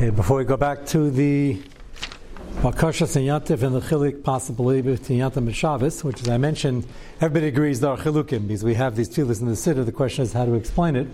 Okay, 0.00 0.10
before 0.10 0.36
we 0.36 0.44
go 0.44 0.56
back 0.56 0.86
to 0.86 1.10
the 1.10 1.60
Bakashas 2.58 3.16
and 3.16 3.26
Yantif 3.26 3.64
and 3.64 3.74
the 3.74 3.80
Chilik 3.80 4.22
possibly 4.22 4.80
between 4.80 5.18
Yantif 5.18 5.38
and 5.38 5.56
Shabbos, 5.56 6.04
which 6.04 6.20
as 6.20 6.28
I 6.28 6.38
mentioned, 6.38 6.86
everybody 7.20 7.48
agrees 7.48 7.80
there 7.80 7.90
are 7.90 7.96
Chilukim 7.96 8.46
because 8.46 8.62
we 8.62 8.74
have 8.74 8.94
these 8.94 9.08
tefillahs 9.08 9.40
in 9.40 9.48
the 9.48 9.54
Siddur. 9.54 9.84
The 9.84 9.90
question 9.90 10.22
is 10.22 10.32
how 10.32 10.44
to 10.44 10.54
explain 10.54 10.94
it. 10.94 11.08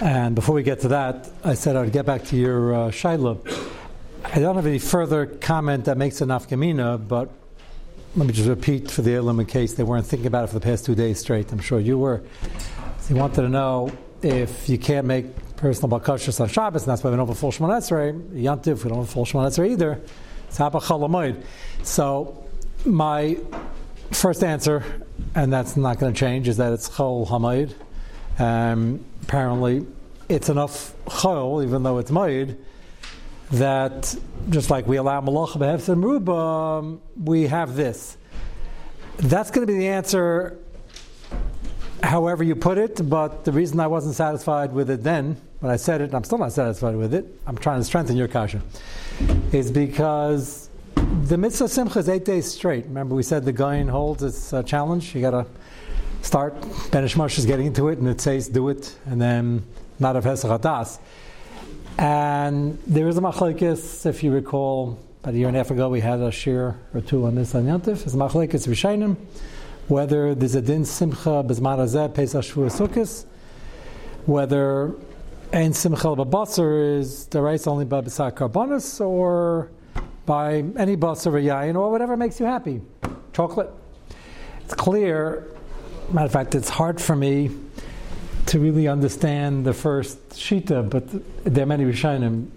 And 0.00 0.34
before 0.34 0.56
we 0.56 0.64
get 0.64 0.80
to 0.80 0.88
that, 0.88 1.30
I 1.44 1.54
said 1.54 1.76
I'd 1.76 1.92
get 1.92 2.04
back 2.04 2.24
to 2.24 2.36
your 2.36 2.74
uh, 2.74 2.78
Shaila. 2.88 3.38
I 4.24 4.40
don't 4.40 4.56
have 4.56 4.66
any 4.66 4.80
further 4.80 5.24
comment 5.24 5.84
that 5.84 5.96
makes 5.96 6.20
enough 6.20 6.48
nafkamina, 6.48 7.06
but 7.06 7.30
let 8.16 8.26
me 8.26 8.32
just 8.32 8.48
repeat 8.48 8.90
for 8.90 9.02
the 9.02 9.14
Elam 9.14 9.38
in 9.38 9.46
case 9.46 9.74
they 9.74 9.84
weren't 9.84 10.06
thinking 10.06 10.26
about 10.26 10.42
it 10.42 10.46
for 10.48 10.54
the 10.54 10.66
past 10.66 10.86
two 10.86 10.96
days 10.96 11.20
straight. 11.20 11.52
I'm 11.52 11.60
sure 11.60 11.78
you 11.78 11.98
were. 11.98 12.20
So 12.98 13.14
you 13.14 13.20
wanted 13.20 13.42
to 13.42 13.48
know 13.48 13.92
if 14.22 14.68
you 14.68 14.76
can't 14.76 15.06
make 15.06 15.26
personal 15.56 15.98
bakashas 15.98 16.40
on 16.40 16.48
Shabbos, 16.48 16.82
and 16.82 16.90
that's 16.90 17.02
why 17.02 17.10
we 17.10 17.16
don't 17.16 17.26
have 17.26 17.36
a 17.36 17.38
full 17.38 17.52
Shemon 17.52 17.70
Esrei. 17.70 18.12
Yantiv, 18.32 18.84
we 18.84 18.90
don't 18.90 18.98
have 18.98 19.08
a 19.08 19.12
full 19.12 19.24
Shemon 19.24 19.46
Esrei 19.48 19.72
either. 19.72 20.00
It's 20.48 20.58
Haba 20.58 20.82
Chalamoid. 20.82 21.42
So 21.82 22.44
my 22.84 23.38
first 24.10 24.44
answer, 24.44 24.84
and 25.34 25.52
that's 25.52 25.76
not 25.76 25.98
going 25.98 26.12
to 26.12 26.18
change, 26.18 26.48
is 26.48 26.56
that 26.58 26.72
it's 26.72 26.88
Chol 26.88 27.26
Hamoid. 27.26 27.74
Um, 28.38 29.04
apparently, 29.22 29.86
it's 30.28 30.48
enough 30.48 30.94
Chol, 31.06 31.64
even 31.64 31.82
though 31.82 31.98
it's 31.98 32.10
Moed, 32.10 32.56
that 33.52 34.14
just 34.50 34.70
like 34.70 34.86
we 34.86 34.96
allow 34.96 35.20
Malach 35.20 35.52
Behefs 35.52 35.88
and 35.88 36.02
Ruba, 36.02 36.98
we 37.22 37.46
have 37.46 37.76
this. 37.76 38.16
That's 39.18 39.50
going 39.50 39.66
to 39.66 39.72
be 39.72 39.78
the 39.78 39.88
answer 39.88 40.58
however 42.02 42.44
you 42.44 42.54
put 42.54 42.78
it, 42.78 43.08
but 43.08 43.44
the 43.44 43.52
reason 43.52 43.80
I 43.80 43.86
wasn't 43.86 44.14
satisfied 44.14 44.72
with 44.72 44.90
it 44.90 45.02
then, 45.02 45.40
when 45.64 45.72
I 45.72 45.76
said 45.76 46.02
it, 46.02 46.04
and 46.04 46.14
I'm 46.14 46.24
still 46.24 46.36
not 46.36 46.52
satisfied 46.52 46.94
with 46.94 47.14
it, 47.14 47.24
I'm 47.46 47.56
trying 47.56 47.80
to 47.80 47.84
strengthen 47.84 48.18
your 48.18 48.28
kasha, 48.28 48.60
is 49.50 49.70
because 49.70 50.68
the 51.22 51.38
mitzvah 51.38 51.68
simcha 51.68 52.00
is 52.00 52.08
eight 52.10 52.26
days 52.26 52.52
straight. 52.52 52.84
Remember, 52.84 53.14
we 53.14 53.22
said 53.22 53.46
the 53.46 53.52
Gain 53.54 53.88
holds 53.88 54.22
its 54.22 54.52
uh, 54.52 54.62
challenge. 54.62 55.14
You 55.14 55.22
got 55.22 55.30
to 55.30 55.46
start, 56.20 56.52
Ben 56.90 57.02
Ishmash 57.02 57.38
is 57.38 57.46
getting 57.46 57.64
into 57.64 57.88
it, 57.88 57.98
and 57.98 58.06
it 58.08 58.20
says 58.20 58.46
do 58.46 58.68
it, 58.68 58.94
and 59.06 59.18
then 59.18 59.64
not 59.98 60.16
of 60.16 60.24
Hesach 60.24 61.00
And 61.96 62.78
there 62.86 63.08
is 63.08 63.16
a 63.16 63.22
machlekes, 63.22 64.04
if 64.04 64.22
you 64.22 64.32
recall, 64.32 64.98
about 65.22 65.32
a 65.32 65.38
year 65.38 65.48
and 65.48 65.56
a 65.56 65.60
half 65.60 65.70
ago, 65.70 65.88
we 65.88 66.00
had 66.00 66.20
a 66.20 66.30
shir 66.30 66.76
or 66.92 67.00
two 67.00 67.24
on 67.24 67.36
this 67.36 67.54
on 67.54 67.64
Yantif. 67.64 68.04
It's 68.04 68.14
machlekes 68.14 68.68
Rishainim 68.68 69.16
whether 69.86 70.34
there's 70.34 70.54
a 70.54 70.62
din 70.62 70.82
simcha 70.82 71.44
bezman 71.46 71.78
azeh 71.78 72.14
pesach 72.14 72.42
shvu 72.42 72.70
sukkis, 72.70 73.26
whether 74.24 74.94
ein 75.52 75.72
simcha 75.72 76.08
b'basar 76.08 76.98
is 76.98 77.26
the 77.26 77.40
rice 77.40 77.66
only 77.66 77.84
by 77.84 78.00
b'sar 78.00 78.32
karbonis 78.32 79.04
or 79.04 79.70
by 80.26 80.64
any 80.76 80.96
basar 80.96 81.32
or 81.32 81.40
yain 81.40 81.74
or 81.76 81.90
whatever 81.90 82.16
makes 82.16 82.40
you 82.40 82.46
happy, 82.46 82.80
chocolate. 83.32 83.70
It's 84.64 84.74
clear. 84.74 85.50
Matter 86.10 86.26
of 86.26 86.32
fact, 86.32 86.54
it's 86.54 86.68
hard 86.68 87.00
for 87.00 87.14
me 87.14 87.50
to 88.46 88.58
really 88.58 88.88
understand 88.88 89.64
the 89.64 89.74
first 89.74 90.18
shita, 90.30 90.88
but 90.88 91.04
there 91.44 91.64
are 91.64 91.66
many 91.66 91.84
rishonim 91.84 92.48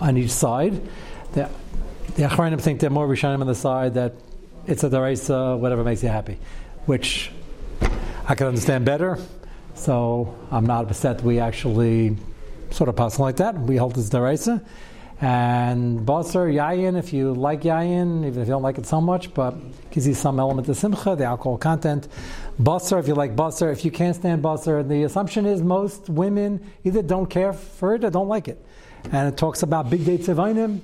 on 0.00 0.16
each 0.16 0.30
side. 0.30 0.80
The, 1.32 1.48
Achronim 2.16 2.60
think 2.60 2.80
there 2.80 2.88
are 2.88 2.92
more 2.92 3.06
rishonim 3.06 3.40
on 3.40 3.46
the 3.46 3.54
side 3.54 3.94
that 3.94 4.14
it's 4.66 4.82
a 4.84 4.90
daraisa, 4.90 5.58
whatever 5.58 5.84
makes 5.84 6.02
you 6.02 6.08
happy 6.08 6.38
which 6.86 7.30
I 8.26 8.34
can 8.34 8.46
understand 8.46 8.84
better. 8.84 9.18
So 9.76 10.34
I'm 10.50 10.66
not 10.66 10.86
upset 10.86 11.18
that 11.18 11.24
we 11.24 11.38
actually 11.38 12.16
sort 12.70 12.88
of 12.88 12.96
pass 12.96 13.18
like 13.18 13.36
that. 13.36 13.56
We 13.58 13.76
hold 13.76 13.94
this 13.94 14.08
deraisa. 14.08 14.64
And 15.20 16.00
Basar, 16.00 16.52
Yayin, 16.52 16.98
if 16.98 17.12
you 17.12 17.32
like 17.32 17.62
Yayin, 17.62 18.26
even 18.26 18.42
if 18.42 18.48
you 18.48 18.52
don't 18.52 18.62
like 18.62 18.76
it 18.76 18.84
so 18.84 19.00
much, 19.00 19.32
but 19.32 19.54
gives 19.90 20.06
you 20.06 20.12
some 20.12 20.38
element 20.38 20.68
of 20.68 20.76
Simcha, 20.76 21.16
the 21.16 21.24
alcohol 21.24 21.56
content. 21.56 22.08
Basar, 22.60 23.00
if 23.00 23.08
you 23.08 23.14
like 23.14 23.34
Basar, 23.34 23.72
if 23.72 23.84
you 23.84 23.90
can't 23.90 24.14
stand 24.14 24.42
Basar, 24.42 24.86
the 24.86 25.04
assumption 25.04 25.46
is 25.46 25.62
most 25.62 26.10
women 26.10 26.70
either 26.84 27.00
don't 27.00 27.26
care 27.26 27.54
for 27.54 27.94
it 27.94 28.04
or 28.04 28.10
don't 28.10 28.28
like 28.28 28.48
it. 28.48 28.62
And 29.12 29.32
it 29.32 29.38
talks 29.38 29.62
about 29.62 29.88
big 29.88 30.04
dates 30.04 30.28
of 30.28 30.36
Einim 30.36 30.80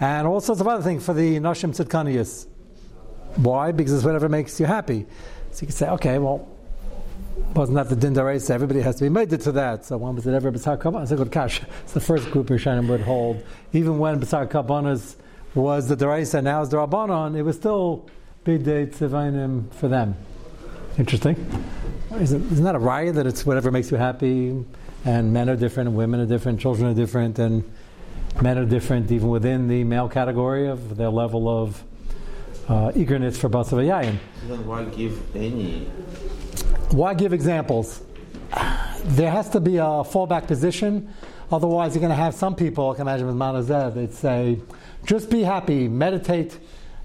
and 0.00 0.26
all 0.26 0.40
sorts 0.40 0.60
of 0.60 0.68
other 0.68 0.82
things 0.82 1.04
for 1.04 1.12
the 1.12 1.36
Nashim 1.36 1.70
Tzidkaniyas. 1.76 2.46
Why? 3.36 3.72
Because 3.72 3.92
it's 3.92 4.04
whatever 4.04 4.28
makes 4.28 4.58
you 4.58 4.64
happy. 4.64 5.04
So 5.50 5.62
you 5.62 5.66
can 5.66 5.76
say, 5.76 5.88
okay, 5.90 6.18
well, 6.18 6.48
wasn't 7.54 7.76
that 7.76 7.88
the 7.88 7.96
din? 7.96 8.16
Everybody 8.18 8.80
has 8.80 8.96
to 8.96 9.04
be 9.04 9.08
made 9.08 9.30
to 9.30 9.52
that. 9.52 9.84
So 9.84 9.96
when 9.96 10.14
was 10.14 10.26
it 10.26 10.34
ever 10.34 10.50
b'sar 10.50 10.78
kabbalah? 10.80 11.02
It's 11.02 11.12
a 11.12 11.16
good 11.16 11.32
cash. 11.32 11.62
It's 11.84 11.92
the 11.92 12.00
first 12.00 12.30
group 12.30 12.48
Rishonim 12.48 12.88
would 12.88 13.00
hold. 13.00 13.44
Even 13.72 13.98
when 13.98 14.20
b'sar 14.20 14.46
kabbalas 14.48 15.16
was 15.54 15.88
the 15.88 15.96
daraisa, 15.96 16.42
now 16.42 16.62
is 16.62 16.68
the 16.68 16.76
rabbanon, 16.76 17.36
it 17.36 17.42
was 17.42 17.56
still 17.56 18.08
big 18.44 18.64
day 18.64 18.86
tzivainim 18.86 19.72
for 19.72 19.88
them. 19.88 20.14
Interesting. 20.98 21.34
Isn't, 22.14 22.52
isn't 22.52 22.64
that 22.64 22.74
a 22.74 22.78
riot 22.78 23.14
that 23.16 23.26
it's 23.26 23.44
whatever 23.44 23.70
makes 23.70 23.90
you 23.90 23.96
happy? 23.96 24.64
And 25.04 25.32
men 25.32 25.48
are 25.48 25.56
different, 25.56 25.88
and 25.88 25.96
women 25.96 26.20
are 26.20 26.26
different, 26.26 26.60
children 26.60 26.88
are 26.90 26.94
different, 26.94 27.38
and 27.38 27.64
men 28.42 28.58
are 28.58 28.64
different 28.64 29.10
even 29.10 29.28
within 29.28 29.68
the 29.68 29.84
male 29.84 30.08
category 30.08 30.68
of 30.68 30.96
their 30.96 31.10
level 31.10 31.48
of 31.48 31.82
uh, 32.68 32.92
eagerness 32.94 33.38
for 33.38 33.48
Basav 33.48 33.84
Yayin. 33.84 34.16
Then 34.48 34.66
why 34.66 34.84
give 34.84 35.36
any? 35.36 35.88
Why 36.90 37.14
give 37.14 37.32
examples? 37.32 38.00
There 39.04 39.30
has 39.30 39.50
to 39.50 39.60
be 39.60 39.76
a 39.78 39.82
fallback 39.82 40.46
position. 40.46 41.12
Otherwise, 41.50 41.94
you're 41.94 42.00
going 42.00 42.10
to 42.10 42.16
have 42.16 42.34
some 42.34 42.54
people, 42.54 42.90
I 42.90 42.94
can 42.94 43.02
imagine 43.02 43.26
with 43.26 43.36
Manazev, 43.36 43.94
they'd 43.94 44.14
say, 44.14 44.60
just 45.04 45.28
be 45.30 45.42
happy, 45.42 45.88
meditate, 45.88 46.58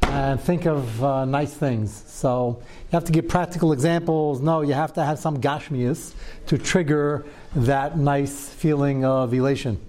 and 0.04 0.40
think 0.40 0.66
of 0.66 1.04
uh, 1.04 1.26
nice 1.26 1.54
things. 1.54 2.04
So 2.08 2.58
you 2.60 2.90
have 2.92 3.06
to 3.06 3.12
give 3.12 3.28
practical 3.28 3.74
examples. 3.74 4.40
No, 4.40 4.62
you 4.62 4.74
have 4.74 4.94
to 4.94 5.04
have 5.04 5.20
some 5.20 5.42
gashmias 5.42 6.14
to 6.48 6.58
trigger 6.58 7.26
that 7.56 7.98
nice 7.98 8.50
feeling 8.50 9.04
of 9.06 9.34
elation. 9.34 9.80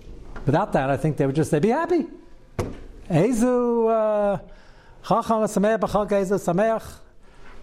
Without 0.46 0.72
that, 0.72 0.90
I 0.90 0.96
think 0.96 1.16
they 1.16 1.26
would 1.26 1.36
just 1.36 1.50
say, 1.50 1.58
be 1.58 1.68
happy. 1.68 2.06
Ezu. 3.10 3.90
Uh, 3.90 4.38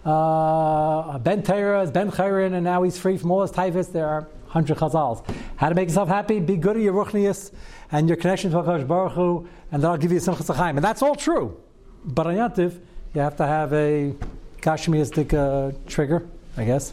Uh, 0.04 1.18
ben 1.18 1.40
is 1.40 1.90
Ben 1.90 2.10
Chayrin, 2.10 2.54
and 2.54 2.64
now 2.64 2.82
he's 2.82 2.98
free 2.98 3.18
from 3.18 3.30
all 3.30 3.42
his 3.42 3.50
typhus. 3.50 3.88
There 3.88 4.06
are 4.06 4.28
hundred 4.46 4.78
chazals. 4.78 5.24
How 5.56 5.68
to 5.68 5.74
make 5.74 5.88
yourself 5.88 6.08
happy? 6.08 6.40
Be 6.40 6.56
good 6.56 6.76
at 6.76 6.82
your 6.82 6.94
ruchnius 6.94 7.52
and 7.92 8.08
your 8.08 8.16
connection 8.16 8.50
to 8.50 8.58
Hakadosh 8.58 8.86
Baruch 8.86 9.12
Hu, 9.12 9.48
and 9.70 9.82
then 9.82 9.90
I'll 9.90 9.98
give 9.98 10.12
you 10.12 10.20
some 10.20 10.36
chaim. 10.36 10.76
And 10.76 10.84
that's 10.84 11.02
all 11.02 11.14
true. 11.14 11.60
But 12.04 12.26
on 12.26 12.34
Yantiv, 12.34 12.80
you 13.14 13.20
have 13.20 13.36
to 13.36 13.46
have 13.46 13.72
a 13.72 14.14
kashmiristic 14.62 15.34
uh, 15.34 15.76
trigger, 15.86 16.26
I 16.56 16.64
guess. 16.64 16.92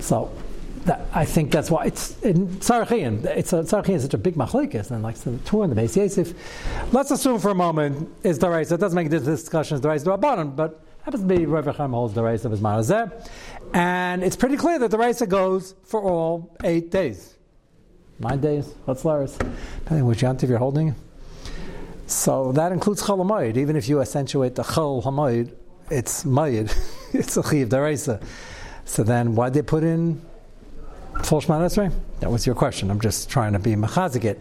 So 0.00 0.32
that, 0.84 1.06
I 1.12 1.24
think 1.24 1.52
that's 1.52 1.70
why 1.70 1.84
it's 1.84 2.20
in 2.22 2.48
Sarachian. 2.56 3.24
It's 3.24 3.52
Sarachian 3.52 3.94
is 3.94 4.02
such 4.02 4.14
a 4.14 4.18
big 4.18 4.34
machlekes, 4.34 4.90
and 4.90 5.02
like 5.02 5.16
the 5.16 5.36
two 5.38 5.62
in 5.62 5.70
the 5.70 5.76
base 5.76 5.96
Yosef. 5.96 6.34
Let's 6.92 7.10
assume 7.12 7.38
for 7.38 7.50
a 7.50 7.54
moment 7.54 8.08
is 8.24 8.38
the 8.38 8.50
right. 8.50 8.66
So 8.66 8.74
it 8.74 8.80
doesn't 8.80 8.96
make 8.96 9.10
this 9.10 9.22
discussion 9.22 9.76
is 9.76 9.80
the 9.80 9.88
right 9.88 9.98
to 9.98 10.04
the 10.04 10.18
Rabbanon, 10.18 10.56
but 10.56 10.82
happens 11.04 11.22
to 11.22 11.28
be 11.28 11.46
Rav 11.46 11.66
Chaim 11.76 11.92
holds 11.92 12.14
the 12.14 12.22
race 12.22 12.44
of 12.44 12.50
his 12.50 12.60
Marazeh, 12.60 13.10
and 13.72 14.22
it's 14.22 14.36
pretty 14.36 14.56
clear 14.56 14.78
that 14.78 14.90
the 14.90 14.98
race 14.98 15.22
goes 15.22 15.74
for 15.84 16.02
all 16.02 16.56
eight 16.64 16.90
days, 16.90 17.36
nine 18.18 18.40
days. 18.40 18.74
What's 18.84 19.02
Laris? 19.02 19.38
Depending 19.80 20.06
which 20.06 20.20
yantiv 20.20 20.48
you're 20.48 20.58
holding. 20.58 20.94
So 22.06 22.50
that 22.52 22.72
includes 22.72 23.02
Chol 23.02 23.18
Hamoed. 23.18 23.56
Even 23.56 23.76
if 23.76 23.88
you 23.88 24.00
accentuate 24.00 24.56
the 24.56 24.64
Chol 24.64 25.02
Hamoed, 25.04 25.54
it's 25.90 26.24
Mayid. 26.24 26.74
it's 27.14 27.36
a 27.36 27.42
Chiv 27.42 27.68
Daraisa. 27.68 28.22
So 28.84 29.04
then, 29.04 29.36
why 29.36 29.48
did 29.50 29.54
they 29.54 29.66
put 29.66 29.84
in 29.84 30.20
full 31.22 31.40
Shema 31.40 31.60
Esrei? 31.60 31.92
That 32.18 32.30
was 32.30 32.46
your 32.46 32.56
question. 32.56 32.90
I'm 32.90 33.00
just 33.00 33.30
trying 33.30 33.52
to 33.52 33.60
be 33.60 33.74
machazik 33.74 34.40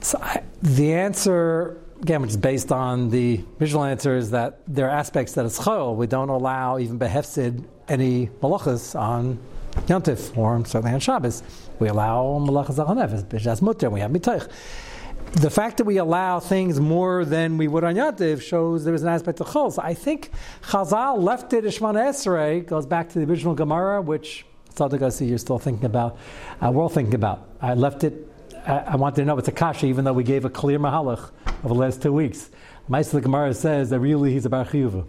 So 0.00 0.18
I, 0.22 0.42
the 0.62 0.94
answer, 0.94 1.81
again, 2.02 2.20
which 2.20 2.30
is 2.30 2.36
based 2.36 2.72
on 2.72 3.10
the 3.10 3.40
visual 3.60 3.84
answer, 3.84 4.16
is 4.16 4.32
that 4.32 4.60
there 4.66 4.88
are 4.88 4.90
aspects 4.90 5.34
that 5.34 5.46
it's 5.46 5.58
chayil. 5.58 5.94
We 5.94 6.08
don't 6.08 6.30
allow 6.30 6.78
even 6.78 6.98
behefsid 6.98 7.64
any 7.88 8.26
malachas 8.42 8.98
on 8.98 9.38
Yontif 9.86 10.36
or 10.36 10.64
certainly 10.64 10.92
on 10.92 11.00
Shabbos. 11.00 11.42
We 11.78 11.88
allow 11.88 12.44
malachas 12.44 12.78
al 12.78 12.86
hanefes, 12.86 13.24
b'shas 13.24 13.62
mutter. 13.62 13.88
We 13.88 14.00
have 14.00 14.10
mitaych. 14.10 14.50
The 15.34 15.48
fact 15.48 15.78
that 15.78 15.84
we 15.84 15.96
allow 15.98 16.40
things 16.40 16.80
more 16.80 17.24
than 17.24 17.56
we 17.56 17.68
would 17.68 17.84
on 17.84 17.94
Yantiv 17.94 18.42
shows 18.42 18.84
there 18.84 18.94
is 18.94 19.02
an 19.02 19.08
aspect 19.08 19.40
of 19.40 19.46
chol. 19.46 19.72
So 19.72 19.80
I 19.80 19.94
think 19.94 20.30
Chazal 20.62 21.22
left 21.22 21.52
it 21.52 21.64
Ishman 21.64 21.94
Esrei 21.94 22.66
goes 22.66 22.84
back 22.84 23.10
to 23.10 23.20
the 23.20 23.24
original 23.30 23.54
Gemara, 23.54 24.02
which 24.02 24.44
Tzaddik, 24.74 25.02
I 25.02 25.08
see 25.10 25.26
you're 25.26 25.38
still 25.38 25.58
thinking 25.58 25.84
about. 25.84 26.18
Uh, 26.60 26.72
we're 26.72 26.82
all 26.82 26.88
thinking 26.88 27.14
about. 27.14 27.48
I 27.60 27.74
left 27.74 28.02
it. 28.04 28.28
I, 28.66 28.78
I 28.78 28.96
wanted 28.96 29.16
to 29.16 29.24
know 29.24 29.38
it's 29.38 29.48
a 29.48 29.52
kasha, 29.52 29.86
even 29.86 30.04
though 30.04 30.12
we 30.12 30.24
gave 30.24 30.44
a 30.44 30.50
clear 30.50 30.78
mahalach 30.78 31.30
over 31.64 31.74
the 31.74 31.80
last 31.80 32.02
two 32.02 32.12
weeks. 32.12 32.50
Ma'aseh 32.90 33.22
Gemara 33.22 33.54
says 33.54 33.90
that 33.90 34.00
really 34.00 34.32
he's 34.32 34.44
a 34.44 34.50
bar 34.50 34.64
chiyuva. 34.64 35.06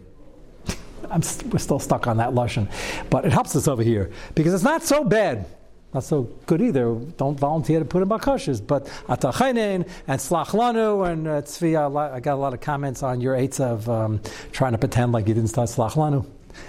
st- 1.21 1.51
we're 1.51 1.59
still 1.59 1.79
stuck 1.79 2.07
on 2.07 2.17
that 2.17 2.31
lashon, 2.31 2.69
but 3.09 3.25
it 3.25 3.33
helps 3.33 3.55
us 3.55 3.67
over 3.67 3.83
here 3.83 4.11
because 4.35 4.53
it's 4.53 4.63
not 4.63 4.83
so 4.83 5.03
bad. 5.03 5.45
not 5.93 6.03
so 6.03 6.23
good 6.45 6.61
either. 6.61 6.95
Don't 7.17 7.39
volunteer 7.39 7.79
to 7.79 7.85
put 7.85 8.01
in 8.01 8.09
bakashas. 8.09 8.65
But 8.65 8.85
atachainen 9.07 9.87
and 10.07 10.19
slachlanu 10.19 11.11
and 11.11 11.27
uh, 11.27 11.41
tzvi, 11.41 11.77
I 12.11 12.19
got 12.19 12.33
a 12.33 12.41
lot 12.41 12.53
of 12.53 12.61
comments 12.61 13.03
on 13.03 13.21
your 13.21 13.35
eights 13.35 13.59
of 13.59 13.89
um, 13.89 14.21
trying 14.51 14.71
to 14.73 14.77
pretend 14.77 15.11
like 15.11 15.27
you 15.27 15.33
didn't 15.33 15.49
start 15.49 15.69
slachlanu. 15.69 16.25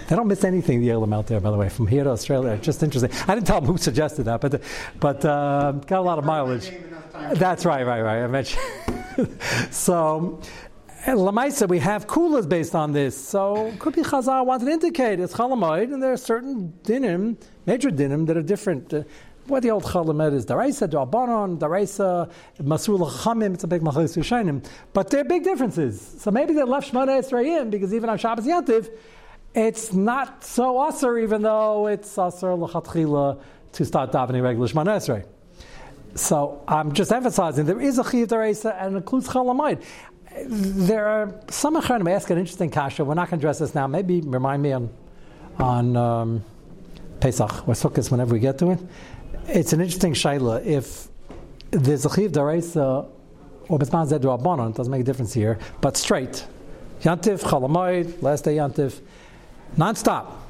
They 0.09 0.17
don't 0.17 0.29
miss 0.29 0.45
anything, 0.45 0.81
the 0.81 0.91
Elam 0.91 1.13
out 1.13 1.27
there, 1.27 1.41
by 1.41 1.51
the 1.51 1.59
way, 1.59 1.69
from 1.69 1.87
here 1.87 2.05
to 2.05 2.11
Australia. 2.11 2.57
Just 2.57 2.83
interesting. 2.83 3.11
I 3.29 3.35
didn't 3.35 3.47
tell 3.47 3.61
them 3.61 3.71
who 3.71 3.77
suggested 3.77 4.25
that, 4.25 4.41
but 4.41 4.63
but 4.99 5.23
uh, 5.25 5.73
got 5.73 5.99
a 5.99 6.03
lot 6.03 6.19
of 6.19 6.25
mileage. 6.25 6.71
That's 7.35 7.67
right, 7.67 7.85
right, 7.87 8.01
right. 8.01 8.23
I 8.23 8.27
mentioned. 8.27 8.63
so, 9.71 10.41
Lamaisa, 11.07 11.69
we 11.69 11.79
have 11.79 12.07
kulas 12.07 12.49
based 12.49 12.75
on 12.75 12.93
this. 12.93 13.17
So, 13.17 13.73
could 13.79 13.95
be 13.95 14.03
Chazal 14.03 14.45
wanted 14.47 14.67
to 14.67 14.71
indicate 14.73 15.21
it's 15.21 15.35
Chalamoid, 15.35 15.93
and 15.93 16.03
there 16.03 16.13
are 16.13 16.17
certain 16.17 16.73
dinim, 16.83 17.37
major 17.67 17.91
dinim, 17.91 18.27
that 18.27 18.37
are 18.37 18.43
different. 18.43 18.93
Uh, 18.93 19.05
what 19.47 19.63
the 19.63 19.71
old 19.71 19.85
Chalamed 19.85 20.33
is 20.33 20.47
Daraisa, 20.47 20.89
Da'abanon, 20.89 21.59
Daraisa, 21.59 22.31
Masul 22.61 22.99
Chamim, 23.11 23.55
it's 23.55 23.65
a 23.65 23.67
big 23.67 23.83
Machlis 23.83 24.17
Yishainim. 24.17 24.65
But 24.93 25.11
there 25.11 25.21
are 25.21 25.25
big 25.25 25.45
differences. 25.45 26.17
So 26.19 26.31
maybe 26.31 26.55
they 26.55 26.63
left 26.63 26.93
Shemona 26.93 27.21
Esrayim 27.21 27.71
because 27.71 27.93
even 27.93 28.09
on 28.09 28.17
Shabbos 28.17 28.47
Yantiv, 28.47 28.91
it's 29.55 29.93
not 29.93 30.45
so 30.45 30.81
usher, 30.81 31.19
even 31.19 31.43
though 31.43 31.87
it's 31.87 32.17
usher 32.17 32.55
l'chatchila 32.55 33.41
to 33.73 33.85
start 33.85 34.13
davening 34.13 34.43
regular 34.43 34.67
Shemona 34.67 34.97
Esrei. 34.97 35.27
So 36.15 36.63
I'm 36.69 36.93
just 36.93 37.11
emphasizing 37.13 37.67
there 37.67 37.81
is 37.81 37.99
a 37.99 38.05
chiyuv 38.05 38.29
deraisa 38.29 38.77
and 38.81 38.97
includes 38.97 39.29
chalamayid. 39.29 39.83
There 40.47 41.07
are 41.07 41.41
some 41.49 41.77
acharonim 41.77 42.11
ask 42.11 42.31
an 42.31 42.39
interesting 42.39 42.71
kasha. 42.71 43.05
We're 43.05 43.15
not 43.15 43.31
going 43.31 43.41
to 43.41 43.47
address 43.47 43.59
this 43.59 43.75
now. 43.75 43.87
Maybe 43.87 44.21
remind 44.21 44.63
me 44.63 44.73
on 44.73 44.91
on 45.59 45.97
um, 45.97 46.45
Pesach 47.21 47.69
or 47.69 47.75
Sukkot 47.75 48.11
whenever 48.11 48.33
we 48.33 48.41
get 48.41 48.59
to 48.59 48.71
it. 48.73 48.81
It's 49.47 49.73
an 49.73 49.81
interesting 49.81 50.15
shaila. 50.15 50.65
If 50.65 51.09
there's 51.71 52.05
a 52.05 52.09
chiyuv 52.09 52.31
deraisa 52.31 53.09
or 53.69 53.79
bisman 53.79 54.07
zed 54.07 54.25
it 54.25 54.77
doesn't 54.77 54.91
make 54.91 55.01
a 55.01 55.05
difference 55.05 55.33
here. 55.33 55.59
But 55.81 55.97
straight, 55.97 56.47
yantiv 57.03 57.43
chalamayid 57.43 58.23
last 58.23 58.45
day 58.45 58.57
yantiv 58.57 59.01
non-stop. 59.77 60.41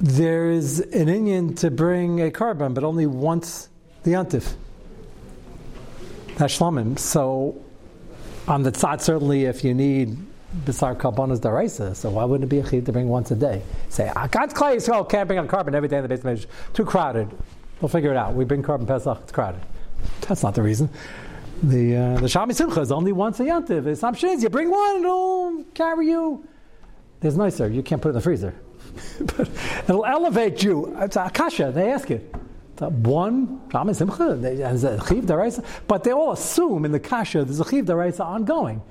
There 0.00 0.50
is 0.50 0.80
an 0.80 1.08
Indian 1.08 1.54
to 1.56 1.70
bring 1.70 2.20
a 2.20 2.30
carbon, 2.30 2.74
but 2.74 2.82
only 2.82 3.06
once 3.06 3.68
the 4.02 4.12
yantif. 4.12 4.54
That's 6.36 6.58
shlamim. 6.58 6.98
So 6.98 7.60
on 8.48 8.62
the 8.62 8.72
tzad, 8.72 9.00
certainly 9.00 9.44
if 9.44 9.64
you 9.64 9.74
need 9.74 10.16
Bisar 10.64 10.96
Kalbonas 10.96 11.40
Daraisa, 11.40 11.94
so 11.94 12.10
why 12.10 12.24
wouldn't 12.24 12.44
it 12.44 12.54
be 12.54 12.58
a 12.58 12.68
chid 12.68 12.86
to 12.86 12.92
bring 12.92 13.08
once 13.08 13.30
a 13.30 13.36
day? 13.36 13.62
Say, 13.88 14.10
I 14.14 14.28
got 14.28 14.54
clay, 14.54 14.78
so 14.78 15.04
can't 15.04 15.26
bring 15.26 15.38
a 15.38 15.46
carbon 15.46 15.74
every 15.74 15.88
day 15.88 15.96
in 15.96 16.02
the 16.02 16.08
basement. 16.08 16.46
Too 16.72 16.84
crowded. 16.84 17.28
We'll 17.80 17.88
figure 17.88 18.10
it 18.10 18.16
out. 18.16 18.34
We 18.34 18.44
bring 18.44 18.62
carbon 18.62 18.86
Pesach, 18.86 19.18
it's 19.22 19.32
crowded. 19.32 19.60
That's 20.22 20.42
not 20.42 20.54
the 20.54 20.62
reason. 20.62 20.88
The 21.62 21.96
uh, 21.96 22.14
the 22.20 22.26
Shami 22.26 22.54
Simcha 22.54 22.80
is 22.80 22.92
only 22.92 23.12
once 23.12 23.40
a 23.40 23.44
yantiv. 23.44 23.86
It's 23.86 24.18
shins. 24.18 24.42
You 24.42 24.50
bring 24.50 24.70
one, 24.70 24.96
it'll 24.96 25.64
carry 25.72 26.08
you 26.08 26.44
there's 27.24 27.38
nicer. 27.38 27.68
You 27.68 27.82
can't 27.82 28.02
put 28.02 28.08
it 28.08 28.10
in 28.10 28.14
the 28.16 28.20
freezer. 28.20 28.54
but 29.20 29.48
it'll 29.88 30.04
elevate 30.04 30.62
you. 30.62 30.94
It's 31.00 31.16
Akasha. 31.16 31.72
They 31.74 31.90
ask 31.90 32.10
it. 32.10 32.34
One, 32.80 33.60
but 33.70 36.04
they 36.04 36.12
all 36.12 36.32
assume 36.32 36.84
in 36.84 36.92
the 36.92 37.00
kasha 37.00 37.44
there's 37.44 37.60
a 37.60 37.68
chiv 37.68 37.84
daraisa 37.84 38.24
ongoing, 38.24 38.82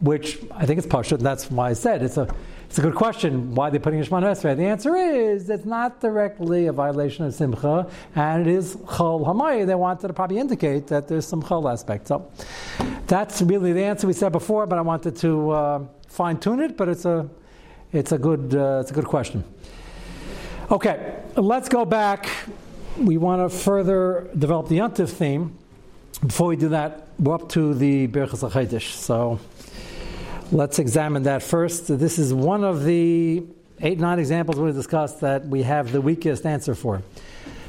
which 0.00 0.38
I 0.52 0.66
think 0.66 0.78
it's 0.78 0.86
pasha, 0.86 1.14
and 1.14 1.24
that's 1.24 1.50
why 1.50 1.70
I 1.70 1.72
said 1.74 2.02
it's 2.02 2.16
a 2.16 2.32
it's 2.66 2.78
a 2.78 2.82
good 2.82 2.94
question. 2.94 3.54
Why 3.54 3.68
they're 3.68 3.80
they 3.80 3.82
putting 3.82 4.00
Shemana 4.00 4.30
Esrei? 4.30 4.56
The 4.56 4.66
answer 4.66 4.94
is 4.94 5.50
it's 5.50 5.64
not 5.64 6.00
directly 6.00 6.68
a 6.68 6.72
violation 6.72 7.24
of 7.24 7.34
simcha, 7.34 7.90
and 8.14 8.46
it 8.46 8.52
is 8.52 8.76
chol 8.76 9.26
hamay. 9.26 9.66
They 9.66 9.74
wanted 9.74 10.06
to 10.06 10.14
probably 10.14 10.38
indicate 10.38 10.86
that 10.86 11.08
there's 11.08 11.26
some 11.26 11.42
chol 11.42 11.72
aspect. 11.72 12.06
So 12.06 12.30
that's 13.08 13.42
really 13.42 13.72
the 13.72 13.82
answer 13.82 14.06
we 14.06 14.12
said 14.12 14.30
before, 14.30 14.66
but 14.66 14.78
I 14.78 14.82
wanted 14.82 15.16
to 15.16 15.50
uh, 15.50 15.84
fine 16.06 16.38
tune 16.38 16.60
it. 16.60 16.76
But 16.76 16.88
it's 16.88 17.04
a 17.04 17.28
it's 17.92 18.12
a 18.12 18.18
good, 18.18 18.54
uh, 18.54 18.78
it's 18.80 18.92
a 18.92 18.94
good 18.94 19.06
question. 19.06 19.42
Okay, 20.70 21.16
let's 21.36 21.68
go 21.68 21.84
back. 21.84 22.30
We 22.98 23.18
want 23.18 23.48
to 23.48 23.56
further 23.56 24.28
develop 24.36 24.68
the 24.68 24.78
Yontif 24.78 25.10
theme. 25.10 25.56
Before 26.26 26.48
we 26.48 26.56
do 26.56 26.70
that, 26.70 27.08
we're 27.18 27.34
up 27.34 27.48
to 27.50 27.72
the 27.72 28.08
Berchas 28.08 28.48
HaChadosh. 28.48 28.94
So 28.94 29.38
let's 30.50 30.78
examine 30.78 31.22
that 31.22 31.42
first. 31.42 31.86
This 31.86 32.18
is 32.18 32.34
one 32.34 32.64
of 32.64 32.84
the 32.84 33.44
eight, 33.80 33.98
nine 34.00 34.18
examples 34.18 34.58
we 34.58 34.72
discussed 34.72 35.20
that 35.20 35.46
we 35.46 35.62
have 35.62 35.92
the 35.92 36.00
weakest 36.00 36.44
answer 36.44 36.74
for. 36.74 37.02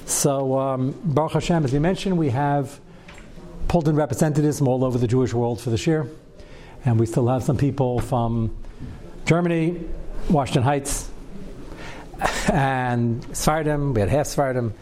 So, 0.06 0.58
um, 0.58 1.00
Baruch 1.04 1.34
Hashem, 1.34 1.64
as 1.64 1.72
we 1.72 1.80
mentioned, 1.80 2.18
we 2.18 2.30
have 2.30 2.80
pulled 3.68 3.88
in 3.88 3.96
representatives 3.96 4.58
from 4.58 4.68
all 4.68 4.84
over 4.84 4.98
the 4.98 5.08
Jewish 5.08 5.34
world 5.34 5.62
for 5.62 5.70
this 5.70 5.86
year. 5.86 6.10
And 6.84 7.00
we 7.00 7.06
still 7.06 7.28
have 7.28 7.44
some 7.44 7.58
people 7.58 8.00
from 8.00 8.54
Germany, 9.26 9.88
Washington 10.30 10.64
Heights, 10.64 11.11
and 12.52 13.22
Sfardim. 13.28 13.94
We 13.94 14.02
had 14.02 14.10
half 14.10 14.28
Sfardim. 14.28 14.74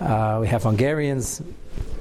Uh, 0.00 0.38
we 0.40 0.48
have 0.48 0.62
Hungarians, 0.62 1.42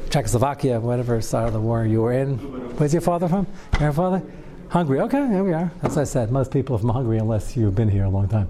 Czechoslovakia, 0.10 0.80
whatever 0.80 1.22
side 1.22 1.48
of 1.48 1.54
the 1.54 1.60
war 1.60 1.86
you 1.86 2.02
were 2.02 2.14
in. 2.14 2.38
Where's 2.78 2.94
your 2.94 3.02
father 3.02 3.28
from? 3.28 3.48
Your 3.80 3.94
father? 3.94 4.22
Hungary. 4.70 5.02
Okay, 5.02 5.28
here 5.28 5.44
we 5.44 5.52
are. 5.52 5.70
As 5.84 5.98
I 5.98 6.06
said, 6.06 6.32
most 6.32 6.50
people 6.50 6.78
are 6.78 6.80
from 6.80 6.90
Hungary 6.90 7.18
unless 7.18 7.58
you've 7.58 7.76
been 7.76 7.90
here 7.90 8.06
a 8.06 8.10
long 8.10 8.30
time. 8.30 8.48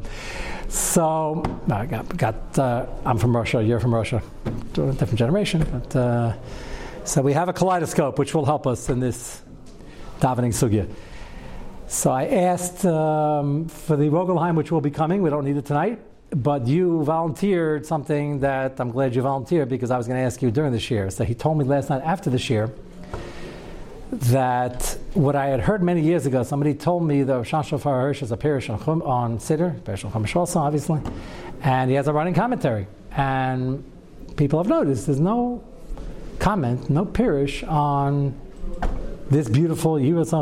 So 0.70 1.44
I 1.70 1.86
got, 1.88 2.16
got 2.16 2.60
uh, 2.60 2.86
I'm 3.04 3.18
from 3.18 3.36
Russia. 3.36 3.62
You're 3.62 3.80
from 3.80 3.94
Russia. 3.94 4.22
Different 4.74 5.16
generation, 5.16 5.66
but 5.72 5.96
uh, 5.96 6.34
so 7.04 7.24
we 7.24 7.34
have 7.34 7.50
a 7.50 7.54
kaleidoscope 7.54 8.20
which 8.20 8.36
will 8.36 8.46
help 8.46 8.68
us 8.68 8.88
in 8.90 9.00
this 9.00 9.42
davening 10.20 10.54
sugya. 10.54 10.88
So 11.88 12.12
I 12.12 12.26
asked 12.28 12.86
um, 12.86 13.68
for 13.68 13.98
the 13.98 14.06
Rödelheim, 14.06 14.56
which 14.56 14.72
will 14.72 14.80
be 14.80 14.92
coming. 14.92 15.22
We 15.24 15.30
don't 15.32 15.44
need 15.44 15.58
it 15.58 15.66
tonight, 15.66 16.00
but 16.32 16.66
you 16.66 17.04
volunteered 17.04 17.86
something 17.86 18.40
that 18.40 18.80
I'm 18.80 18.92
glad 18.92 19.16
you 19.16 19.22
volunteered 19.22 19.70
because 19.70 19.92
I 19.92 19.98
was 19.98 20.08
going 20.08 20.20
to 20.20 20.26
ask 20.26 20.42
you 20.42 20.50
during 20.50 20.72
the 20.72 20.80
year. 20.80 21.10
So 21.10 21.24
he 21.24 21.36
told 21.36 21.58
me 21.58 21.66
last 21.66 21.90
night 21.90 22.02
after 22.04 22.30
the 22.30 22.38
year 22.38 22.72
that 24.12 24.98
what 25.14 25.36
I 25.36 25.48
had 25.48 25.62
heard 25.62 25.84
many 25.84 26.02
years 26.02 26.26
ago, 26.26 26.44
somebody 26.44 26.74
told 26.74 27.04
me 27.04 27.24
the 27.24 27.38
Rosh 27.38 27.50
Shofar 27.50 28.02
Hirsch 28.02 28.22
is 28.22 28.32
a 28.32 28.38
parish 28.38 28.70
on, 28.70 28.80
on 29.02 29.40
Siddur, 29.40 29.84
parish 29.84 30.04
on 30.06 30.12
Chumash 30.12 30.56
obviously, 30.56 31.02
and 31.62 31.90
he 31.90 31.96
has 31.96 32.08
a 32.08 32.14
running 32.14 32.34
commentary. 32.34 32.88
And 33.12 33.84
people 34.38 34.60
have 34.60 34.68
noticed 34.68 35.08
there's 35.08 35.20
no 35.20 35.64
comment, 36.40 36.90
no 36.90 37.06
parish 37.06 37.64
on 37.64 38.40
this 39.32 39.48
beautiful 39.48 39.94
with 39.94 40.34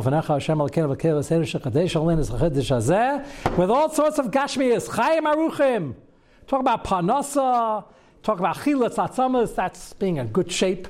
all 3.69 3.89
sorts 3.89 4.17
of 4.17 4.31
gashmias, 4.31 4.89
chayim 4.89 5.31
aruchim. 5.31 5.93
Talk 6.47 6.61
about 6.61 6.83
panasa, 6.83 7.85
talk 8.23 8.39
about 8.39 8.57
chilas 8.57 8.95
atzamas, 8.95 9.53
that's 9.53 9.93
being 9.93 10.17
in 10.17 10.29
good 10.29 10.51
shape. 10.51 10.87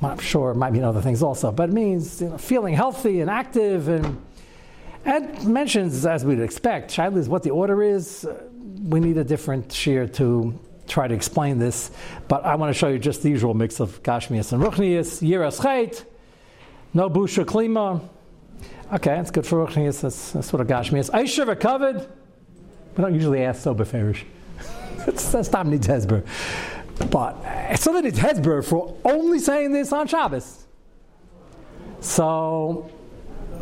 I'm 0.00 0.18
sure 0.18 0.52
it 0.52 0.54
might 0.54 0.72
mean 0.72 0.82
other 0.82 1.02
things 1.02 1.22
also, 1.22 1.52
but 1.52 1.68
it 1.68 1.72
means 1.74 2.22
you 2.22 2.30
know, 2.30 2.38
feeling 2.38 2.72
healthy 2.72 3.20
and 3.20 3.28
active 3.28 3.88
and 3.88 4.16
mentions, 5.46 6.06
as 6.06 6.24
we'd 6.24 6.40
expect, 6.40 6.90
Shaila 6.90 7.18
is 7.18 7.28
what 7.28 7.42
the 7.42 7.50
order 7.50 7.82
is. 7.82 8.26
We 8.82 8.98
need 8.98 9.18
a 9.18 9.24
different 9.24 9.70
shear 9.70 10.06
to 10.08 10.58
try 10.88 11.06
to 11.06 11.14
explain 11.14 11.58
this, 11.58 11.90
but 12.28 12.46
I 12.46 12.54
want 12.54 12.72
to 12.72 12.78
show 12.78 12.88
you 12.88 12.98
just 12.98 13.22
the 13.22 13.28
usual 13.28 13.52
mix 13.52 13.78
of 13.78 14.02
Gashmias 14.02 14.54
and 14.54 14.62
Ruchnias, 14.62 15.22
Yiras 15.22 15.60
Chait, 15.60 16.06
no 16.94 17.08
busha 17.08 17.44
klima. 17.44 18.00
Okay, 18.92 19.10
that's 19.10 19.30
good 19.30 19.46
for 19.46 19.66
ruchnius. 19.66 20.02
That's, 20.02 20.32
that's 20.32 20.52
what 20.52 20.60
a 20.60 20.64
gashmi 20.64 20.98
is. 20.98 21.08
Aisha 21.10 21.58
covered. 21.58 22.06
We 22.96 23.02
don't 23.02 23.14
usually 23.14 23.42
ask 23.42 23.62
so 23.62 23.74
beferish. 23.74 24.24
that's 25.06 25.52
not 25.52 25.66
needs 25.66 25.86
hezber. 25.86 26.26
But 27.10 27.36
it's 27.70 27.82
something 27.82 28.04
needs 28.04 28.18
hezber 28.18 28.62
for 28.64 28.94
only 29.04 29.38
saying 29.38 29.72
this 29.72 29.92
on 29.92 30.06
Shabbos. 30.08 30.66
So 32.00 32.90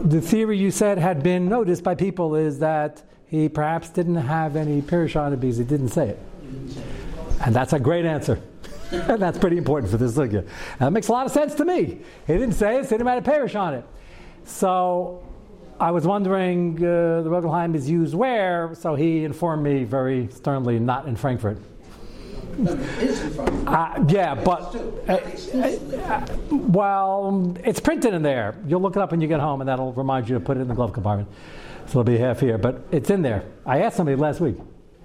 the 0.03 0.21
theory 0.21 0.59
you 0.59 0.71
said 0.71 0.99
had 0.99 1.23
been 1.23 1.49
noticed 1.49 1.85
by 1.85 1.95
people 1.95 2.35
is 2.35 2.59
that 2.59 3.03
he 3.27 3.49
perhaps 3.49 3.91
didn't 3.91 4.17
have 4.17 4.57
any 4.57 4.83
pirish 4.83 5.15
on 5.15 5.33
it 5.33 5.41
because 5.41 5.59
he 5.59 5.65
didn't 5.65 5.91
say 5.91 6.09
it. 6.09 6.19
And 7.45 7.55
that's 7.55 7.73
a 7.73 7.79
great 7.79 8.05
answer. 8.05 8.43
And 8.93 9.23
that's 9.23 9.39
pretty 9.39 9.57
important 9.57 9.91
for 9.91 9.97
this 9.97 10.13
sugya. 10.17 10.47
That 10.79 10.93
makes 10.93 11.09
a 11.09 11.13
lot 11.13 11.27
of 11.27 11.33
sense 11.33 11.55
to 11.57 11.65
me. 11.65 12.01
He 12.27 12.33
didn't 12.33 12.53
say 12.53 12.79
it, 12.79 12.85
so 12.85 12.91
he 12.91 12.99
didn't 12.99 13.07
have 13.07 13.19
a 13.19 13.23
parish 13.23 13.55
on 13.55 13.75
it. 13.75 13.85
So 14.45 15.23
I 15.79 15.91
was 15.91 16.07
wondering, 16.07 16.77
uh, 16.77 17.23
the 17.23 17.31
Rödelheim 17.31 17.75
is 17.75 17.89
used 17.89 18.15
where? 18.15 18.75
So 18.75 18.95
he 18.95 19.25
informed 19.25 19.63
me 19.63 19.85
very 19.85 20.29
sternly, 20.31 20.79
not 20.79 21.07
in 21.07 21.17
Frankfurt. 21.17 21.59
Uh, 23.67 24.05
yeah, 24.09 24.35
but 24.35 24.75
uh, 25.09 25.13
uh, 25.13 26.27
well, 26.51 27.55
it's 27.65 27.79
printed 27.79 28.13
in 28.13 28.23
there. 28.23 28.57
You'll 28.67 28.81
look 28.81 28.97
it 28.97 29.03
up 29.03 29.13
when 29.13 29.21
you 29.21 29.29
get 29.29 29.39
home, 29.39 29.61
and 29.61 29.69
that'll 29.69 29.93
remind 29.93 30.29
you 30.29 30.35
to 30.35 30.41
put 30.41 30.57
it 30.57 30.61
in 30.61 30.69
the 30.69 30.75
glove 30.75 30.93
compartment. 30.93 31.29
So 31.87 32.01
it'll 32.01 32.05
be 32.05 32.19
half 32.19 32.41
here, 32.41 32.59
but 32.59 32.85
it's 32.91 33.09
in 33.11 33.23
there. 33.23 33.45
I 33.65 33.83
asked 33.83 33.97
somebody 33.97 34.17
last 34.17 34.41
week. 34.41 34.57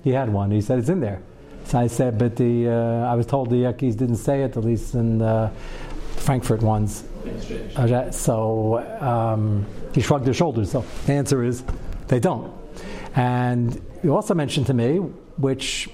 He 0.04 0.12
had 0.12 0.30
one. 0.30 0.50
He 0.50 0.62
said 0.62 0.80
it's 0.80 0.90
in 0.90 1.00
there. 1.00 1.22
So 1.66 1.80
I 1.80 1.88
said, 1.88 2.18
but 2.18 2.36
the 2.36 2.70
uh, 2.70 3.12
I 3.12 3.16
was 3.16 3.26
told 3.26 3.50
the 3.50 3.58
Yankees 3.58 3.96
didn't 3.96 4.18
say 4.18 4.44
it, 4.44 4.56
at 4.56 4.64
least 4.64 4.94
in 4.94 5.18
the 5.18 5.52
Frankfurt 6.18 6.62
ones. 6.62 7.04
So 8.12 8.78
um, 9.00 9.66
he 9.94 10.02
shrugged 10.02 10.28
his 10.28 10.36
shoulders. 10.36 10.72
So 10.72 10.86
the 11.06 11.14
answer 11.14 11.44
is 11.44 11.64
they 12.08 12.20
don't. 12.20 12.54
And 13.16 13.82
you 14.04 14.16
also 14.16 14.34
mentioned 14.34 14.68
to 14.68 14.74
me, 14.74 14.98
which 14.98 15.90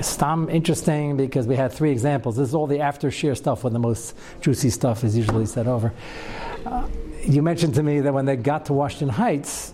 stam 0.00 0.48
interesting 0.48 1.16
because 1.16 1.46
we 1.46 1.56
had 1.56 1.72
three 1.72 1.90
examples. 1.90 2.36
This 2.36 2.48
is 2.48 2.54
all 2.54 2.66
the 2.66 2.80
after 2.80 3.10
shear 3.10 3.34
stuff 3.34 3.64
when 3.64 3.72
the 3.72 3.78
most 3.78 4.14
juicy 4.40 4.70
stuff 4.70 5.04
is 5.04 5.16
usually 5.16 5.46
set 5.46 5.66
over. 5.66 5.92
Uh, 6.64 6.86
you 7.24 7.42
mentioned 7.42 7.74
to 7.74 7.82
me 7.82 8.00
that 8.00 8.12
when 8.12 8.26
they 8.26 8.36
got 8.36 8.66
to 8.66 8.72
Washington 8.72 9.08
Heights, 9.08 9.72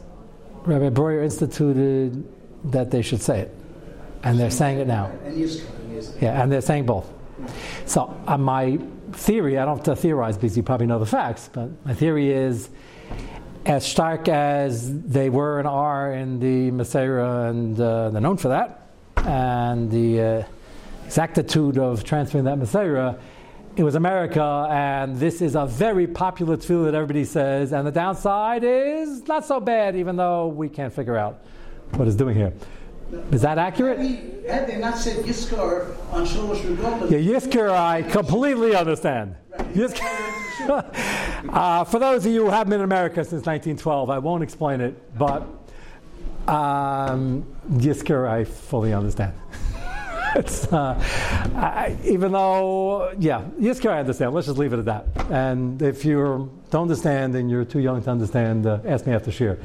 Rabbi 0.65 0.91
Breuer 0.91 1.23
instituted 1.23 2.25
that 2.71 2.91
they 2.91 3.03
should 3.03 3.21
say 3.21 3.41
it. 3.41 3.55
And 4.23 4.39
they're 4.39 4.51
saying 4.51 4.79
it 4.79 4.87
now. 4.87 5.11
Yeah, 6.21 6.43
and 6.43 6.51
they're 6.51 6.61
saying 6.61 6.87
both. 6.87 7.11
So 7.87 8.17
uh, 8.27 8.39
my 8.39 8.79
theory, 9.13 9.59
I 9.59 9.65
don't 9.65 9.79
have 9.79 9.85
to 9.85 9.97
theorize 9.97 10.37
because 10.37 10.57
you 10.57 10.63
probably 10.63 10.87
know 10.87 10.99
the 10.99 11.07
facts, 11.07 11.51
but 11.53 11.71
my 11.85 11.95
theory 11.95 12.31
is 12.33 12.71
as 13.67 13.87
stark 13.87 14.29
as 14.29 15.03
they 15.03 15.31
were 15.31 15.59
and 15.59 15.69
are 15.69 16.13
in 16.13 16.41
the 16.41 16.71
Maseira, 16.71 17.51
and 17.51 17.79
uh, 17.81 18.11
they're 18.11 18.21
known 18.21 18.37
for 18.37 18.49
that, 18.49 18.89
and 19.17 19.91
the 19.91 20.21
uh, 20.21 20.45
exactitude 21.05 21.79
of 21.79 22.05
transferring 22.05 22.45
that 22.45 22.59
Maseira, 22.59 23.21
it 23.77 23.85
was 23.85 23.95
America, 23.95 24.67
and 24.71 25.17
this 25.17 25.41
is 25.41 25.55
a 25.55 25.67
very 25.67 26.07
popular 26.07 26.57
tool 26.57 26.85
that 26.85 26.95
everybody 26.95 27.25
says, 27.25 27.73
and 27.73 27.87
the 27.87 27.93
downside 27.93 28.65
is 28.65 29.27
not 29.29 29.45
so 29.45 29.61
bad, 29.61 29.97
even 29.97 30.17
though 30.17 30.49
we 30.49 30.69
can't 30.69 30.93
figure 30.93 31.17
out 31.17 31.41
what 31.95 32.07
it's 32.09 32.17
doing 32.17 32.37
here. 32.37 32.53
Is 33.31 33.43
that 33.43 33.59
accurate? 33.59 33.99
Had 34.49 34.67
they 34.67 34.79
not 34.79 34.97
said 34.97 35.25
Yiskar 35.25 35.95
on 36.13 36.27
Sholosh 36.27 36.61
Regalim, 36.61 37.11
Yeah, 37.11 37.19
Yisker, 37.19 37.71
I 37.71 38.03
completely 38.03 38.75
understand. 38.75 39.37
Yisker. 39.75 41.49
uh, 41.51 41.85
for 41.85 41.99
those 41.99 42.25
of 42.25 42.33
you 42.33 42.45
who 42.45 42.51
haven't 42.51 42.71
been 42.71 42.81
in 42.81 42.85
America 42.85 43.17
since 43.17 43.45
1912, 43.47 44.09
I 44.09 44.19
won't 44.19 44.43
explain 44.43 44.81
it, 44.81 45.19
but 45.19 45.47
um, 46.49 47.45
Yisker, 47.73 48.29
I 48.29 48.45
fully 48.45 48.95
understand. 48.95 49.35
it's, 50.37 50.73
uh, 50.73 50.99
I, 51.55 51.99
even 52.05 52.33
though, 52.33 53.13
yeah, 53.19 53.45
Yisker, 53.61 53.91
I 53.91 54.01
understand. 54.01 54.33
Let's 54.33 54.47
just 54.47 54.59
leave 54.59 54.73
it 54.73 54.79
at 54.79 54.85
that. 54.87 55.07
And 55.31 55.83
if 55.83 56.05
you 56.05 56.51
don't 56.71 56.83
understand 56.83 57.35
and 57.37 57.51
you're 57.51 57.67
too 57.67 57.81
young 57.81 58.03
to 58.03 58.11
understand, 58.11 58.67
uh, 58.67 58.81
ask 58.87 59.07
me 59.07 59.13
after 59.13 59.31
share. 59.31 59.59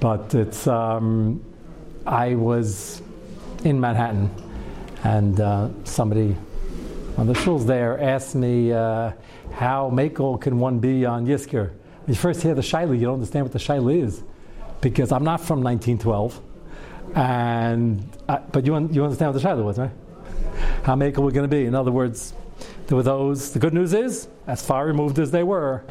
But 0.00 0.34
it's, 0.34 0.66
um, 0.66 1.44
I 2.06 2.36
was 2.36 3.02
in 3.64 3.80
Manhattan, 3.80 4.30
and 5.02 5.40
uh, 5.40 5.70
somebody, 5.82 6.36
on 7.16 7.26
the 7.26 7.32
shuls 7.32 7.66
there, 7.66 8.00
asked 8.00 8.36
me 8.36 8.72
uh, 8.72 9.10
how 9.52 9.90
makel 9.90 10.40
can 10.40 10.60
one 10.60 10.78
be 10.78 11.04
on 11.04 11.26
Yisker. 11.26 11.70
When 11.70 12.06
you 12.06 12.14
first 12.14 12.42
hear 12.42 12.54
the 12.54 12.62
shaila, 12.62 12.96
you 12.96 13.06
don't 13.06 13.14
understand 13.14 13.44
what 13.44 13.52
the 13.52 13.58
shaila 13.58 14.04
is, 14.04 14.22
because 14.80 15.10
I'm 15.10 15.24
not 15.24 15.40
from 15.40 15.62
1912, 15.64 16.40
and 17.16 18.08
uh, 18.28 18.38
but 18.52 18.64
you 18.64 18.76
un- 18.76 18.94
you 18.94 19.02
understand 19.02 19.34
what 19.34 19.42
the 19.42 19.48
shaila 19.48 19.64
was, 19.64 19.76
right? 19.76 19.90
How 20.84 20.94
makel 20.94 21.24
we're 21.24 21.32
going 21.32 21.50
to 21.50 21.56
be. 21.56 21.64
In 21.64 21.74
other 21.74 21.90
words, 21.90 22.34
there 22.86 22.96
were 22.96 23.02
those. 23.02 23.52
The 23.52 23.58
good 23.58 23.74
news 23.74 23.92
is, 23.92 24.28
as 24.46 24.64
far 24.64 24.86
removed 24.86 25.18
as 25.18 25.32
they 25.32 25.42
were, 25.42 25.82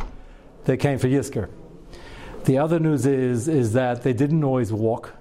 they 0.63 0.77
came 0.77 0.97
for 0.97 1.09
Yisker. 1.09 1.49
The 2.45 2.57
other 2.57 2.79
news 2.79 3.05
is 3.05 3.49
is 3.49 3.73
that 3.73 4.03
they 4.03 4.13
didn't 4.13 4.45
always 4.45 4.71
walk 4.71 5.11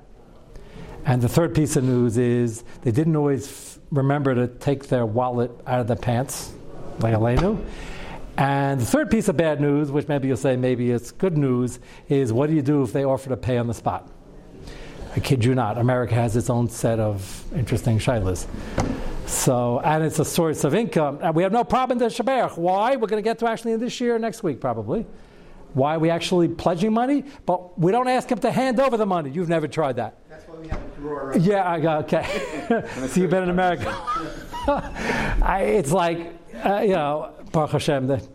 and 1.05 1.21
the 1.21 1.29
third 1.29 1.55
piece 1.55 1.77
of 1.77 1.85
news 1.85 2.17
is 2.17 2.65
they 2.83 2.91
didn't 2.91 3.17
always 3.17 3.47
f- 3.47 3.79
remember 3.91 4.35
to 4.35 4.49
take 4.49 4.89
their 4.89 5.07
wallet 5.07 5.51
out 5.67 5.81
of 5.81 5.87
their 5.87 5.97
pants, 5.97 6.53
like 7.01 7.15
Elenu. 7.15 7.65
And 8.37 8.81
the 8.81 8.87
third 8.87 9.11
piece 9.11 9.29
of 9.29 9.37
bad 9.37 9.61
news, 9.61 9.91
which 9.93 10.09
maybe 10.09 10.29
you'll 10.29 10.37
say 10.37 10.57
maybe 10.57 10.91
it's 10.91 11.13
good 11.13 11.39
news, 11.39 11.79
is 12.09 12.33
what 12.33 12.49
do 12.49 12.57
you 12.57 12.63
do 12.63 12.83
if 12.83 12.93
they 12.93 13.05
offer 13.05 13.29
to 13.29 13.37
pay 13.37 13.59
on 13.59 13.67
the 13.67 13.75
spot? 13.75 14.11
I 15.15 15.21
kid 15.21 15.45
you 15.45 15.55
not, 15.55 15.79
America 15.79 16.15
has 16.15 16.35
its 16.35 16.51
own 16.51 16.69
set 16.69 16.99
of 16.99 17.45
interesting 17.55 17.99
shilas. 17.99 18.47
So, 19.27 19.81
and 19.81 20.03
it's 20.03 20.19
a 20.19 20.25
source 20.25 20.65
of 20.65 20.75
income. 20.75 21.21
And 21.23 21.35
we 21.35 21.45
have 21.45 21.53
no 21.53 21.63
problem 21.65 21.99
the 21.99 22.07
Shabbat. 22.07 22.59
Why? 22.59 22.97
We're 22.97 23.07
going 23.07 23.23
to 23.23 23.29
get 23.29 23.39
to 23.39 23.49
actually 23.49 23.73
in 23.73 23.81
this 23.81 24.01
year, 24.01 24.19
next 24.19 24.43
week 24.43 24.61
probably. 24.61 25.07
Why 25.73 25.97
are 25.97 25.99
we 25.99 26.11
actually 26.11 26.49
pledging 26.49 26.93
money? 26.93 27.25
But 27.47 27.79
we 27.79 27.93
don't 27.93 28.09
ask 28.09 28.29
them 28.29 28.39
to 28.41 28.51
hand 28.51 28.81
over 28.81 28.97
the 28.97 29.07
money. 29.07 29.31
You've 29.31 29.49
never 29.49 29.69
tried 29.69 29.97
that. 29.97 30.19
That's 30.69 30.81
why 30.81 30.83
we 30.83 30.83
have 30.83 30.83
a 30.83 31.01
drawer. 31.01 31.35
Yeah, 31.39 31.71
I 31.71 31.81
got 31.81 32.05
okay. 32.05 32.85
so 33.09 33.21
you've 33.21 33.31
been 33.31 33.45
in 33.45 33.51
America. 33.51 33.91
I, 35.43 35.63
it's 35.77 35.93
like, 35.93 36.35
uh, 36.65 36.81
you 36.83 36.93
know, 36.93 37.33
Baruch 37.53 37.73
Hashem, 37.73 38.07
the 38.07 38.27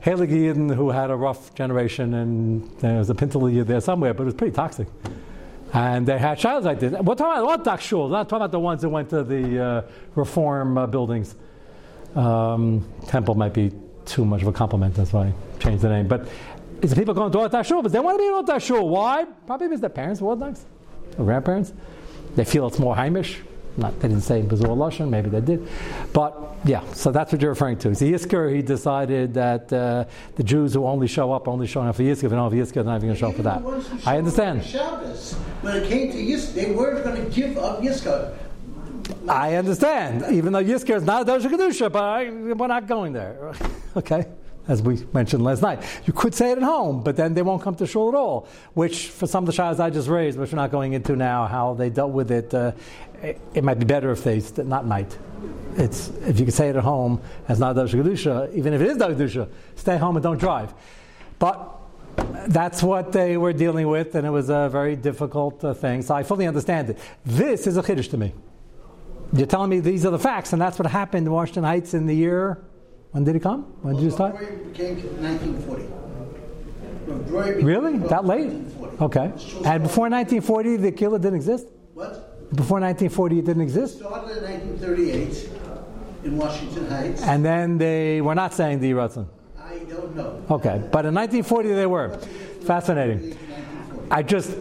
Haley 0.00 0.28
Yidden 0.28 0.74
who 0.74 0.90
had 0.90 1.10
a 1.10 1.16
rough 1.16 1.54
generation, 1.54 2.14
and 2.14 2.70
there 2.78 2.98
was 2.98 3.10
a 3.10 3.14
Pintel 3.14 3.52
Yid 3.52 3.66
there 3.66 3.80
somewhere, 3.80 4.14
but 4.14 4.22
it 4.22 4.26
was 4.26 4.34
pretty 4.34 4.54
toxic. 4.54 4.88
And 5.72 6.06
they 6.06 6.16
had 6.16 6.38
child 6.38 6.64
like 6.64 6.78
this. 6.78 6.92
We're 6.92 7.16
talking 7.16 7.42
about 7.42 7.44
Orthodox 7.44 7.86
shuls, 7.86 8.10
not 8.10 8.28
talking 8.28 8.36
about 8.36 8.52
the 8.52 8.60
ones 8.60 8.82
that 8.82 8.88
went 8.88 9.10
to 9.10 9.24
the 9.24 9.64
uh, 9.64 9.82
reform 10.14 10.78
uh, 10.78 10.86
buildings. 10.86 11.34
Um, 12.14 12.88
temple 13.08 13.34
might 13.34 13.52
be 13.52 13.72
too 14.04 14.24
much 14.24 14.42
of 14.42 14.48
a 14.48 14.52
compliment, 14.52 14.94
that's 14.94 15.12
why 15.12 15.26
I 15.26 15.58
changed 15.58 15.82
the 15.82 15.88
name. 15.88 16.06
But 16.06 16.28
it's 16.80 16.90
the 16.92 16.96
people 16.96 17.12
going 17.12 17.32
to 17.32 17.38
Orthodox 17.38 17.68
shul, 17.68 17.82
but 17.82 17.92
they 17.92 17.98
want 17.98 18.16
to 18.16 18.22
be 18.22 18.28
in 18.28 18.32
Orthodox 18.32 18.64
shul. 18.64 18.88
Why? 18.88 19.26
Probably 19.46 19.66
because 19.66 19.80
their 19.80 19.90
parents 19.90 20.20
were 20.20 20.28
Orthodox, 20.28 20.64
or 21.18 21.24
grandparents. 21.24 21.72
They 22.34 22.44
feel 22.44 22.66
it's 22.66 22.78
more 22.78 22.94
Heimish. 22.94 23.38
Not, 23.78 24.00
they 24.00 24.08
didn't 24.08 24.22
say 24.22 24.40
Bazur 24.40 24.74
Lashon, 24.74 25.10
maybe 25.10 25.28
they 25.28 25.40
did. 25.40 25.68
But 26.12 26.56
yeah, 26.64 26.82
so 26.92 27.12
that's 27.12 27.30
what 27.30 27.42
you're 27.42 27.50
referring 27.50 27.78
to. 27.78 27.94
So 27.94 28.06
Yisker, 28.06 28.54
he 28.54 28.62
decided 28.62 29.34
that 29.34 29.70
uh, 29.70 30.06
the 30.36 30.42
Jews 30.42 30.72
who 30.72 30.86
only 30.86 31.06
show 31.06 31.32
up 31.32 31.46
only 31.46 31.66
showing 31.66 31.88
up 31.88 31.96
for 31.96 32.02
Yisker. 32.02 32.24
If 32.24 32.30
don't 32.30 32.52
have 32.52 32.52
Yisker, 32.52 32.74
they're 32.74 32.84
not 32.84 32.96
even 32.96 33.08
going 33.08 33.14
to 33.14 33.20
show 33.20 33.28
up 33.28 33.36
for 33.36 33.42
that. 33.42 33.60
Even 33.60 33.64
the 33.64 33.70
ones 33.70 33.88
who 33.88 34.10
I 34.10 34.18
understand. 34.18 34.62
for 34.62 34.68
Shabbos, 34.68 35.34
when 35.60 35.76
it 35.76 35.88
came 35.88 36.10
to 36.10 36.16
Yiskar, 36.16 36.54
they 36.54 36.72
weren't 36.72 37.04
going 37.04 37.22
to 37.22 37.30
give 37.30 37.58
up 37.58 37.82
Yiskar. 37.82 38.34
I 39.28 39.54
understand, 39.54 40.34
even 40.34 40.52
though 40.52 40.64
Yisker 40.64 40.96
is 40.96 41.04
not 41.04 41.28
a 41.28 41.32
Dosha 41.32 41.46
Kedusha, 41.46 41.92
but 41.92 42.02
I, 42.02 42.30
we're 42.30 42.66
not 42.66 42.86
going 42.86 43.12
there. 43.12 43.52
okay? 43.96 44.26
As 44.68 44.82
we 44.82 45.06
mentioned 45.12 45.44
last 45.44 45.62
night. 45.62 45.82
You 46.06 46.12
could 46.12 46.34
say 46.34 46.50
it 46.50 46.58
at 46.58 46.64
home, 46.64 47.02
but 47.02 47.16
then 47.16 47.34
they 47.34 47.42
won't 47.42 47.62
come 47.62 47.76
to 47.76 47.86
shul 47.86 48.08
at 48.08 48.14
all, 48.14 48.48
which 48.74 49.08
for 49.08 49.26
some 49.26 49.46
of 49.46 49.54
the 49.54 49.62
shilas 49.62 49.78
I 49.78 49.90
just 49.90 50.08
raised, 50.08 50.38
which 50.38 50.52
we're 50.52 50.56
not 50.56 50.72
going 50.72 50.92
into 50.92 51.14
now, 51.14 51.46
how 51.46 51.74
they 51.74 51.88
dealt 51.88 52.12
with 52.12 52.32
it, 52.32 52.52
uh, 52.52 52.72
it, 53.22 53.40
it 53.54 53.64
might 53.64 53.78
be 53.78 53.84
better 53.84 54.10
if 54.10 54.24
they, 54.24 54.40
st- 54.40 54.66
not 54.66 54.84
might. 54.84 55.16
It's, 55.76 56.08
if 56.26 56.40
you 56.40 56.46
could 56.46 56.54
say 56.54 56.68
it 56.68 56.76
at 56.76 56.82
home 56.82 57.20
as 57.48 57.60
not 57.60 57.76
Dosha 57.76 58.02
Kedusha, 58.02 58.52
even 58.54 58.72
if 58.72 58.80
it 58.80 58.88
is 58.88 58.96
Kedusha, 58.96 59.48
stay 59.76 59.98
home 59.98 60.16
and 60.16 60.22
don't 60.22 60.38
drive. 60.38 60.74
But 61.38 61.76
that's 62.48 62.82
what 62.82 63.12
they 63.12 63.36
were 63.36 63.52
dealing 63.52 63.88
with, 63.88 64.14
and 64.14 64.26
it 64.26 64.30
was 64.30 64.48
a 64.48 64.68
very 64.70 64.96
difficult 64.96 65.62
uh, 65.64 65.74
thing. 65.74 66.02
So 66.02 66.14
I 66.14 66.22
fully 66.22 66.46
understand 66.46 66.90
it. 66.90 66.98
This 67.24 67.66
is 67.66 67.76
a 67.76 67.82
chiddush 67.82 68.10
to 68.10 68.16
me. 68.16 68.32
You're 69.32 69.46
telling 69.46 69.70
me 69.70 69.80
these 69.80 70.06
are 70.06 70.10
the 70.10 70.18
facts, 70.18 70.52
and 70.52 70.62
that's 70.62 70.78
what 70.78 70.90
happened 70.90 71.26
in 71.26 71.32
Washington 71.32 71.64
Heights 71.64 71.94
in 71.94 72.06
the 72.06 72.14
year. 72.14 72.58
When 73.16 73.24
did 73.24 73.34
he 73.34 73.40
come? 73.40 73.62
When 73.80 73.94
did 73.94 74.02
you 74.02 74.10
oh, 74.10 74.14
start? 74.14 74.36
Breuer 74.36 74.52
became 74.56 74.96
1940. 75.22 75.84
When 77.06 77.54
became 77.54 77.64
Really? 77.64 77.96
That 78.08 78.26
late? 78.26 78.52
Okay. 79.00 79.32
And 79.64 79.82
before 79.82 80.10
1940, 80.10 80.76
the 80.76 80.92
killer 80.92 81.18
didn't 81.18 81.36
exist. 81.36 81.66
What? 81.94 82.12
Before 82.54 82.78
1940, 82.78 83.38
it 83.38 83.44
didn't 83.46 83.62
exist. 83.62 83.94
It 83.94 83.98
Started 84.00 84.36
in 84.36 84.78
1938 84.78 85.48
in 86.24 86.36
Washington 86.36 86.90
Heights. 86.90 87.22
And 87.22 87.42
then 87.42 87.78
they 87.78 88.20
were 88.20 88.34
not 88.34 88.52
saying 88.52 88.80
the 88.80 88.90
Ratzon. 88.90 89.26
I 89.58 89.78
don't 89.78 90.14
know. 90.14 90.44
Okay, 90.50 90.86
but 90.92 91.06
in 91.06 91.14
1940 91.14 91.70
they 91.70 91.86
were. 91.86 92.18
Fascinating. 92.66 93.34
I 94.10 94.22
just 94.22 94.58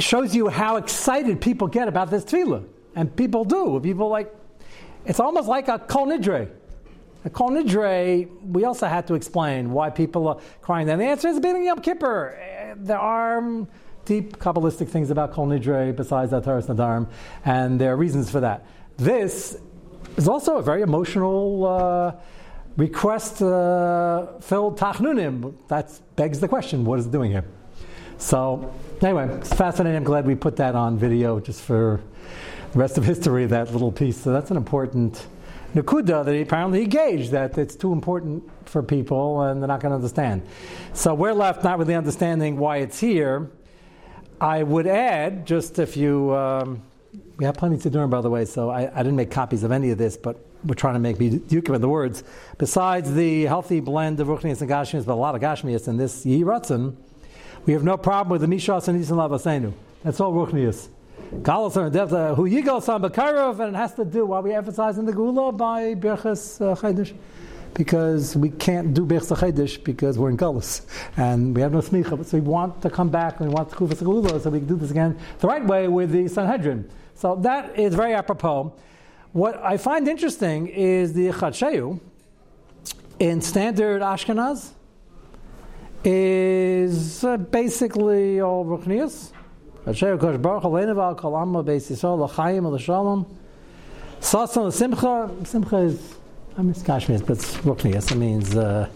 shows 0.00 0.34
you 0.34 0.48
how 0.48 0.74
excited 0.74 1.40
people 1.40 1.68
get 1.68 1.86
about 1.86 2.10
this 2.10 2.24
tefillah, 2.24 2.64
and 2.96 3.14
people 3.14 3.44
do. 3.44 3.78
People 3.78 4.08
like 4.08 4.34
it's 5.04 5.20
almost 5.20 5.46
like 5.46 5.68
a 5.68 5.78
kol 5.78 6.08
nidre. 6.08 6.50
A 7.26 7.30
kol 7.30 7.50
nidre. 7.50 8.28
We 8.42 8.64
also 8.64 8.86
had 8.86 9.06
to 9.08 9.14
explain 9.14 9.72
why 9.72 9.90
people 9.90 10.28
are 10.28 10.38
crying. 10.62 10.88
And 10.88 11.00
the 11.00 11.06
answer 11.06 11.28
is 11.28 11.40
beginning 11.40 11.64
Yom 11.64 11.80
Kippur. 11.80 12.38
Eh, 12.40 12.74
There 12.76 12.98
are 12.98 13.38
um, 13.38 13.68
deep 14.04 14.38
kabbalistic 14.38 14.88
things 14.88 15.10
about 15.10 15.32
kol 15.32 15.48
nidre 15.48 15.94
besides 15.94 16.30
that 16.30 16.44
Ataras 16.44 16.66
Nadarim, 16.68 17.08
and 17.44 17.80
there 17.80 17.92
are 17.92 17.96
reasons 17.96 18.30
for 18.30 18.40
that. 18.40 18.64
This 18.96 19.58
is 20.16 20.28
also 20.28 20.56
a 20.56 20.62
very 20.62 20.82
emotional. 20.82 21.66
Uh, 21.66 22.12
request 22.76 23.40
uh, 23.40 24.26
filled 24.40 24.78
tachnunim. 24.78 25.54
That 25.68 25.90
begs 26.14 26.40
the 26.40 26.48
question: 26.48 26.84
What 26.84 26.98
is 26.98 27.06
it 27.06 27.12
doing 27.12 27.30
here? 27.32 27.44
So, 28.18 28.72
anyway, 29.02 29.28
it's 29.38 29.52
fascinating. 29.52 29.96
I'm 29.96 30.04
glad 30.04 30.26
we 30.26 30.34
put 30.34 30.56
that 30.56 30.74
on 30.74 30.98
video 30.98 31.40
just 31.40 31.62
for 31.62 32.00
the 32.72 32.78
rest 32.78 32.98
of 32.98 33.04
history. 33.04 33.46
That 33.46 33.72
little 33.72 33.92
piece. 33.92 34.18
So 34.18 34.32
that's 34.32 34.50
an 34.50 34.56
important 34.56 35.26
nakuda 35.76 36.24
that 36.24 36.34
he 36.34 36.40
apparently 36.40 36.80
he 36.80 36.86
gauged 36.86 37.30
that 37.32 37.58
it's 37.58 37.76
too 37.76 37.92
important 37.92 38.42
for 38.68 38.82
people 38.82 39.42
and 39.42 39.60
they're 39.60 39.68
not 39.68 39.80
going 39.80 39.90
to 39.90 39.96
understand. 39.96 40.42
So 40.92 41.14
we're 41.14 41.34
left 41.34 41.62
not 41.62 41.78
really 41.78 41.94
understanding 41.94 42.56
why 42.56 42.78
it's 42.78 42.98
here. 42.98 43.50
I 44.40 44.62
would 44.62 44.86
add, 44.86 45.46
just 45.46 45.78
if 45.78 45.96
you 45.96 46.34
um, 46.34 46.82
We 47.38 47.44
have 47.44 47.56
plenty 47.56 47.76
to 47.78 47.90
learn, 47.90 48.10
by 48.10 48.20
the 48.20 48.30
way, 48.30 48.44
so 48.44 48.70
I, 48.70 48.90
I, 48.92 49.02
didn't 49.02 49.16
make 49.16 49.30
copies 49.30 49.62
of 49.62 49.70
any 49.70 49.90
of 49.90 49.98
this, 49.98 50.16
but 50.16 50.36
we're 50.64 50.74
trying 50.74 50.94
to 50.94 51.00
make 51.00 51.18
Yukim 51.18 51.74
in 51.74 51.80
the 51.80 51.88
words. 51.88 52.24
Besides 52.58 53.12
the 53.12 53.44
healthy 53.44 53.80
blend 53.80 54.20
of 54.20 54.28
Ruchnias 54.28 54.60
and 54.62 54.70
Gashmias, 54.70 55.04
but 55.04 55.12
a 55.12 55.14
lot 55.14 55.34
of 55.34 55.40
Gashmias 55.40 55.86
in 55.86 55.96
this 55.98 56.24
Yiratzin, 56.24 56.96
we 57.66 57.72
have 57.74 57.84
no 57.84 57.96
problem 57.96 58.30
with 58.30 58.40
the 58.40 58.46
Mishas 58.54 58.88
and 58.88 58.98
Nisan 58.98 59.16
Lavasenu. 59.16 59.72
That's 60.02 60.20
all 60.20 60.32
Ruchnias. 60.32 60.88
Galos 61.42 61.74
Devta, 61.90 62.34
who 62.36 62.48
Yigal 62.48 62.82
Sam 62.82 63.02
Bakarov, 63.02 63.60
and 63.60 63.74
it 63.74 63.78
has 63.78 63.94
to 63.94 64.04
do, 64.04 64.26
why 64.26 64.40
we 64.40 64.52
emphasize 64.52 64.98
in 64.98 65.06
the 65.06 65.12
Gula 65.12 65.52
by 65.52 65.94
Birchas 65.94 66.60
uh, 66.60 66.74
Chaydish? 66.74 67.14
because 67.76 68.34
we 68.34 68.48
can't 68.48 68.94
do 68.94 69.04
Bech 69.04 69.22
Chedesh 69.22 69.82
because 69.84 70.18
we're 70.18 70.30
in 70.30 70.36
Gullus 70.36 70.82
and 71.16 71.54
we 71.54 71.60
have 71.60 71.72
no 71.72 71.80
smicha. 71.80 72.24
So 72.24 72.38
we 72.38 72.40
want 72.40 72.80
to 72.82 72.90
come 72.90 73.10
back 73.10 73.38
and 73.38 73.48
we 73.48 73.54
want 73.54 73.70
to 73.70 73.76
Kufas 73.76 74.02
Gula 74.02 74.40
so 74.40 74.50
we 74.50 74.60
can 74.60 74.68
do 74.68 74.76
this 74.76 74.90
again 74.90 75.18
the 75.38 75.46
right 75.46 75.64
way 75.64 75.86
with 75.86 76.10
the 76.10 76.26
Sanhedrin. 76.26 76.88
So 77.14 77.36
that 77.36 77.78
is 77.78 77.94
very 77.94 78.14
apropos. 78.14 78.72
What 79.32 79.62
I 79.62 79.76
find 79.76 80.08
interesting 80.08 80.68
is 80.68 81.12
the 81.12 81.28
Chadsheyu 81.28 82.00
in 83.18 83.42
standard 83.42 84.00
Ashkenaz 84.00 84.70
is 86.02 87.24
uh, 87.24 87.36
basically 87.36 88.40
all 88.40 88.64
Ruchnias. 88.64 89.32
Chadsheyu 89.86 90.20
Kosh 90.20 90.36
Baruch 90.38 90.64
Aleinaval 90.64 91.16
Kalama 91.16 91.62
Beis 91.62 91.90
Yisrael 91.90 92.18
L'Chaim 92.18 92.66
L'Shalom 92.66 93.24
Sasan 94.20 94.72
Simcha 94.72 95.30
Simcha 95.44 95.76
is 95.76 96.16
I 96.58 96.62
mean, 96.62 96.70
it's 96.70 96.82
Kashmir, 96.82 97.18
but 97.18 97.36
it's 97.36 97.54
Ruknias. 97.58 98.10
It 98.10 98.14
means 98.14 98.56
uh, 98.56 98.88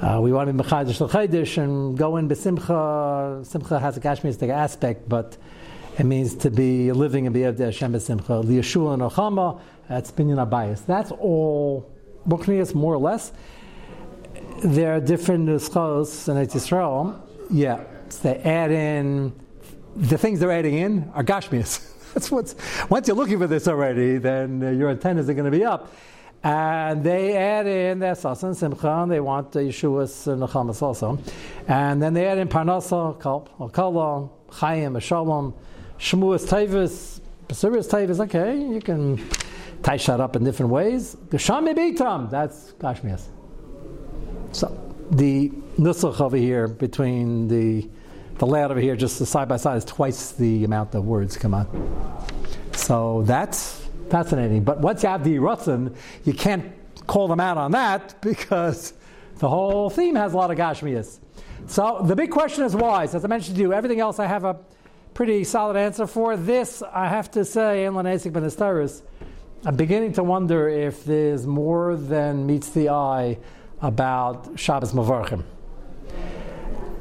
uh, 0.00 0.18
we 0.22 0.32
want 0.32 0.48
to 0.48 0.54
be 0.54 0.64
Mechadish 0.64 1.00
L'Chaydish 1.00 1.62
and 1.62 1.98
go 1.98 2.16
in 2.16 2.30
Besimcha. 2.30 3.44
Simcha 3.44 3.78
has 3.78 3.98
a 3.98 4.00
Kashmiristic 4.00 4.48
aspect, 4.48 5.06
but 5.06 5.36
it 5.98 6.04
means 6.04 6.34
to 6.36 6.50
be 6.50 6.90
living 6.90 7.26
and 7.26 7.34
be 7.34 7.42
of 7.42 7.58
the 7.58 7.66
Hashem 7.66 7.92
Besimcha. 7.92 8.42
Liyashua 8.42 8.94
and 8.94 9.02
Ochama, 9.02 9.60
that's 9.86 10.10
Binyan 10.12 10.48
Abayas. 10.48 10.86
That's 10.86 11.10
all 11.10 11.86
Ruknias, 12.26 12.74
more 12.74 12.94
or 12.94 12.98
less. 12.98 13.32
There 14.64 14.96
are 14.96 15.00
different 15.00 15.46
nuschos 15.46 16.26
in 16.30 16.38
Israel. 16.38 17.22
Yeah, 17.50 17.84
so 18.08 18.32
they 18.32 18.38
add 18.38 18.70
in, 18.70 19.34
the 19.96 20.18
things 20.18 20.40
they're 20.40 20.52
adding 20.52 20.74
in 20.74 21.10
are 21.14 21.22
Gashmias. 21.22 21.88
That's 22.14 22.30
what's, 22.30 22.54
once 22.90 23.08
you're 23.08 23.16
looking 23.16 23.38
for 23.38 23.46
this 23.46 23.66
already, 23.68 24.18
then 24.18 24.62
uh, 24.62 24.70
your 24.70 24.90
antennas 24.90 25.28
are 25.28 25.34
going 25.34 25.50
to 25.50 25.56
be 25.56 25.64
up. 25.64 25.92
And 26.44 27.04
they 27.04 27.36
add 27.36 27.66
in 27.66 28.00
their 28.00 28.16
Sasa 28.16 28.48
and 28.48 28.56
Simcha, 28.56 28.90
and 29.02 29.10
they 29.10 29.20
want 29.20 29.52
the 29.52 29.60
Yeshua's 29.60 30.26
Nechamas 30.26 30.82
also. 30.82 31.18
And 31.68 32.02
then 32.02 32.14
they 32.14 32.26
add 32.26 32.38
in 32.38 32.48
Parnasa, 32.48 33.18
Kala, 33.72 34.28
Chaim, 34.50 34.98
Shalom, 34.98 35.54
Shmuas 35.98 36.46
Tavis, 36.48 37.20
Basiris 37.46 37.88
Tavis, 37.88 38.18
okay, 38.20 38.58
you 38.58 38.80
can 38.80 39.18
tie 39.82 39.96
that 39.96 40.20
up 40.20 40.34
in 40.34 40.42
different 40.42 40.72
ways. 40.72 41.16
Geshami 41.28 41.74
Bitam, 41.74 42.28
that's 42.30 42.72
Kashmias. 42.72 43.26
So 44.52 44.94
the 45.10 45.50
Nusach 45.78 46.20
over 46.20 46.36
here 46.36 46.66
between 46.66 47.46
the 47.48 47.88
the 48.38 48.46
layout 48.46 48.70
over 48.70 48.80
here, 48.80 48.96
just 48.96 49.18
the 49.18 49.26
side 49.26 49.48
by 49.48 49.56
side, 49.56 49.76
is 49.76 49.84
twice 49.84 50.32
the 50.32 50.64
amount 50.64 50.94
of 50.94 51.04
words 51.04 51.36
come 51.36 51.54
on. 51.54 51.66
So 52.74 53.22
that's 53.22 53.86
fascinating. 54.10 54.64
But 54.64 54.80
once 54.80 55.02
you 55.02 55.08
have 55.08 55.24
the 55.24 55.36
Rutzen, 55.36 55.94
you 56.24 56.32
can't 56.32 56.72
call 57.06 57.28
them 57.28 57.40
out 57.40 57.58
on 57.58 57.72
that 57.72 58.20
because 58.20 58.94
the 59.38 59.48
whole 59.48 59.90
theme 59.90 60.14
has 60.14 60.34
a 60.34 60.36
lot 60.36 60.50
of 60.50 60.58
Gashmias. 60.58 61.18
So 61.66 62.02
the 62.04 62.16
big 62.16 62.30
question 62.30 62.64
is 62.64 62.74
why. 62.74 63.04
As 63.04 63.24
I 63.24 63.28
mentioned 63.28 63.56
to 63.56 63.62
you, 63.62 63.72
everything 63.72 64.00
else 64.00 64.18
I 64.18 64.26
have 64.26 64.44
a 64.44 64.58
pretty 65.14 65.44
solid 65.44 65.76
answer 65.76 66.06
for. 66.06 66.36
This, 66.36 66.82
I 66.82 67.08
have 67.08 67.30
to 67.32 67.44
say, 67.44 67.84
in 67.84 67.94
Lanesik 67.94 68.32
Ben 68.32 68.90
I'm 69.64 69.76
beginning 69.76 70.12
to 70.14 70.24
wonder 70.24 70.68
if 70.68 71.04
there's 71.04 71.46
more 71.46 71.94
than 71.96 72.46
meets 72.46 72.70
the 72.70 72.88
eye 72.88 73.38
about 73.80 74.58
Shabbos 74.58 74.92
Mavarchim. 74.92 75.44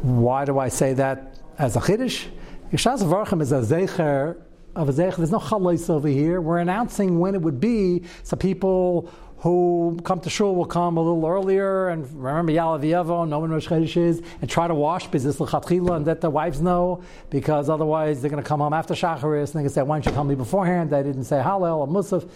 Why 0.02 0.46
do 0.46 0.58
I 0.58 0.68
say 0.70 0.94
that 0.94 1.36
as 1.60 1.76
a 1.76 1.80
Chiddush? 1.80 2.28
Shabbos 2.76 3.04
Mavarchim 3.04 3.42
is 3.42 3.52
a 3.52 3.62
Zecher 3.62 4.42
of 4.76 4.90
a 4.90 4.94
zech. 4.94 5.16
There's 5.16 5.32
no 5.32 5.38
chalais 5.38 5.90
over 5.92 6.08
here. 6.08 6.42
We're 6.42 6.58
announcing 6.58 7.20
when 7.20 7.36
it 7.36 7.42
would 7.42 7.60
be, 7.60 8.04
so 8.24 8.36
people 8.36 9.12
who 9.38 10.00
come 10.04 10.20
to 10.22 10.30
shul 10.30 10.56
will 10.56 10.66
come 10.66 10.98
a 10.98 11.02
little 11.02 11.26
earlier 11.28 11.90
and 11.90 12.04
remember 12.14 12.52
Yalav 12.52 12.82
Yevo, 12.82 13.28
know 13.28 13.40
when 13.40 13.52
Rosh 13.52 13.68
Chodesh 13.68 13.96
is, 13.96 14.24
and 14.42 14.50
try 14.50 14.68
to 14.68 14.74
wash 14.74 15.08
business 15.08 15.40
l'chatchila 15.40 15.98
and 15.98 16.06
let 16.08 16.22
the 16.22 16.30
wives 16.30 16.62
know, 16.62 17.04
because 17.30 17.70
otherwise 17.70 18.22
they're 18.22 18.32
going 18.32 18.42
to 18.42 18.48
come 18.48 18.60
home 18.60 18.74
after 18.74 18.96
Shacharis 18.96 19.22
and 19.22 19.48
they're 19.48 19.54
going 19.54 19.66
to 19.66 19.70
say, 19.70 19.82
why 19.84 19.98
didn't 19.98 20.08
you 20.08 20.12
tell 20.14 20.24
me 20.24 20.36
beforehand? 20.36 20.90
They 20.90 21.04
didn't 21.04 21.26
say 21.26 21.42
Hallel 21.44 21.78
or 21.78 21.88
Musaf. 21.88 22.28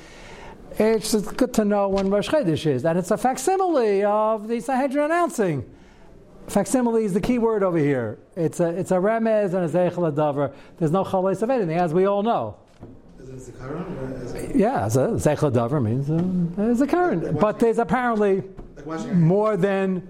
It's 0.77 1.15
good 1.31 1.53
to 1.55 1.65
know 1.65 1.89
when 1.89 2.11
Rosh 2.11 2.29
Chodesh 2.29 2.67
is. 2.67 2.85
And 2.85 2.99
it's 2.99 3.09
a 3.09 3.17
facsimile 3.17 4.03
of 4.03 4.47
the 4.47 4.59
Sanhedrin 4.59 5.05
announcing. 5.05 5.65
Facsimile 6.47 7.05
is 7.05 7.13
the 7.13 7.21
key 7.21 7.39
word 7.39 7.63
over 7.63 7.77
here. 7.77 8.19
It's 8.35 8.59
a 8.59 8.69
it's 8.69 8.91
a 8.91 8.95
remez 8.95 9.53
and 9.53 9.65
a 9.65 9.69
zeichel 9.69 10.11
adavar. 10.11 10.53
There's 10.77 10.91
no 10.91 11.03
chalais 11.03 11.41
of 11.41 11.49
anything, 11.49 11.77
as 11.77 11.93
we 11.93 12.05
all 12.05 12.23
know. 12.23 12.57
Is 13.19 13.49
it 13.49 13.55
a 13.55 14.57
yeah, 14.57 14.85
a 14.85 14.89
zeichel 14.89 15.51
adavar 15.51 15.81
means 15.81 16.09
uh, 16.09 16.71
it's 16.71 16.81
a 16.81 16.87
current, 16.87 17.39
but 17.39 17.59
there's 17.59 17.79
apparently 17.79 18.43
like 18.85 19.13
more 19.13 19.57
than 19.57 20.07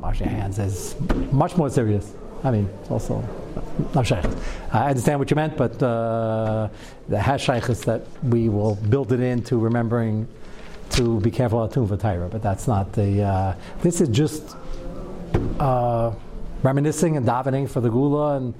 washing 0.00 0.28
your 0.28 0.36
hands 0.36 0.58
is 0.58 0.96
much 1.32 1.56
more 1.56 1.70
serious. 1.70 2.14
I 2.44 2.50
mean, 2.50 2.68
it's 2.80 2.90
also 2.90 3.22
not 3.94 4.10
I 4.72 4.88
understand 4.90 5.18
what 5.18 5.30
you 5.30 5.34
meant, 5.36 5.56
but 5.56 5.82
uh, 5.82 6.68
the 7.08 7.18
hash 7.18 7.48
is 7.48 7.80
that 7.82 8.02
we 8.24 8.48
will 8.48 8.76
build 8.76 9.12
it 9.12 9.20
into 9.20 9.58
remembering 9.58 10.28
to 10.90 11.20
be 11.20 11.30
careful 11.30 11.62
of 11.62 11.72
Tum 11.72 11.88
Tyra, 11.88 12.30
but 12.30 12.42
that's 12.42 12.66
not 12.66 12.92
the. 12.92 13.22
Uh, 13.22 13.54
this 13.82 14.00
is 14.00 14.08
just 14.08 14.56
uh, 15.58 16.12
reminiscing 16.62 17.16
and 17.16 17.26
davening 17.26 17.68
for 17.68 17.80
the 17.80 17.90
gula 17.90 18.36
and 18.36 18.54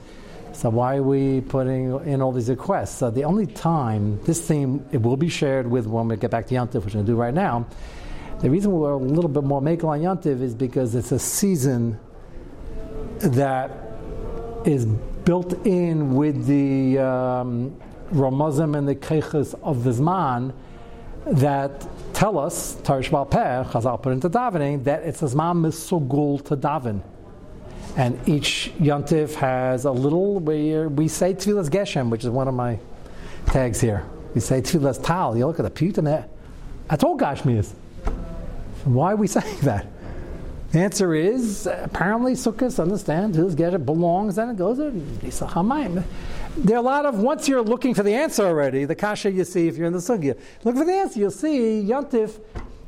so 0.53 0.71
why 0.71 0.97
are 0.97 1.03
we 1.05 1.41
putting 1.43 2.05
in 2.05 2.21
all 2.21 2.33
these 2.33 2.49
requests? 2.49 3.01
Uh, 3.01 3.11
the 3.11 3.23
only 3.23 3.47
time 3.47 4.21
this 4.25 4.41
theme 4.41 4.85
it 4.91 5.01
will 5.01 5.17
be 5.17 5.29
shared 5.29 5.71
with 5.71 5.87
when 5.87 6.09
we 6.09 6.17
get 6.17 6.33
back 6.33 6.49
to 6.49 6.55
Yantiv, 6.55 6.85
which 6.85 6.87
we're 6.87 7.03
going 7.03 7.07
to 7.07 7.13
do 7.13 7.17
right 7.17 7.33
now. 7.35 7.67
The 8.41 8.51
reason 8.51 8.73
we're 8.73 8.91
a 8.91 8.97
little 8.97 9.31
bit 9.31 9.45
more 9.45 9.61
makel 9.61 9.85
on 9.85 10.01
Yantiv 10.01 10.41
is 10.43 10.55
because 10.55 10.97
it's 10.97 11.13
a 11.13 11.19
season 11.19 11.99
that 13.19 13.71
is 14.65 14.87
built 14.87 15.53
in 15.67 16.15
with 16.15 16.47
the 16.47 16.99
um, 16.99 17.77
Ramazim 18.13 18.77
and 18.77 18.89
the 18.89 18.95
Keiches 18.95 19.55
of 19.63 19.85
the 19.85 19.91
Zman 19.91 20.53
that 21.27 21.87
tell 22.19 22.37
us, 22.37 22.75
Tarish 22.83 23.11
Peh, 23.31 23.71
Chazal 23.71 24.03
put 24.03 24.13
into 24.13 24.29
davening, 24.29 24.83
that 24.83 25.05
it's 25.05 25.23
a 25.23 25.27
Zman 25.27 25.65
Misugul 25.65 26.45
to 26.47 26.57
daven. 26.57 27.01
And 27.97 28.29
each 28.29 28.73
yontif 28.81 29.35
has 29.35 29.85
a 29.85 29.93
little 29.93 30.41
where 30.41 30.89
we 30.89 31.07
say 31.07 31.33
Tfilas 31.33 31.69
Geshem, 31.69 32.11
which 32.11 32.25
is 32.25 32.31
one 32.31 32.49
of 32.49 32.55
my 32.55 32.81
tags 33.47 33.81
here. 33.81 34.05
We 34.35 34.41
say 34.41 34.61
Tfilas 34.61 35.01
Tal. 35.01 35.37
You 35.37 35.47
look 35.47 35.61
at 35.61 35.63
the 35.63 35.71
pute 35.71 35.97
and 35.99 36.09
that. 36.09 36.29
That's 36.91 37.05
all 37.05 37.17
Gashmias. 37.17 37.71
Why 38.85 39.13
are 39.13 39.17
we 39.17 39.27
saying 39.39 39.61
that? 39.61 39.87
The 40.73 40.81
answer 40.81 41.15
is 41.15 41.69
apparently 41.69 42.33
Sukkot 42.33 42.81
understands 42.81 43.37
whose 43.37 43.55
Geshem 43.55 43.87
belongs 43.87 44.39
and 44.39 44.51
it 44.51 44.57
goes 44.57 44.81
in. 44.81 45.21
There 46.57 46.77
are 46.77 46.81
a 46.81 46.83
lot 46.83 47.07
of, 47.07 47.19
once 47.19 47.49
you're 47.49 47.63
looking 47.63 47.95
for 47.95 48.03
the 48.03 48.15
answer 48.15 48.45
already, 48.45 48.85
the 48.85 48.95
kasha 48.95 49.31
you 49.31 49.45
see 49.45 49.69
if 49.69 49.77
you're 49.77 49.87
in 49.87 49.93
the 49.93 49.99
sugya, 49.99 50.39
look 50.65 50.77
for 50.77 50.85
the 50.85 50.93
answer, 50.93 51.21
you'll 51.21 51.31
see 51.31 51.85
Yontif 51.89 52.41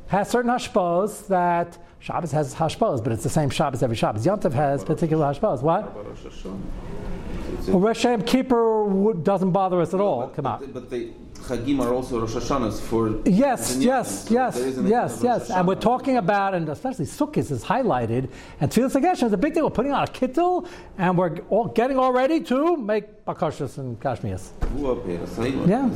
has 0.09 0.29
certain 0.29 0.51
hashpos 0.51 1.27
that 1.29 1.79
Shabbos 2.01 2.33
has 2.33 2.55
hashpos, 2.55 3.03
but 3.03 3.13
it's 3.13 3.23
the 3.23 3.29
same 3.29 3.51
Shabbos 3.51 3.83
every 3.83 3.97
Shabbos. 3.97 4.25
Yontif 4.25 4.53
has 4.53 4.83
particular 4.83 5.27
hashpos. 5.27 5.63
What? 5.63 5.95
Well, 5.95 7.81
Rosh 7.81 8.05
Hashanah 8.05 8.27
Kippur 8.27 9.15
doesn't 9.23 9.51
bother 9.51 9.81
us 9.81 9.93
at 9.93 10.01
all. 10.01 10.29
Come 10.29 10.47
on. 10.47 10.73
But 10.73 10.89
the 10.89 11.11
Chagim 11.41 11.81
are 11.81 11.93
also 11.93 12.21
Rosh 12.21 12.35
Hashanahs 12.35 12.81
for. 12.81 13.21
Yes, 13.29 13.77
yes, 13.77 14.29
so 14.29 14.35
yes, 14.35 14.57
yes, 14.85 15.21
yes. 15.23 15.51
And 15.51 15.67
we're 15.67 15.75
talking 15.75 16.17
about, 16.17 16.55
and 16.55 16.69
especially 16.69 17.07
Sukkot 17.07 17.51
is 17.51 17.65
highlighted, 17.65 18.31
and 18.61 18.71
Tfilas 18.71 18.93
Hageshem 19.01 19.27
is 19.27 19.33
a 19.33 19.37
big 19.37 19.55
deal. 19.55 19.65
We're 19.65 19.71
putting 19.71 19.93
on 19.93 20.05
a 20.05 20.07
kittel, 20.07 20.69
and 20.99 21.17
we're 21.19 21.39
all 21.49 21.67
getting 21.67 21.99
all 21.99 22.13
ready 22.13 22.41
to 22.43 22.77
make 22.77 23.25
bakashas 23.25 23.79
and 23.79 23.99
kashmias. 24.01 24.51
Yeah. 25.69 25.91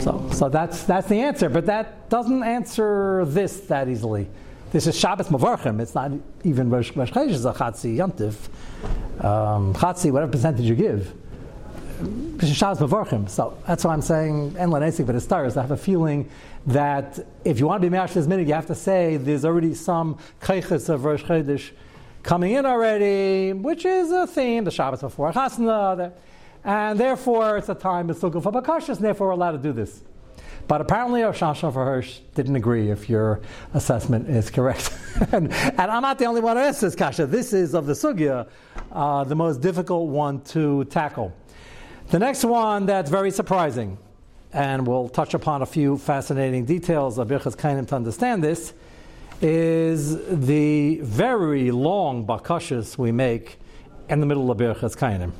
So, 0.00 0.30
so 0.30 0.48
that's 0.48 0.84
that's 0.84 1.08
the 1.08 1.20
answer, 1.20 1.48
but 1.48 1.66
that 1.66 2.08
doesn't 2.08 2.42
answer 2.42 3.24
this 3.26 3.60
that 3.60 3.88
easily. 3.88 4.28
This 4.72 4.86
is 4.86 4.98
Shabbos 4.98 5.28
Mavarchim. 5.28 5.80
It's 5.80 5.94
not 5.94 6.12
even 6.44 6.70
Rosh 6.70 6.92
Chodesh 6.92 7.30
is 7.30 7.44
a 7.44 7.52
Chatzi 7.52 7.96
Yantiv. 7.96 8.34
Um, 9.24 9.72
Chatzi, 9.74 10.10
whatever 10.10 10.32
percentage 10.32 10.66
you 10.66 10.74
give. 10.74 11.14
Shabbos 12.44 12.78
Mavarchim. 12.78 13.28
So 13.28 13.56
that's 13.66 13.84
why 13.84 13.92
I'm 13.92 14.02
saying 14.02 14.56
En 14.58 14.70
Lanesik, 14.70 15.06
but 15.06 15.14
it's 15.14 15.24
stars. 15.24 15.56
I 15.56 15.62
have 15.62 15.70
a 15.70 15.76
feeling 15.76 16.28
that 16.66 17.18
if 17.44 17.58
you 17.58 17.66
want 17.66 17.82
to 17.82 17.86
be 17.88 17.90
Mash 17.90 18.12
this 18.12 18.26
minute, 18.26 18.46
you 18.46 18.54
have 18.54 18.66
to 18.66 18.74
say 18.74 19.16
there's 19.16 19.44
already 19.44 19.74
some 19.74 20.18
Keiches 20.40 20.88
of 20.88 21.04
Rosh 21.04 21.22
Chodesh 21.22 21.70
coming 22.22 22.52
in 22.52 22.66
already, 22.66 23.52
which 23.52 23.84
is 23.84 24.10
a 24.10 24.26
theme, 24.26 24.64
the 24.64 24.70
Shabbos 24.70 25.00
before 25.00 25.32
Chasna. 25.32 26.12
and 26.64 26.98
therefore 26.98 27.56
it's 27.56 27.68
a 27.68 27.74
time 27.74 28.10
of 28.10 28.18
sukkah 28.18 28.42
for 28.42 28.52
bakashas, 28.52 28.96
and 28.96 29.04
therefore 29.04 29.28
we're 29.28 29.34
allowed 29.34 29.52
to 29.52 29.58
do 29.58 29.72
this. 29.72 30.02
But 30.68 30.80
apparently, 30.80 31.22
for 31.22 31.70
Hirsch 31.70 32.18
didn't 32.34 32.56
agree 32.56 32.90
if 32.90 33.08
your 33.08 33.40
assessment 33.74 34.28
is 34.28 34.50
correct. 34.50 34.92
and, 35.32 35.52
and, 35.52 35.80
I'm 35.80 36.02
not 36.02 36.18
the 36.18 36.24
only 36.24 36.40
one 36.40 36.56
who 36.56 36.62
asked 36.64 36.80
this 36.80 36.96
kasha. 36.96 37.26
This 37.26 37.52
is 37.52 37.74
of 37.74 37.86
the 37.86 37.92
sugya, 37.92 38.48
uh, 38.90 39.22
the 39.22 39.36
most 39.36 39.60
difficult 39.60 40.08
one 40.08 40.40
to 40.46 40.84
tackle. 40.86 41.32
The 42.08 42.20
next 42.20 42.44
one 42.44 42.86
that's 42.86 43.10
very 43.10 43.32
surprising, 43.32 43.98
and 44.52 44.86
we'll 44.86 45.08
touch 45.08 45.34
upon 45.34 45.62
a 45.62 45.66
few 45.66 45.98
fascinating 45.98 46.64
details 46.64 47.18
of 47.18 47.26
Birchas 47.26 47.56
Kainim 47.56 47.84
to 47.88 47.96
understand 47.96 48.44
this, 48.44 48.74
is 49.40 50.16
the 50.28 51.00
very 51.02 51.72
long 51.72 52.24
bakashas 52.24 52.96
we 52.96 53.10
make 53.10 53.58
in 54.08 54.20
the 54.20 54.26
middle 54.26 54.52
of 54.52 54.58
Birchas 54.58 54.96
Kainim. 54.96 55.32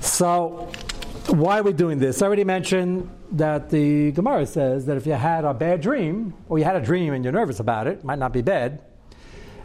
So, 0.00 0.70
why 1.30 1.58
are 1.58 1.64
we 1.64 1.72
doing 1.72 1.98
this? 1.98 2.22
I 2.22 2.26
already 2.26 2.44
mentioned 2.44 3.10
that 3.32 3.70
the 3.70 4.12
Gemara 4.12 4.46
says 4.46 4.86
that 4.86 4.96
if 4.96 5.04
you 5.04 5.14
had 5.14 5.44
a 5.44 5.52
bad 5.52 5.80
dream, 5.80 6.32
or 6.48 6.60
you 6.60 6.64
had 6.64 6.76
a 6.76 6.80
dream 6.80 7.12
and 7.12 7.24
you're 7.24 7.32
nervous 7.32 7.58
about 7.58 7.88
it, 7.88 7.98
it 7.98 8.04
might 8.04 8.20
not 8.20 8.32
be 8.32 8.40
bad. 8.40 8.80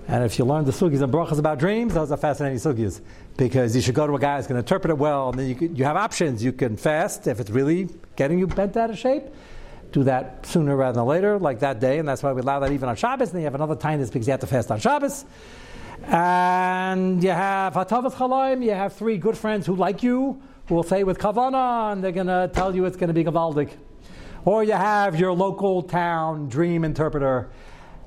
And 0.10 0.24
if 0.24 0.40
you 0.40 0.46
learn 0.46 0.66
the 0.66 0.72
sugis 0.72 1.04
and 1.04 1.14
brachas 1.14 1.38
about 1.38 1.60
dreams, 1.60 1.94
those 1.94 2.12
are 2.12 2.18
fascinating 2.18 2.58
sugis 2.58 3.00
because 3.38 3.76
you 3.76 3.82
should 3.84 3.94
go 3.94 4.08
to 4.08 4.16
a 4.16 4.20
guy 4.20 4.38
who's 4.38 4.48
going 4.48 4.56
to 4.56 4.66
interpret 4.66 4.90
it 4.90 4.98
well, 4.98 5.30
and 5.30 5.38
then 5.38 5.48
you, 5.48 5.72
you 5.76 5.84
have 5.84 5.96
options. 5.96 6.44
You 6.44 6.52
can 6.52 6.78
fast 6.78 7.28
if 7.28 7.40
it's 7.40 7.52
really 7.52 7.90
getting 8.16 8.40
you 8.40 8.48
bent 8.48 8.76
out 8.76 8.90
of 8.90 8.98
shape. 8.98 9.26
Do 9.92 10.04
that 10.06 10.48
sooner 10.48 10.76
rather 10.76 10.96
than 10.96 11.06
later, 11.06 11.38
like 11.38 11.60
that 11.60 11.80
day, 11.80 12.00
and 12.00 12.08
that's 12.08 12.24
why 12.24 12.34
we 12.34 12.42
allow 12.42 12.60
that 12.60 12.72
even 12.72 12.90
on 12.90 12.96
Shabbos. 12.96 13.30
And 13.30 13.36
then 13.36 13.42
you 13.42 13.46
have 13.46 13.54
another 13.54 13.76
tinus 13.76 14.10
because 14.10 14.26
you 14.26 14.32
have 14.32 14.40
to 14.40 14.48
fast 14.48 14.72
on 14.72 14.80
Shabbos. 14.80 15.26
And 16.06 17.24
you 17.24 17.30
have 17.30 17.76
Hatavas 17.76 18.14
Chalaim, 18.14 18.66
you 18.66 18.72
have 18.72 18.94
three 18.94 19.18
good 19.18 19.38
friends 19.38 19.68
who 19.68 19.76
like 19.76 20.02
you, 20.02 20.42
who 20.70 20.74
will 20.74 20.82
say 20.82 21.04
with 21.04 21.20
kavana, 21.20 21.92
and 21.92 22.04
they're 22.04 22.12
going 22.12 22.26
to 22.26 22.50
tell 22.52 22.76
you 22.76 22.86
it's 22.86 22.98
going 22.98 23.10
to 23.10 23.14
be 23.14 23.24
gavaldik. 23.24 23.70
Or 24.44 24.64
you 24.64 24.74
have 24.74 25.20
your 25.20 25.34
local 25.34 25.84
town 25.84 26.50
dream 26.50 26.84
interpreter. 26.84 27.52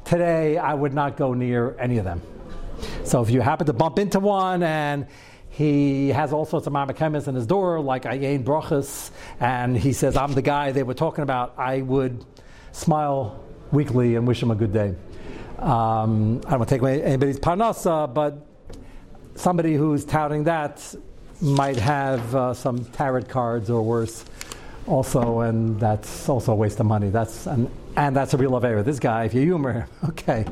Today, 0.05 0.59
I 0.59 0.75
would 0.75 0.93
not 0.93 1.17
go 1.17 1.35
near 1.35 1.77
any 1.79 1.99
of 1.99 2.05
them. 2.05 2.21
So 3.05 3.23
if 3.23 3.31
you 3.31 3.41
happen 3.41 3.67
to 3.67 3.73
bump 3.73 3.99
into 3.99 4.21
one 4.21 4.63
and 4.63 5.07
he 5.49 6.09
has 6.09 6.33
all 6.33 6.45
sorts 6.45 6.67
of 6.67 6.73
mamakemis 6.73 7.29
in 7.29 7.35
his 7.35 7.47
door, 7.47 7.81
like 7.81 8.05
Ayin 8.05 8.43
Brochus, 8.43 9.11
and 9.39 9.77
he 9.77 9.93
says, 9.93 10.17
I'm 10.17 10.33
the 10.33 10.43
guy 10.43 10.73
they 10.73 10.83
were 10.83 10.95
talking 10.95 11.23
about, 11.23 11.55
I 11.59 11.83
would 11.83 12.25
smile 12.73 13.43
weakly 13.71 14.17
and 14.17 14.27
wish 14.27 14.43
him 14.43 14.51
a 14.51 14.55
good 14.55 14.73
day. 14.73 14.95
Um, 15.59 16.41
I 16.47 16.51
don't 16.51 16.59
want 16.59 16.69
to 16.69 16.75
take 16.75 16.81
away 16.81 17.03
anybody's 17.03 17.39
parnasa, 17.39 18.13
but 18.13 18.47
somebody 19.35 19.75
who's 19.75 20.05
touting 20.05 20.45
that 20.45 20.95
might 21.41 21.77
have 21.77 22.35
uh, 22.35 22.55
some 22.55 22.85
tarot 22.87 23.23
cards 23.23 23.71
or 23.71 23.83
worse 23.83 24.25
also, 24.87 25.41
and 25.41 25.79
that's 25.79 26.29
also 26.29 26.53
a 26.53 26.55
waste 26.55 26.81
of 26.81 26.87
money. 26.87 27.11
That's 27.11 27.47
an, 27.47 27.71
and 27.97 28.17
that's 28.17 28.35
a 28.35 28.37
real 28.37 28.53
avera. 28.53 28.85
This 28.85 28.99
guy, 28.99 29.25
if 29.25 29.35
you 29.35 29.43
humor 29.43 29.73
him, 29.73 29.89
okay. 30.11 30.45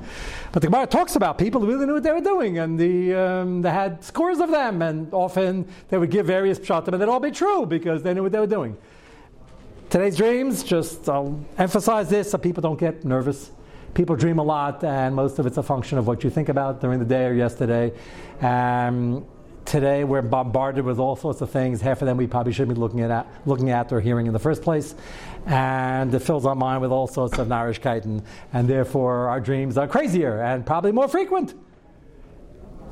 But 0.53 0.63
the 0.63 0.69
Gemara 0.69 0.87
talks 0.87 1.17
about 1.17 1.39
people 1.39 1.61
who 1.61 1.69
really 1.69 1.87
knew 1.87 1.95
what 1.95 2.03
they 2.03 2.13
were 2.13 2.21
doing, 2.21 2.59
and 2.59 2.79
the, 2.79 3.15
um, 3.15 3.63
they 3.63 3.71
had 3.71 4.05
scores 4.05 4.39
of 4.39 4.51
them, 4.51 4.83
and 4.83 5.13
often 5.13 5.67
they 5.89 5.99
would 5.99 6.11
give 6.11 6.27
various 6.27 6.59
pshatim, 6.59 6.89
and 6.89 7.01
they'd 7.01 7.09
all 7.09 7.21
be 7.21 7.31
true 7.31 7.67
because 7.67 8.03
they 8.03 8.15
knew 8.15 8.23
what 8.23 8.33
they 8.33 8.41
were 8.41 8.47
doing. 8.47 8.77
Today's 9.89 10.17
dreams, 10.17 10.63
just 10.63 11.09
I'll 11.09 11.45
emphasize 11.59 12.09
this 12.09 12.31
so 12.31 12.39
people 12.39 12.61
don't 12.61 12.79
get 12.79 13.05
nervous. 13.05 13.51
People 13.95 14.15
dream 14.15 14.39
a 14.39 14.43
lot, 14.45 14.85
and 14.85 15.17
most 15.17 15.41
of 15.41 15.47
it's 15.47 15.57
a 15.57 15.65
function 15.65 15.99
of 15.99 16.07
what 16.07 16.23
you 16.23 16.31
think 16.31 16.49
about 16.49 16.81
during 16.81 17.01
the 17.01 17.05
day 17.05 17.27
or 17.27 17.33
yesterday. 17.33 17.93
Um, 18.41 19.27
today 19.71 20.03
we're 20.03 20.21
bombarded 20.21 20.85
with 20.85 20.99
all 20.99 21.15
sorts 21.15 21.41
of 21.41 21.51
things. 21.51 21.81
Half 21.81 22.03
of 22.03 22.07
them 22.07 22.17
we 22.17 22.27
probably 22.27 22.53
shouldn't 22.53 22.75
be 22.75 22.81
looking 22.81 23.01
at, 23.03 23.27
looking 23.47 23.71
at 23.71 23.93
or 23.93 24.01
hearing 24.01 24.27
in 24.27 24.33
the 24.33 24.39
first 24.39 24.63
place. 24.63 24.97
And 25.47 26.13
it 26.13 26.19
fills 26.19 26.45
our 26.45 26.57
mind 26.57 26.83
with 26.83 26.91
all 26.91 27.07
sorts 27.07 27.39
of 27.39 27.47
Narishkeiten. 27.47 28.25
And 28.53 28.69
therefore 28.69 29.29
our 29.29 29.39
dreams 29.39 29.79
are 29.79 29.87
crazier 29.87 30.43
and 30.43 30.67
probably 30.67 30.91
more 30.91 31.07
frequent. 31.07 31.55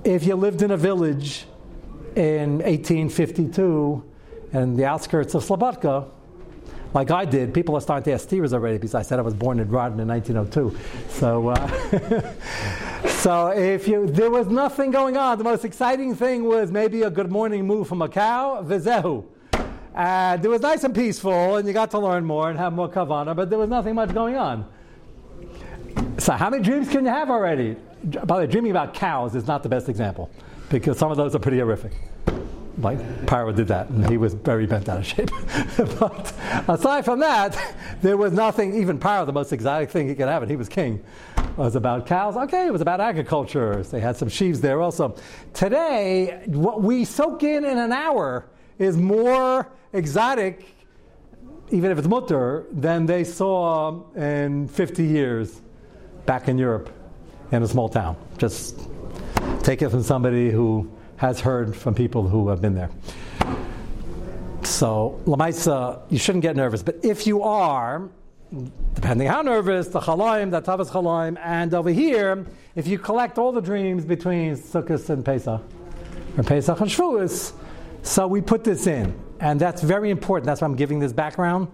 If 0.04 0.24
you 0.24 0.36
lived 0.36 0.62
in 0.62 0.70
a 0.70 0.76
village 0.76 1.46
in 2.14 2.58
1852 2.58 4.04
in 4.52 4.76
the 4.76 4.84
outskirts 4.84 5.34
of 5.34 5.44
Slobodka, 5.44 6.08
like 6.94 7.10
I 7.10 7.24
did, 7.24 7.52
people 7.52 7.76
are 7.76 7.80
starting 7.80 8.04
to 8.04 8.12
ask 8.12 8.28
steers 8.28 8.54
already 8.54 8.78
because 8.78 8.94
I 8.94 9.02
said 9.02 9.18
I 9.18 9.22
was 9.22 9.34
born 9.34 9.58
in 9.58 9.66
Rodden 9.68 9.98
in 10.00 10.08
1902. 10.08 10.78
So, 11.08 11.48
uh, 11.48 12.34
so 13.06 13.48
if 13.48 13.87
you 13.87 14.06
there 14.06 14.30
was 14.30 14.48
nothing 14.48 14.90
going 14.90 15.16
on, 15.16 15.38
the 15.38 15.44
most 15.44 15.64
exciting 15.64 16.14
thing 16.14 16.44
was 16.44 16.70
maybe 16.70 17.02
a 17.02 17.11
good 17.11 17.30
morning 17.30 17.66
move 17.66 17.88
from 17.88 18.02
a 18.02 18.08
cow, 18.08 18.62
vizehu. 18.64 19.24
And 19.94 20.44
it 20.44 20.48
was 20.48 20.61
nice 20.61 20.84
and 20.84 20.94
peaceful, 20.94 21.56
and 21.56 21.66
you 21.66 21.74
got 21.74 21.90
to 21.90 21.98
learn 21.98 22.24
more 22.24 22.50
and 22.50 22.58
have 22.58 22.72
more 22.72 22.88
kavana, 22.88 23.34
but 23.34 23.50
there 23.50 23.58
was 23.58 23.68
nothing 23.68 23.96
much 23.96 24.14
going 24.14 24.37
on. 24.37 24.64
So, 26.18 26.32
how 26.34 26.50
many 26.50 26.62
dreams 26.62 26.88
can 26.88 27.04
you 27.04 27.11
have 27.11 27.30
already? 27.30 27.76
By 28.04 28.24
the 28.24 28.34
way, 28.34 28.46
dreaming 28.46 28.70
about 28.70 28.94
cows 28.94 29.34
is 29.34 29.46
not 29.46 29.62
the 29.62 29.68
best 29.68 29.88
example 29.88 30.30
because 30.68 30.98
some 30.98 31.11
of 31.11 31.16
those 31.16 31.34
are 31.34 31.40
pretty 31.40 31.58
horrific 31.58 31.92
like 32.80 32.98
Paro 33.26 33.54
did 33.54 33.68
that, 33.68 33.88
and 33.88 34.08
he 34.08 34.16
was 34.16 34.34
very 34.34 34.66
bent 34.66 34.88
out 34.88 34.98
of 34.98 35.06
shape. 35.06 35.30
but 35.98 36.32
aside 36.68 37.04
from 37.04 37.20
that, 37.20 37.58
there 38.02 38.16
was 38.16 38.32
nothing. 38.32 38.74
Even 38.74 38.98
Paro, 38.98 39.26
the 39.26 39.32
most 39.32 39.52
exotic 39.52 39.90
thing 39.90 40.08
he 40.08 40.14
could 40.14 40.28
have, 40.28 40.42
and 40.42 40.50
he 40.50 40.56
was 40.56 40.68
king, 40.68 41.02
was 41.56 41.74
about 41.74 42.06
cows. 42.06 42.36
Okay, 42.36 42.66
it 42.66 42.72
was 42.72 42.80
about 42.80 43.00
agriculture. 43.00 43.82
They 43.82 44.00
had 44.00 44.16
some 44.16 44.28
sheaves 44.28 44.60
there 44.60 44.80
also. 44.80 45.16
Today, 45.54 46.42
what 46.46 46.82
we 46.82 47.04
soak 47.04 47.42
in 47.42 47.64
in 47.64 47.78
an 47.78 47.92
hour 47.92 48.46
is 48.78 48.96
more 48.96 49.68
exotic, 49.92 50.64
even 51.70 51.90
if 51.90 51.98
it's 51.98 52.08
mutter, 52.08 52.66
than 52.70 53.06
they 53.06 53.24
saw 53.24 54.02
in 54.14 54.68
50 54.68 55.04
years 55.04 55.60
back 56.26 56.48
in 56.48 56.58
Europe 56.58 56.90
in 57.50 57.62
a 57.62 57.68
small 57.68 57.88
town. 57.88 58.16
Just 58.36 58.88
take 59.62 59.82
it 59.82 59.88
from 59.90 60.02
somebody 60.02 60.50
who 60.50 60.88
has 61.18 61.40
heard 61.40 61.76
from 61.76 61.94
people 61.94 62.26
who 62.26 62.48
have 62.48 62.61
been 62.61 62.74
there. 62.74 62.90
So, 64.64 65.20
Lamaisa, 65.24 66.00
you 66.11 66.18
shouldn't 66.18 66.42
get 66.42 66.57
nervous. 66.57 66.83
But 66.83 67.04
if 67.04 67.26
you 67.26 67.42
are, 67.42 68.09
depending 68.94 69.26
how 69.26 69.42
nervous, 69.42 69.88
the 69.88 70.00
chalaim, 70.00 70.50
the 70.50 70.62
tavas 70.62 70.90
chalaim, 70.90 71.38
and 71.42 71.74
over 71.74 71.90
here, 71.90 72.46
if 72.74 72.87
you 72.87 72.98
collect 72.98 73.38
all 73.38 73.52
the 73.52 73.61
dreams 73.61 74.04
between 74.04 74.57
Sukkot 74.57 75.09
and 75.11 75.24
Pesach, 75.24 75.61
or 76.37 76.42
Pesach 76.44 76.81
and 76.81 76.90
Shavuos, 76.90 77.52
so 78.02 78.26
we 78.26 78.40
put 78.40 78.64
this 78.64 78.87
in. 78.87 79.14
And 79.40 79.61
that's 79.61 79.83
very 79.83 80.11
important. 80.11 80.46
That's 80.46 80.61
why 80.61 80.66
I'm 80.66 80.76
giving 80.76 80.98
this 80.98 81.12
background. 81.12 81.68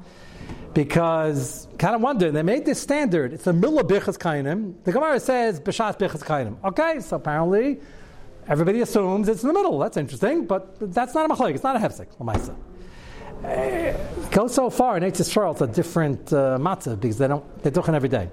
Because, 0.73 1.69
kind 1.79 1.95
of 1.95 2.01
wonder, 2.01 2.31
they 2.31 2.43
made 2.43 2.65
this 2.65 2.81
standard. 2.81 3.33
It's 3.33 3.45
the 3.45 3.53
middle 3.53 3.79
of 3.79 3.87
Birchas 3.87 4.19
Kainim. 4.19 4.75
The 4.85 4.93
Gemara 4.93 5.21
says, 5.21 5.61
B'shas 5.61 5.99
Birchas 5.99 6.25
Kainim. 6.25 6.57
Okay, 6.65 7.01
so 7.01 7.17
apparently, 7.17 7.81
Everybody 8.47 8.83
assumes 8.83 9.29
it's 9.29 9.43
in 9.43 9.49
the 9.49 9.55
middle. 9.55 9.79
That's 9.79 9.97
interesting, 9.97 10.47
but 10.47 10.77
that's 10.93 11.15
not 11.15 11.31
a 11.31 11.35
machalik. 11.35 11.55
It's 11.55 11.65
not 11.65 11.77
a 11.77 11.79
hefsek. 11.79 12.09
Lamaisa. 12.19 12.55
Uh, 13.45 14.29
go 14.31 14.47
so 14.47 14.71
far 14.71 14.97
in 14.97 15.03
Eretz 15.03 15.21
Yisrael, 15.21 15.53
it's 15.53 15.61
a 15.61 15.67
different 15.67 16.33
uh, 16.33 16.57
matzah 16.59 16.99
because 16.99 17.19
they 17.19 17.29
don't 17.29 17.45
they 17.63 17.71
it 17.71 17.89
every 17.89 18.09
day. 18.09 18.31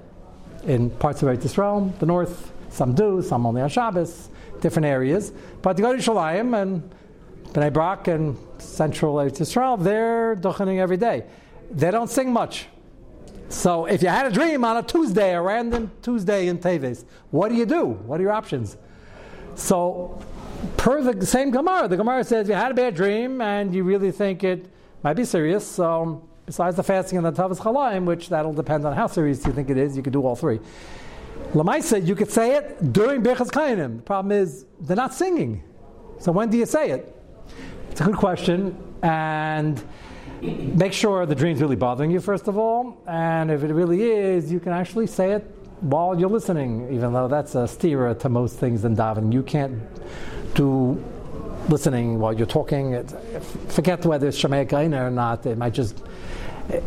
In 0.64 0.90
parts 0.90 1.22
of 1.22 1.30
Eretz 1.30 1.44
Yisrael, 1.44 1.98
the 2.00 2.06
north, 2.06 2.52
some 2.70 2.94
do, 2.94 3.22
some 3.22 3.46
only 3.46 3.62
on 3.62 3.70
Shabbos, 3.70 4.30
different 4.62 4.86
areas. 4.86 5.34
But 5.62 5.78
you 5.78 5.84
go 5.84 5.96
to 5.96 6.02
Shalayim 6.02 6.62
and 6.62 6.90
Bnei 7.54 7.74
Brak 7.74 8.08
and 8.08 8.38
central 8.60 9.16
Eretz 9.16 9.40
Yisrael, 9.40 9.82
they're 9.82 10.36
duchening 10.36 10.80
every 10.80 10.98
day. 10.98 11.26
They 11.72 11.92
don't 11.92 12.10
sing 12.10 12.32
much. 12.32 12.68
So 13.50 13.86
if 13.86 14.02
you 14.02 14.08
had 14.08 14.28
a 14.28 14.32
dream 14.32 14.64
on 14.64 14.78
a 14.78 14.84
Tuesday, 14.84 15.36
a 15.36 15.42
random 15.42 15.92
Tuesday 16.02 16.48
in 16.48 16.58
Teves, 16.58 17.04
what 17.32 17.50
do 17.50 17.56
you 17.56 17.66
do? 17.66 17.86
What 17.86 18.20
are 18.20 18.24
your 18.24 18.32
options? 18.32 18.78
So, 19.56 20.20
per 20.78 21.02
the 21.02 21.26
same 21.26 21.52
Gemara, 21.52 21.88
the 21.88 21.98
Gemara 21.98 22.24
says 22.24 22.48
you 22.48 22.54
had 22.54 22.72
a 22.72 22.74
bad 22.74 22.96
dream 22.96 23.42
and 23.42 23.74
you 23.74 23.84
really 23.84 24.12
think 24.12 24.44
it 24.44 24.66
might 25.04 25.14
be 25.14 25.26
serious. 25.26 25.66
So, 25.66 26.28
besides 26.46 26.76
the 26.76 26.84
fasting 26.84 27.18
and 27.18 27.26
the 27.26 27.32
Tavas 27.32 27.60
Chalaim, 27.60 28.06
which 28.06 28.30
that'll 28.30 28.54
depend 28.54 28.86
on 28.86 28.96
how 28.96 29.08
serious 29.08 29.46
you 29.46 29.54
think 29.54 29.70
it 29.70 29.78
is, 29.78 29.96
you 29.96 30.04
could 30.04 30.14
do 30.14 30.22
all 30.26 30.36
three. 30.36 30.60
Lamaisa, 31.54 32.06
you 32.06 32.16
could 32.16 32.32
say 32.32 32.56
it 32.56 32.94
during 32.94 33.22
Bechaz 33.22 33.50
Kainim. 33.50 33.98
The 33.98 34.04
problem 34.04 34.32
is 34.32 34.66
they're 34.80 34.96
not 34.96 35.14
singing. 35.14 35.64
So 36.20 36.32
when 36.32 36.50
do 36.50 36.58
you 36.58 36.66
say 36.66 36.92
it? 36.92 37.16
It's 37.90 38.00
a 38.00 38.06
good 38.06 38.16
question, 38.16 38.78
and 39.02 39.84
make 40.42 40.94
sure 40.94 41.26
the 41.26 41.36
dream's 41.36 41.62
really 41.62 41.76
bothering 41.76 42.10
you 42.10 42.22
first 42.22 42.48
of 42.48 42.58
all. 42.58 43.02
And 43.06 43.52
if 43.52 43.64
it 43.64 43.74
really 43.74 44.04
is, 44.04 44.52
you 44.52 44.60
can 44.60 44.72
actually 44.72 45.08
say 45.08 45.32
it 45.32 45.61
while 45.82 46.20
you're 46.20 46.30
listening, 46.30 46.94
even 46.94 47.14
though 47.14 47.28
that's 47.28 47.56
a 47.56 47.66
stira 47.66 48.18
to 48.20 48.30
most 48.30 48.58
things 48.58 48.86
in 48.86 48.96
davening. 48.96 49.34
You 49.34 49.44
can't 49.44 49.80
do 50.54 51.04
listening 51.70 52.20
while 52.20 52.34
you're 52.34 52.48
talking. 52.48 52.94
It, 52.94 53.12
forget 53.70 54.06
whether 54.06 54.28
it's 54.28 54.40
Shemay 54.40 54.68
Kaina 54.68 55.08
or 55.08 55.12
not. 55.12 55.46
It 55.46 55.58
might 55.58 55.74
just, 55.74 56.04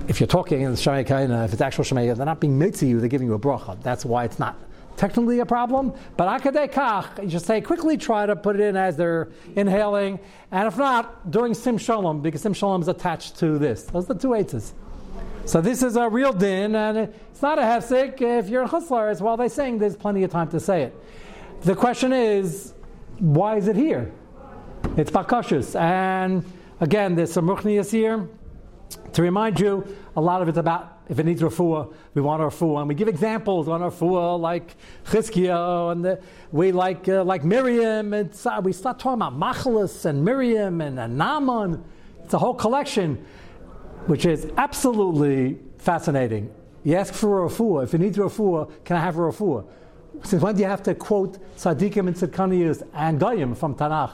if 0.09 0.21
you're 0.21 0.27
talking 0.27 0.63
in 0.63 0.73
Shemay 0.73 1.07
Kaina, 1.07 1.45
if 1.45 1.53
it's 1.53 1.63
actual 1.63 1.85
Shemay, 1.85 2.17
they're 2.17 2.27
not 2.27 2.41
being 2.41 2.59
mitzi 2.59 2.87
you, 2.87 3.01
they're 3.01 3.09
giving 3.09 3.27
you 3.27 3.35
a 3.35 3.39
bracha. 3.39 3.81
That's 3.83 4.05
why 4.05 4.25
it's 4.25 4.39
not 4.39 4.59
technically 4.97 5.41
a 5.41 5.47
problem, 5.47 5.93
but 6.17 6.41
akadei 6.41 6.71
kach, 6.71 7.21
you 7.21 7.29
just 7.29 7.47
say 7.47 7.61
quickly 7.61 7.97
try 7.97 8.27
to 8.27 8.37
put 8.37 8.55
it 8.55 8.63
in 8.63 8.77
as 8.77 8.97
they're 8.97 9.29
inhaling, 9.57 10.21
and 10.53 10.69
if 10.69 10.77
not, 10.77 11.33
during 11.33 11.53
sim 11.53 11.77
shalom, 11.79 12.21
because 12.21 12.43
sim 12.43 12.55
shalom 12.55 12.81
is 12.81 12.87
attached 12.87 13.37
to 13.37 13.59
this. 13.59 13.83
Those 13.85 14.09
are 14.09 14.15
the 14.15 14.21
two 14.21 14.29
eitzes. 14.29 14.73
So 15.47 15.61
this 15.61 15.83
is 15.83 15.97
a 15.97 16.09
real 16.09 16.33
din, 16.33 16.75
and 16.75 16.97
it's 16.97 17.43
not 17.43 17.59
a 17.59 17.63
hefsek. 17.63 18.21
If 18.21 18.49
you're 18.49 18.63
in 18.63 18.69
chutzlaritz, 18.69 19.21
well, 19.21 19.37
they're 19.37 19.51
saying 19.51 19.79
there's 19.79 19.97
plenty 19.97 20.23
of 20.23 20.31
time 20.31 20.49
to 20.49 20.59
say 20.59 20.85
it. 20.85 21.05
The 21.61 21.77
question 21.77 22.15
is, 22.15 22.73
why 23.19 23.57
is 23.57 23.69
it 23.69 23.77
here? 23.77 24.11
It's 24.97 25.11
bakashus, 25.11 25.79
and 25.79 26.45
again, 26.81 27.15
there's 27.15 27.33
some 27.33 27.47
ruchnias 27.47 27.91
here. 27.91 28.27
To 29.13 29.23
remind 29.23 29.61
you, 29.61 29.87
a 30.17 30.21
lot 30.21 30.41
of 30.41 30.49
it's 30.49 30.59
about 30.59 30.95
if 31.09 31.19
it 31.19 31.27
needs 31.27 31.43
refuah, 31.43 31.93
we 32.15 32.23
want 32.23 32.41
our 32.41 32.49
refuah, 32.49 32.81
and 32.81 32.89
we 32.89 32.95
give 32.95 33.09
examples 33.09 33.69
on 33.69 33.83
our 33.83 33.91
refuah 33.91 34.41
like 34.41 34.75
Chizkiah, 35.05 35.93
and 35.93 36.03
the, 36.05 36.23
we 36.53 36.73
like 36.73 37.07
uh, 37.09 37.23
like 37.23 37.45
Miriam. 37.45 38.15
And 38.15 38.35
uh, 38.47 38.63
we 38.65 38.73
start 38.73 38.99
talking 38.99 39.21
about 39.21 39.39
Machalis 39.39 40.07
and 40.07 40.25
Miriam 40.25 40.81
and, 40.81 40.99
and 40.99 41.19
Naaman. 41.19 41.85
It's 42.25 42.33
a 42.33 42.39
whole 42.39 42.55
collection, 42.55 43.23
which 44.07 44.27
is 44.27 44.51
absolutely 44.57 45.59
fascinating. 45.79 46.53
You 46.83 46.97
ask 46.97 47.15
for 47.15 47.45
a 47.45 47.49
refuah. 47.49 47.85
If 47.85 47.93
you 47.93 47.99
need 47.99 48.17
a 48.19 48.21
refuah, 48.21 48.71
can 48.85 48.97
I 48.97 49.01
have 49.01 49.17
a 49.17 49.21
refuah? 49.21 49.67
Since 50.23 50.43
when 50.43 50.55
do 50.55 50.63
you 50.63 50.69
have 50.69 50.83
to 50.85 50.95
quote 50.95 51.39
Sadiqim 51.57 52.09
and 52.09 52.17
Tzidkaniyas 52.17 52.87
and 52.95 53.19
Goyim 53.19 53.55
from 53.55 53.75
Tanakh 53.75 54.13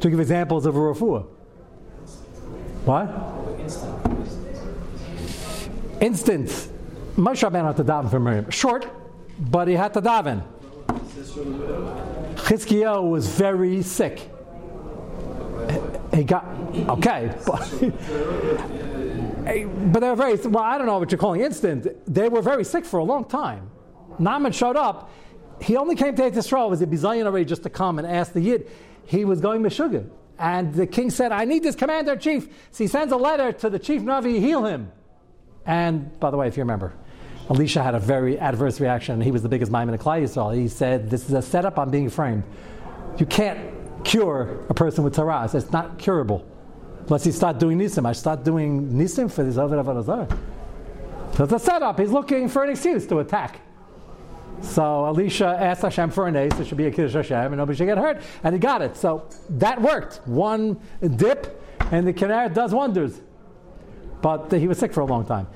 to 0.00 0.10
give 0.10 0.20
examples 0.20 0.66
of 0.66 0.76
a 0.76 0.78
refuah? 0.78 1.26
What? 2.84 3.08
Instant. 6.00 6.48
Moshe 7.16 7.48
Rabbeinu 7.48 7.66
had 7.66 7.76
to 7.76 7.84
daven 7.84 8.10
for 8.10 8.18
Miriam. 8.18 8.50
Short, 8.50 8.90
but 9.38 9.68
he 9.68 9.74
had 9.74 9.92
to 9.94 10.02
daven. 10.02 10.42
Chizkiyahu 12.36 13.10
was 13.10 13.28
very 13.28 13.82
sick. 13.82 14.28
He 16.12 16.24
got 16.24 16.44
okay, 16.88 17.32
but, 19.44 20.00
they 20.00 20.08
were 20.08 20.16
very 20.16 20.36
well. 20.36 20.62
I 20.62 20.78
don't 20.78 20.86
know 20.86 20.98
what 20.98 21.10
you're 21.10 21.18
calling 21.18 21.40
instant. 21.40 21.86
They 22.12 22.28
were 22.28 22.42
very 22.42 22.64
sick 22.64 22.84
for 22.84 22.98
a 22.98 23.04
long 23.04 23.24
time. 23.24 23.70
Naaman 24.18 24.52
showed 24.52 24.76
up. 24.76 25.10
He 25.60 25.76
only 25.76 25.94
came 25.94 26.16
to 26.16 26.22
Yisrael 26.30 26.70
was 26.70 26.82
a 26.82 26.86
bizayin 26.86 27.24
already 27.24 27.44
just 27.44 27.62
to 27.62 27.70
come 27.70 27.98
and 27.98 28.06
ask 28.06 28.32
the 28.32 28.40
yid. 28.40 28.70
He 29.04 29.24
was 29.24 29.40
going 29.40 29.62
to 29.62 29.68
Meshuggah. 29.68 30.08
And 30.38 30.74
the 30.74 30.86
king 30.86 31.10
said, 31.10 31.30
I 31.30 31.44
need 31.44 31.62
this 31.62 31.76
commander 31.76 32.16
chief. 32.16 32.48
So 32.72 32.84
he 32.84 32.88
sends 32.88 33.12
a 33.12 33.16
letter 33.16 33.52
to 33.52 33.70
the 33.70 33.78
chief 33.78 34.02
Navi, 34.02 34.40
heal 34.40 34.64
him. 34.64 34.90
And 35.64 36.18
by 36.18 36.30
the 36.30 36.36
way, 36.36 36.48
if 36.48 36.56
you 36.56 36.62
remember, 36.62 36.94
Elisha 37.48 37.82
had 37.82 37.94
a 37.94 38.00
very 38.00 38.38
adverse 38.38 38.80
reaction. 38.80 39.20
He 39.20 39.30
was 39.30 39.42
the 39.42 39.48
biggest 39.48 39.70
mime 39.70 39.88
in 39.88 39.92
the 39.96 40.02
Klai. 40.02 40.54
He 40.54 40.68
said, 40.68 41.10
This 41.10 41.28
is 41.28 41.32
a 41.32 41.42
setup, 41.42 41.78
I'm 41.78 41.90
being 41.90 42.10
framed. 42.10 42.44
You 43.18 43.26
can't 43.26 44.04
cure 44.04 44.64
a 44.68 44.74
person 44.74 45.04
with 45.04 45.14
taras. 45.14 45.54
It's 45.54 45.70
not 45.70 45.98
curable. 45.98 46.46
Unless 47.02 47.26
you 47.26 47.32
start 47.32 47.58
doing 47.58 47.78
nisim. 47.78 48.06
I 48.06 48.12
start 48.12 48.44
doing 48.44 48.90
nisim 48.90 49.30
for 49.30 49.42
this 49.42 49.56
other 49.56 49.78
other 49.78 50.02
So 51.34 51.44
it's 51.44 51.52
a 51.52 51.58
setup. 51.58 51.98
He's 51.98 52.10
looking 52.10 52.48
for 52.48 52.64
an 52.64 52.70
excuse 52.70 53.06
to 53.08 53.18
attack. 53.18 53.60
So 54.60 55.06
Elisha 55.06 55.46
asked 55.46 55.82
Hashem 55.82 56.10
for 56.10 56.28
an 56.28 56.36
ace. 56.36 56.52
It 56.58 56.66
should 56.68 56.78
be 56.78 56.86
a 56.86 56.90
Kiddush 56.90 57.14
Hashem, 57.14 57.36
and 57.36 57.56
nobody 57.56 57.76
should 57.76 57.86
get 57.86 57.98
hurt. 57.98 58.22
And 58.44 58.54
he 58.54 58.58
got 58.58 58.80
it. 58.80 58.96
So 58.96 59.26
that 59.50 59.80
worked. 59.82 60.20
One 60.26 60.80
dip, 61.16 61.60
and 61.90 62.06
the 62.06 62.12
Kinneret 62.12 62.54
does 62.54 62.72
wonders. 62.72 63.20
But 64.20 64.52
he 64.52 64.68
was 64.68 64.78
sick 64.78 64.92
for 64.92 65.00
a 65.00 65.04
long 65.04 65.26
time. 65.26 65.48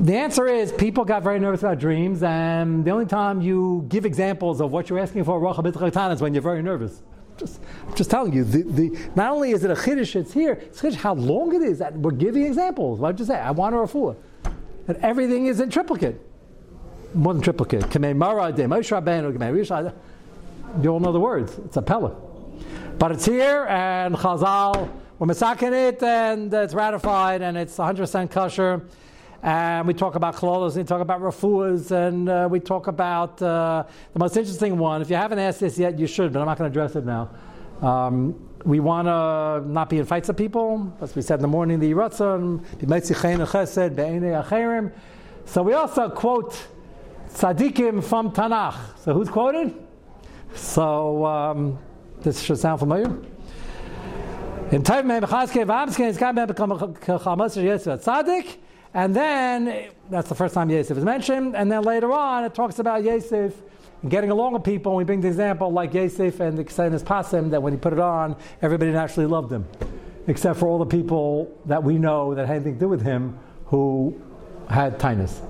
The 0.00 0.16
answer 0.16 0.46
is 0.46 0.70
people 0.70 1.04
got 1.04 1.24
very 1.24 1.40
nervous 1.40 1.60
about 1.60 1.80
dreams, 1.80 2.22
and 2.22 2.84
the 2.84 2.92
only 2.92 3.06
time 3.06 3.40
you 3.40 3.84
give 3.88 4.06
examples 4.06 4.60
of 4.60 4.70
what 4.70 4.88
you're 4.88 5.00
asking 5.00 5.24
for 5.24 5.38
is 6.12 6.22
when 6.22 6.34
you're 6.34 6.42
very 6.42 6.62
nervous. 6.62 7.02
Just, 7.42 7.60
I'm 7.88 7.94
just 7.94 8.10
telling 8.10 8.32
you, 8.32 8.44
the, 8.44 8.62
the, 8.62 8.98
not 9.16 9.32
only 9.32 9.50
is 9.50 9.64
it 9.64 9.70
a 9.70 9.74
chiddush, 9.74 10.14
it's 10.16 10.32
here, 10.32 10.52
it's 10.52 10.80
chiddush 10.80 10.94
how 10.94 11.14
long 11.14 11.54
it 11.54 11.62
is. 11.62 11.78
That 11.80 11.94
we're 11.94 12.12
giving 12.12 12.46
examples. 12.46 13.00
What 13.00 13.12
did 13.12 13.20
you 13.20 13.26
say? 13.26 13.38
I 13.38 13.50
want 13.50 13.74
a 13.74 13.78
refuah. 13.78 14.16
And 14.88 14.96
everything 14.98 15.46
is 15.46 15.60
in 15.60 15.70
triplicate. 15.70 16.20
More 17.14 17.34
than 17.34 17.42
triplicate. 17.42 17.82
You 20.82 20.88
all 20.88 21.00
know 21.00 21.12
the 21.12 21.20
words. 21.20 21.58
It's 21.64 21.76
a 21.76 21.82
pella. 21.82 22.16
But 22.98 23.12
it's 23.12 23.26
here, 23.26 23.66
and 23.66 24.14
Chazal, 24.14 24.88
we're 25.18 25.26
masakin 25.26 25.72
it, 25.88 26.02
and 26.02 26.54
it's 26.54 26.74
ratified, 26.74 27.42
and 27.42 27.56
it's 27.58 27.76
100% 27.76 28.30
kosher. 28.30 28.82
And 29.42 29.88
we 29.88 29.94
talk 29.94 30.14
about 30.14 30.36
chlolos, 30.36 30.76
and 30.76 30.84
we 30.84 30.84
talk 30.84 31.00
about 31.00 31.20
refuas, 31.20 31.90
and 31.90 32.28
uh, 32.28 32.46
we 32.48 32.60
talk 32.60 32.86
about 32.86 33.42
uh, 33.42 33.82
the 34.12 34.18
most 34.20 34.36
interesting 34.36 34.78
one. 34.78 35.02
If 35.02 35.10
you 35.10 35.16
haven't 35.16 35.40
asked 35.40 35.58
this 35.58 35.76
yet, 35.76 35.98
you 35.98 36.06
should, 36.06 36.32
but 36.32 36.38
I'm 36.38 36.46
not 36.46 36.58
going 36.58 36.72
to 36.72 36.80
address 36.80 36.94
it 36.94 37.04
now. 37.04 37.28
Um, 37.80 38.48
we 38.64 38.78
want 38.78 39.08
to 39.08 39.68
not 39.68 39.90
be 39.90 39.98
in 39.98 40.04
fights 40.04 40.28
with 40.28 40.36
people, 40.36 40.96
as 41.00 41.16
we 41.16 41.22
said 41.22 41.40
in 41.40 41.42
the 41.42 41.48
morning, 41.48 41.80
the 41.80 41.92
Yiratzon, 41.92 42.62
So 45.44 45.62
we 45.64 45.72
also 45.72 46.08
quote 46.08 46.64
tzaddikim 47.30 48.04
from 48.04 48.30
Tanakh. 48.30 48.76
So 49.00 49.12
who's 49.12 49.28
quoted? 49.28 49.74
So 50.54 51.26
um, 51.26 51.80
this 52.20 52.40
should 52.40 52.58
sound 52.58 52.78
familiar. 52.78 53.08
In 54.70 54.84
time, 54.84 55.08
tzaddik, 57.98 58.56
and 58.94 59.14
then 59.14 59.90
that's 60.10 60.28
the 60.28 60.34
first 60.34 60.54
time 60.54 60.70
Yosef 60.70 60.96
is 60.96 61.04
mentioned, 61.04 61.56
and 61.56 61.70
then 61.70 61.82
later 61.82 62.12
on 62.12 62.44
it 62.44 62.54
talks 62.54 62.78
about 62.78 63.02
Yosef 63.04 63.54
getting 64.08 64.30
along 64.30 64.52
with 64.52 64.64
people. 64.64 64.92
And 64.92 64.98
we 64.98 65.04
bring 65.04 65.20
the 65.20 65.28
example 65.28 65.70
like 65.72 65.94
Yosef 65.94 66.40
and 66.40 66.58
the 66.58 66.64
Ksenis 66.64 67.02
Pasim 67.02 67.50
that 67.50 67.62
when 67.62 67.72
he 67.72 67.78
put 67.78 67.92
it 67.92 67.98
on, 67.98 68.36
everybody 68.60 68.90
naturally 68.90 69.26
loved 69.26 69.52
him, 69.52 69.66
except 70.26 70.58
for 70.58 70.66
all 70.66 70.78
the 70.78 70.86
people 70.86 71.56
that 71.66 71.82
we 71.82 71.98
know 71.98 72.34
that 72.34 72.46
had 72.46 72.56
anything 72.56 72.74
to 72.74 72.80
do 72.80 72.88
with 72.88 73.02
him 73.02 73.38
who 73.66 74.20
had 74.68 74.98
tinus. 74.98 75.40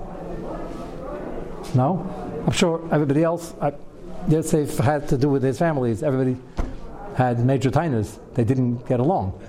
No? 1.75 2.07
I'm 2.45 2.51
sure 2.51 2.87
everybody 2.91 3.23
else, 3.23 3.53
uh, 3.59 3.71
Yosef 4.27 4.77
had 4.77 5.07
to 5.09 5.17
do 5.17 5.29
with 5.29 5.43
his 5.43 5.57
families. 5.57 6.03
Everybody 6.03 6.37
had 7.15 7.43
major 7.43 7.69
tinus. 7.69 8.19
They 8.35 8.43
didn't 8.43 8.87
get 8.87 8.99
along. 8.99 9.39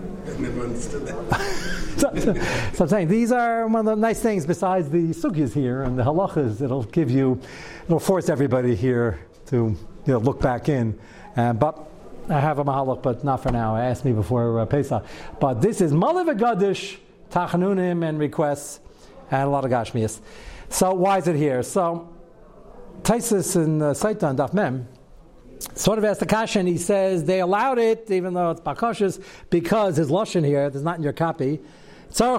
So, 2.00 2.08
so, 2.14 2.84
I'm 2.84 2.88
saying 2.88 3.08
these 3.08 3.30
are 3.30 3.66
one 3.66 3.80
of 3.80 3.84
the 3.84 3.94
nice 3.94 4.22
things 4.22 4.46
besides 4.46 4.88
the 4.88 5.08
sugyas 5.08 5.52
here 5.52 5.82
and 5.82 5.98
the 5.98 6.02
halachas. 6.02 6.62
It'll 6.62 6.84
give 6.84 7.10
you, 7.10 7.38
it'll 7.84 8.00
force 8.00 8.30
everybody 8.30 8.74
here 8.74 9.20
to 9.48 9.56
you 9.56 9.76
know, 10.06 10.18
look 10.18 10.40
back 10.40 10.70
in. 10.70 10.98
Uh, 11.36 11.52
but 11.52 11.90
I 12.30 12.40
have 12.40 12.58
a 12.58 12.64
mahalach, 12.64 13.02
but 13.02 13.22
not 13.22 13.42
for 13.42 13.52
now. 13.52 13.76
Asked 13.76 14.06
me 14.06 14.12
before 14.12 14.60
uh, 14.60 14.66
Pesach. 14.66 15.04
But 15.40 15.60
this 15.60 15.82
is 15.82 15.92
Malav 15.92 16.38
Gadish, 16.38 16.96
Tachanunim, 17.30 18.08
and 18.08 18.18
requests, 18.18 18.80
and 19.30 19.42
a 19.42 19.48
lot 19.48 19.66
of 19.66 19.70
Gashmias. 19.70 20.20
So 20.70 20.94
why 20.94 21.18
is 21.18 21.28
it 21.28 21.36
here? 21.36 21.62
So 21.62 22.08
Taisus 23.02 23.56
in 23.56 23.82
uh, 23.82 23.90
Saitan 23.90 24.36
Daf 24.36 24.54
Mem 24.54 24.88
sort 25.74 25.98
of 25.98 26.04
asked 26.04 26.20
the 26.20 26.58
and 26.58 26.68
he 26.68 26.78
says 26.78 27.24
they 27.24 27.40
allowed 27.40 27.78
it, 27.78 28.10
even 28.10 28.34
though 28.34 28.50
it's 28.50 28.60
bakashas, 28.60 29.22
because 29.50 29.96
his 29.96 30.10
lashon 30.10 30.44
here, 30.44 30.70
there's 30.70 30.84
not 30.84 30.96
in 30.96 31.02
your 31.02 31.12
copy. 31.12 31.60
This 32.08 32.18
could 32.18 32.34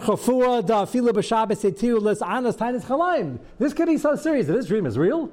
be 3.88 3.98
so 3.98 4.16
serious. 4.16 4.50
If 4.50 4.56
this 4.56 4.66
dream 4.68 4.86
is 4.86 4.98
real, 4.98 5.32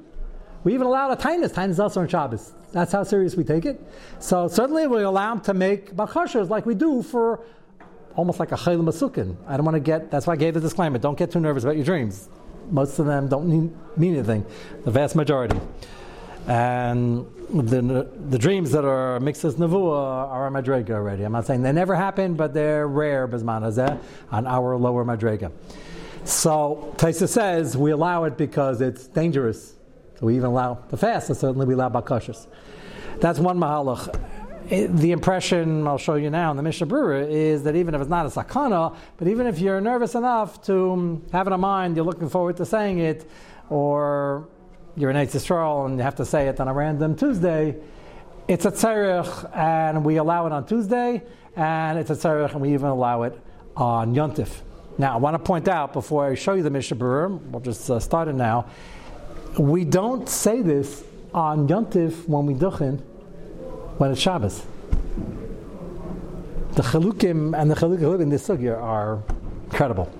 we 0.65 0.75
even 0.75 0.87
allow 0.87 1.11
a 1.11 1.17
tinus. 1.17 1.53
Tinus 1.53 1.71
is 1.71 1.81
also 1.81 2.01
on 2.01 2.09
Shabbos. 2.09 2.53
That's 2.73 2.93
how 2.93 3.03
serious 3.03 3.35
we 3.35 3.43
take 3.45 3.65
it. 3.65 3.81
So 4.21 4.47
certainly 4.47 4.87
we 4.87 5.03
allow 5.03 5.33
him 5.33 5.41
to 5.41 5.55
make 5.55 5.97
bakashas 5.97 6.51
like 6.51 6.67
we 6.67 6.75
do 6.75 7.03
for 7.03 7.45
almost 8.15 8.39
like 8.39 8.53
a 8.53 8.57
chayil 8.57 8.83
masukin. 8.83 9.37
I 9.47 9.57
don't 9.57 9.65
want 9.65 9.75
to 9.77 9.81
get. 9.81 10.11
That's 10.11 10.27
why 10.27 10.35
I 10.35 10.37
gave 10.37 10.55
the 10.55 10.61
disclaimer. 10.61 10.99
Don't 10.99 11.19
get 11.19 11.33
too 11.33 11.41
nervous 11.41 11.65
about 11.65 11.77
your 11.77 11.85
dreams 11.85 12.29
most 12.71 12.99
of 12.99 13.07
them 13.07 13.29
don't 13.29 13.49
mean, 13.49 13.77
mean 13.97 14.15
anything, 14.15 14.45
the 14.85 14.91
vast 14.91 15.17
majority. 15.17 15.59
And 16.47 17.27
the, 17.51 18.09
the 18.29 18.39
dreams 18.39 18.71
that 18.73 18.85
are 18.85 19.21
mixes 19.21 19.57
nevuah 19.57 20.29
are 20.31 20.47
a 20.47 20.51
madrega 20.51 20.91
already. 20.91 21.25
I'm 21.25 21.33
not 21.33 21.47
saying 21.47 21.63
they 21.63 21.73
never 21.73 21.95
happen, 21.95 22.35
but 22.35 22.55
they're 22.55 22.87
rare 22.87 23.27
bisman 23.29 23.63
hazeh 23.63 23.99
on 24.31 24.47
our 24.47 24.77
lower 24.77 25.05
madrega. 25.05 25.53
So 26.25 26.95
Taisa 26.97 27.29
says 27.29 27.77
we 27.77 27.91
allow 27.91 28.25
it 28.25 28.37
because 28.37 28.81
it's 28.81 29.07
dangerous. 29.07 29.75
So 30.19 30.27
we 30.27 30.37
even 30.37 30.51
allow 30.51 30.75
the 30.89 30.97
fast, 30.97 31.29
and 31.29 31.39
certainly 31.39 31.67
we 31.67 31.75
allow 31.75 31.89
bakashas. 31.89 32.47
That's 33.21 33.39
one 33.39 33.59
mahalach 33.59 34.15
the 34.69 35.13
impression 35.13 35.87
I'll 35.87 35.99
show 35.99 36.17
you 36.17 36.31
now 36.31 36.51
in 36.51 36.57
the 36.57 36.63
Mishnah 36.63 36.87
Berurah 36.87 37.29
is 37.29 37.63
that 37.63 37.75
even 37.75 37.95
if 37.95 38.01
it's 38.01 38.11
not 38.11 38.27
a 38.27 38.29
sakana, 38.29 38.95
but 39.17 39.29
even 39.29 39.47
if 39.47 39.59
you're 39.59 39.81
nervous 39.81 40.15
enough 40.15 40.63
to 40.67 41.23
have 41.33 41.47
it 41.47 41.53
in 41.53 41.61
mind, 41.61 41.97
you're 41.97 42.05
looking 42.05 42.29
forward 42.29 42.59
to 42.59 42.67
saying 42.67 42.99
it, 42.99 43.29
or 43.71 44.49
you're 44.99 45.11
in 45.11 45.17
Eitz 45.17 45.31
Yisrael 45.31 45.87
and 45.87 45.97
you 45.97 46.03
have 46.03 46.17
to 46.17 46.25
say 46.25 46.49
it 46.49 46.59
on 46.59 46.67
a 46.67 46.73
random 46.73 47.15
Tuesday, 47.15 47.77
it's 48.49 48.65
a 48.65 48.71
tzarech 48.73 49.57
and 49.57 50.05
we 50.05 50.17
allow 50.17 50.47
it 50.47 50.53
on 50.53 50.67
Tuesday, 50.67 51.23
and 51.55 51.99
it's 51.99 52.11
a 52.11 52.15
tzarech 52.15 52.53
and 52.53 52.61
we 52.61 52.75
even 52.75 52.89
allow 52.89 53.23
it 53.23 53.39
on 53.77 54.15
Yontif. 54.15 54.49
Now, 54.99 55.15
I 55.15 55.19
want 55.19 55.35
to 55.35 55.39
point 55.39 55.69
out 55.69 55.93
before 55.93 56.27
I 56.27 56.35
show 56.35 56.55
you 56.55 56.65
the 56.65 56.71
Mishnah 56.71 56.97
we'll 56.97 57.61
just 57.61 57.89
uh, 57.89 58.01
start 58.01 58.27
it 58.27 58.35
now. 58.35 58.67
we 59.57 59.85
don't 59.85 60.29
say 60.29 60.63
this 60.63 61.05
on 61.33 61.69
Yontif 61.69 62.27
when 62.29 62.47
we 62.47 62.55
duchen 62.55 63.01
when 63.99 64.11
it's 64.11 64.21
Shabbos. 64.21 64.65
The 66.73 66.83
chalukim 66.83 67.57
and 67.57 67.71
the 67.71 67.77
chalukim 67.77 68.21
in 68.21 68.31
this 68.31 68.49
sugya 68.49 68.81
are 68.81 69.23
incredible 69.65 70.11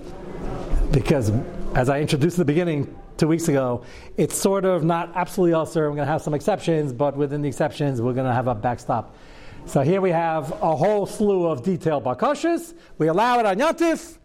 because, 0.91 1.31
as 1.75 1.89
I 1.89 1.99
introduced 1.99 2.37
in 2.37 2.41
the 2.41 2.45
beginning 2.45 2.98
two 3.19 3.27
weeks 3.27 3.49
ago, 3.49 3.83
it's 4.17 4.35
sort 4.35 4.63
of 4.63 4.83
not 4.83 5.11
absolutely 5.13 5.53
also. 5.53 5.81
We're 5.81 5.87
going 5.87 5.99
to 5.99 6.05
have 6.05 6.21
some 6.21 6.33
exceptions, 6.33 6.93
but 6.93 7.17
within 7.17 7.41
the 7.41 7.49
exceptions, 7.49 8.01
we're 8.01 8.13
going 8.13 8.25
to 8.25 8.33
have 8.33 8.47
a 8.47 8.55
backstop. 8.55 9.15
So 9.65 9.81
here 9.81 9.99
we 9.99 10.11
have 10.11 10.51
a 10.63 10.75
whole 10.75 11.05
slew 11.05 11.45
of 11.45 11.61
detailed 11.61 12.05
bakashas. 12.05 12.73
We 12.97 13.07
allow 13.07 13.39
it 13.39 13.45
on 13.45 13.57
Yantif. 13.57 14.17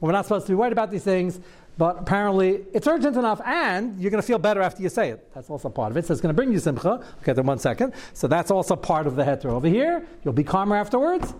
We're 0.00 0.12
not 0.12 0.26
supposed 0.26 0.46
to 0.46 0.52
be 0.52 0.56
worried 0.56 0.72
about 0.72 0.90
these 0.90 1.02
things, 1.02 1.40
but 1.78 1.98
apparently 1.98 2.60
it's 2.74 2.86
urgent 2.86 3.16
enough, 3.16 3.40
and 3.44 3.98
you're 3.98 4.10
going 4.10 4.20
to 4.20 4.26
feel 4.26 4.38
better 4.38 4.60
after 4.60 4.82
you 4.82 4.90
say 4.90 5.10
it. 5.10 5.32
That's 5.32 5.48
also 5.48 5.70
part 5.70 5.90
of 5.90 5.96
it. 5.96 6.04
So 6.04 6.12
it's 6.12 6.20
going 6.20 6.34
to 6.34 6.36
bring 6.36 6.52
you 6.52 6.58
simcha. 6.58 7.02
Okay, 7.22 7.32
then 7.32 7.46
one 7.46 7.58
second. 7.58 7.94
So 8.12 8.28
that's 8.28 8.50
also 8.50 8.76
part 8.76 9.06
of 9.06 9.16
the 9.16 9.24
heter 9.24 9.46
over 9.46 9.66
here. 9.66 10.06
You'll 10.24 10.34
be 10.34 10.44
calmer 10.44 10.76
afterwards. 10.76 11.34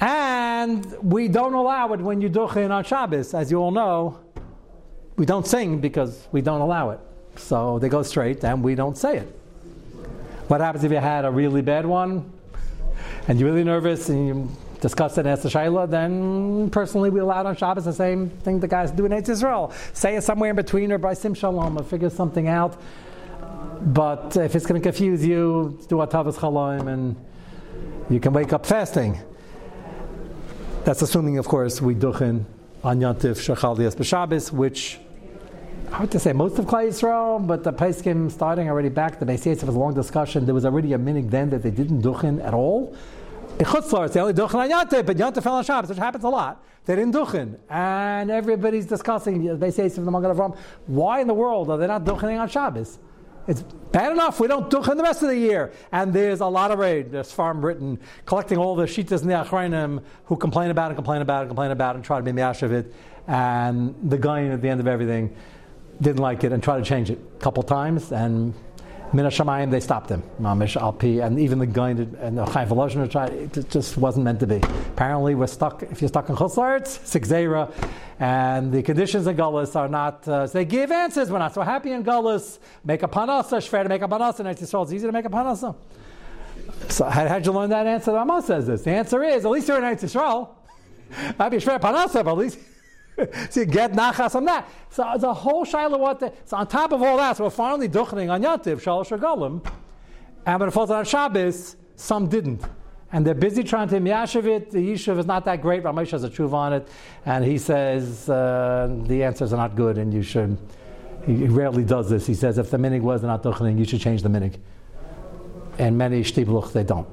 And 0.00 0.84
we 1.02 1.28
don't 1.28 1.54
allow 1.54 1.92
it 1.92 2.00
when 2.00 2.20
you 2.20 2.30
duchen 2.30 2.70
on 2.70 2.84
Shabbos. 2.84 3.34
As 3.34 3.50
you 3.50 3.58
all 3.58 3.70
know, 3.70 4.20
we 5.16 5.26
don't 5.26 5.46
sing 5.46 5.80
because 5.80 6.26
we 6.32 6.40
don't 6.40 6.60
allow 6.60 6.90
it. 6.90 7.00
So 7.36 7.78
they 7.78 7.88
go 7.88 8.02
straight 8.02 8.44
and 8.44 8.62
we 8.62 8.74
don't 8.74 8.96
say 8.96 9.18
it. 9.18 9.40
What 10.48 10.60
happens 10.60 10.84
if 10.84 10.92
you 10.92 10.98
had 10.98 11.24
a 11.24 11.30
really 11.30 11.62
bad 11.62 11.86
one 11.86 12.30
and 13.28 13.38
you're 13.38 13.50
really 13.50 13.64
nervous 13.64 14.08
and 14.08 14.26
you 14.26 14.48
discuss 14.80 15.18
it 15.18 15.26
ask 15.26 15.42
the 15.42 15.48
Shaila, 15.48 15.90
then 15.90 16.70
personally 16.70 17.10
we 17.10 17.20
allow 17.20 17.40
it 17.40 17.46
on 17.46 17.56
Shabbos 17.56 17.84
the 17.84 17.92
same 17.92 18.30
thing 18.30 18.60
the 18.60 18.68
guys 18.68 18.90
do 18.90 19.06
in 19.06 19.12
Eretz 19.12 19.28
Israel. 19.28 19.72
Say 19.92 20.16
it 20.16 20.22
somewhere 20.22 20.50
in 20.50 20.56
between 20.56 20.92
or 20.92 20.98
by 20.98 21.14
Sim 21.14 21.34
Shalom 21.34 21.78
or 21.78 21.82
figure 21.82 22.10
something 22.10 22.46
out. 22.46 22.80
But 23.80 24.36
if 24.36 24.54
it's 24.54 24.66
going 24.66 24.80
to 24.80 24.84
confuse 24.84 25.24
you, 25.24 25.78
do 25.88 26.00
a 26.00 26.06
Tavas 26.06 26.36
Chaloim 26.36 26.88
and 26.88 27.16
you 28.08 28.20
can 28.20 28.32
wake 28.32 28.52
up 28.52 28.64
fasting. 28.64 29.18
That's 30.84 31.02
assuming, 31.02 31.38
of 31.38 31.48
course, 31.48 31.82
we 31.82 31.94
duchen 31.94 32.44
on 32.84 33.00
Yantif 33.00 33.36
Shechal 33.36 33.76
Dias 33.76 33.96
B'Shabbos, 33.96 34.52
which 34.52 35.00
hard 35.96 36.10
to 36.10 36.18
say 36.18 36.30
most 36.30 36.58
of 36.58 36.66
Klal 36.66 36.88
Yisrael, 36.88 37.46
but 37.46 37.64
the 37.64 37.72
Paiskim 37.72 38.30
starting 38.30 38.68
already 38.68 38.90
back. 38.90 39.18
The 39.18 39.24
Beis 39.24 39.46
was 39.46 39.74
a 39.74 39.78
long 39.78 39.94
discussion. 39.94 40.44
There 40.44 40.54
was 40.54 40.66
already 40.66 40.92
a 40.92 40.98
minig 40.98 41.30
then 41.30 41.48
that 41.48 41.62
they 41.62 41.70
didn't 41.70 42.02
duchen 42.02 42.44
at 42.44 42.52
all. 42.52 42.94
In 43.58 43.64
Chutzlar, 43.64 44.12
they 44.12 44.20
only 44.20 44.34
duchen 44.34 44.56
on 44.56 44.68
Yantif, 44.68 45.06
but 45.06 45.16
Yantif 45.16 45.42
fell 45.42 45.54
on 45.54 45.64
Shabbos, 45.64 45.88
which 45.88 45.96
happens 45.96 46.24
a 46.24 46.28
lot. 46.28 46.62
They 46.84 46.96
didn't 46.96 47.14
duchen, 47.14 47.56
and 47.70 48.30
everybody's 48.30 48.84
discussing. 48.84 49.42
The 49.42 49.66
Beis 49.66 49.94
from 49.94 50.04
the 50.04 50.10
Magen 50.10 50.36
Avram. 50.36 50.54
Why 50.86 51.20
in 51.20 51.28
the 51.28 51.34
world 51.34 51.70
are 51.70 51.78
they 51.78 51.86
not 51.86 52.04
duchening 52.04 52.38
on 52.38 52.50
Shabbos? 52.50 52.98
It's 53.48 53.62
bad 53.62 54.12
enough 54.12 54.38
we 54.38 54.48
don't 54.48 54.68
duchen 54.68 54.98
the 54.98 55.02
rest 55.02 55.22
of 55.22 55.28
the 55.28 55.38
year. 55.38 55.72
And 55.92 56.12
there's 56.12 56.40
a 56.40 56.46
lot 56.46 56.72
of 56.72 56.78
raid. 56.78 57.10
There's 57.10 57.32
farm 57.32 57.64
written 57.64 57.98
collecting 58.26 58.58
all 58.58 58.76
the 58.76 58.84
shitas 58.84 59.22
in 59.22 59.28
the 59.28 59.34
Achrayim 59.34 60.02
who 60.26 60.36
complain 60.36 60.70
about 60.70 60.92
it, 60.92 60.96
complain 60.96 61.22
about 61.22 61.44
it, 61.44 61.46
complain 61.46 61.70
about 61.70 61.94
it, 61.94 62.00
and 62.00 62.04
try 62.04 62.20
to 62.20 62.32
be 62.32 62.38
it. 62.38 62.94
And 63.28 63.94
the 64.10 64.18
Gra 64.18 64.42
at 64.42 64.60
the 64.60 64.68
end 64.68 64.80
of 64.80 64.86
everything 64.86 65.34
didn't 66.00 66.20
like 66.20 66.44
it 66.44 66.52
and 66.52 66.62
tried 66.62 66.78
to 66.78 66.84
change 66.84 67.10
it 67.10 67.18
a 67.18 67.40
couple 67.40 67.62
times. 67.62 68.12
And 68.12 68.54
Mina 69.12 69.28
Shamayim, 69.28 69.70
they 69.70 69.80
stopped 69.80 70.10
him. 70.10 70.22
Mamish 70.40 70.78
Alpi, 70.80 71.24
and 71.24 71.38
even 71.38 71.58
the 71.58 71.66
Gra 71.66 71.84
and 71.84 72.38
the 72.38 72.44
Chaim 72.44 72.68
Volozhin 72.68 73.08
tried. 73.10 73.32
It 73.32 73.70
just 73.70 73.96
wasn't 73.96 74.24
meant 74.24 74.40
to 74.40 74.46
be. 74.46 74.56
Apparently, 74.56 75.34
we're 75.34 75.46
stuck. 75.46 75.82
If 75.84 76.02
you're 76.02 76.08
stuck 76.08 76.28
in 76.28 76.36
Chutzlaritz, 76.36 76.98
Sixzera, 77.20 77.72
and 78.18 78.72
the 78.72 78.82
conditions 78.82 79.26
in 79.26 79.36
Gullus 79.36 79.76
are 79.76 79.88
not. 79.88 80.26
Uh, 80.26 80.46
they 80.46 80.64
give 80.64 80.90
answers. 80.90 81.30
We're 81.30 81.38
not 81.38 81.54
so 81.54 81.62
happy 81.62 81.92
in 81.92 82.02
Gullus. 82.02 82.58
Make 82.84 83.02
a 83.04 83.08
panasa, 83.08 83.58
shver 83.58 83.84
to 83.84 83.88
make 83.88 84.02
a 84.02 84.08
panasa. 84.08 84.44
Yisrael, 84.44 84.82
it's 84.82 84.92
easy 84.92 85.06
to 85.06 85.12
make 85.12 85.24
a 85.24 85.30
panasa. 85.30 85.76
So 86.88 87.04
how 87.04 87.24
did 87.28 87.46
you 87.46 87.52
learn 87.52 87.70
that 87.70 87.86
answer? 87.86 88.10
The 88.10 88.16
Rama 88.16 88.42
says 88.42 88.66
this. 88.66 88.82
The 88.82 88.90
answer 88.90 89.22
is 89.22 89.44
at 89.44 89.50
least 89.50 89.68
you're 89.68 89.78
in 89.78 89.84
Yisrael. 89.96 90.48
Might 91.38 91.50
be 91.50 91.58
shver 91.58 91.80
panasa, 91.80 92.24
but 92.24 92.32
at 92.32 92.38
least. 92.38 92.58
you 93.54 93.64
get 93.64 93.92
nachas 93.92 94.34
on 94.34 94.44
that. 94.44 94.68
So 94.90 95.14
the 95.18 95.32
whole 95.32 95.64
shaila 95.64 95.98
what 95.98 96.20
the, 96.20 96.32
so 96.44 96.56
on 96.56 96.66
top 96.66 96.92
of 96.92 97.02
all 97.02 97.16
that, 97.16 97.36
so 97.36 97.44
we're 97.44 97.50
finally 97.50 97.88
duchening 97.88 98.30
on 98.30 98.42
Yantiv, 98.42 98.82
Shalosh 98.82 99.16
Regalim, 99.16 99.66
and 100.44 100.60
when 100.60 100.68
it 100.68 100.72
falls 100.72 100.90
on 100.90 101.04
Shabbos, 101.04 101.76
some 101.96 102.28
didn't. 102.28 102.62
And 103.12 103.26
they're 103.26 103.34
busy 103.34 103.62
trying 103.62 103.88
to 103.88 104.00
miyashiv 104.00 104.44
it. 104.44 104.70
The 104.70 104.78
yishuv 104.78 105.18
is 105.18 105.26
not 105.26 105.44
that 105.44 105.62
great. 105.62 105.82
Ramesh 105.84 106.10
has 106.10 106.24
a 106.24 106.30
truth 106.30 106.52
on 106.52 106.72
it, 106.72 106.88
and 107.24 107.44
he 107.44 107.56
says 107.56 108.28
uh, 108.28 108.94
the 109.04 109.22
answers 109.22 109.52
are 109.52 109.56
not 109.56 109.76
good, 109.76 109.96
and 109.96 110.12
you 110.12 110.22
should. 110.22 110.58
He 111.24 111.46
rarely 111.46 111.84
does 111.84 112.10
this. 112.10 112.26
He 112.26 112.34
says 112.34 112.58
if 112.58 112.70
the 112.70 112.76
minig 112.76 113.00
was 113.00 113.22
not 113.22 113.42
duchening, 113.42 113.78
you 113.78 113.84
should 113.84 114.00
change 114.00 114.22
the 114.22 114.28
minig. 114.28 114.56
And 115.78 115.96
many 115.96 116.22
shtibluch 116.22 116.72
they 116.72 116.84
don't, 116.84 117.08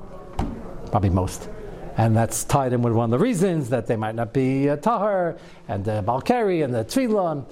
probably 0.92 1.10
most 1.10 1.50
and 1.98 2.16
that's 2.16 2.44
tied 2.44 2.74
in 2.74 2.82
with 2.82 2.94
one 2.94 3.06
of 3.06 3.20
the 3.20 3.24
reasons 3.24 3.70
that 3.70 3.88
they 3.88 3.96
might 3.96 4.16
not 4.16 4.34
be 4.34 4.70
uh, 4.70 4.78
tahar 4.78 5.38
and 5.68 5.86
the 5.86 6.04
balkari 6.06 6.64
and 6.64 6.74
the 6.74 6.84
tefillah. 6.84 7.46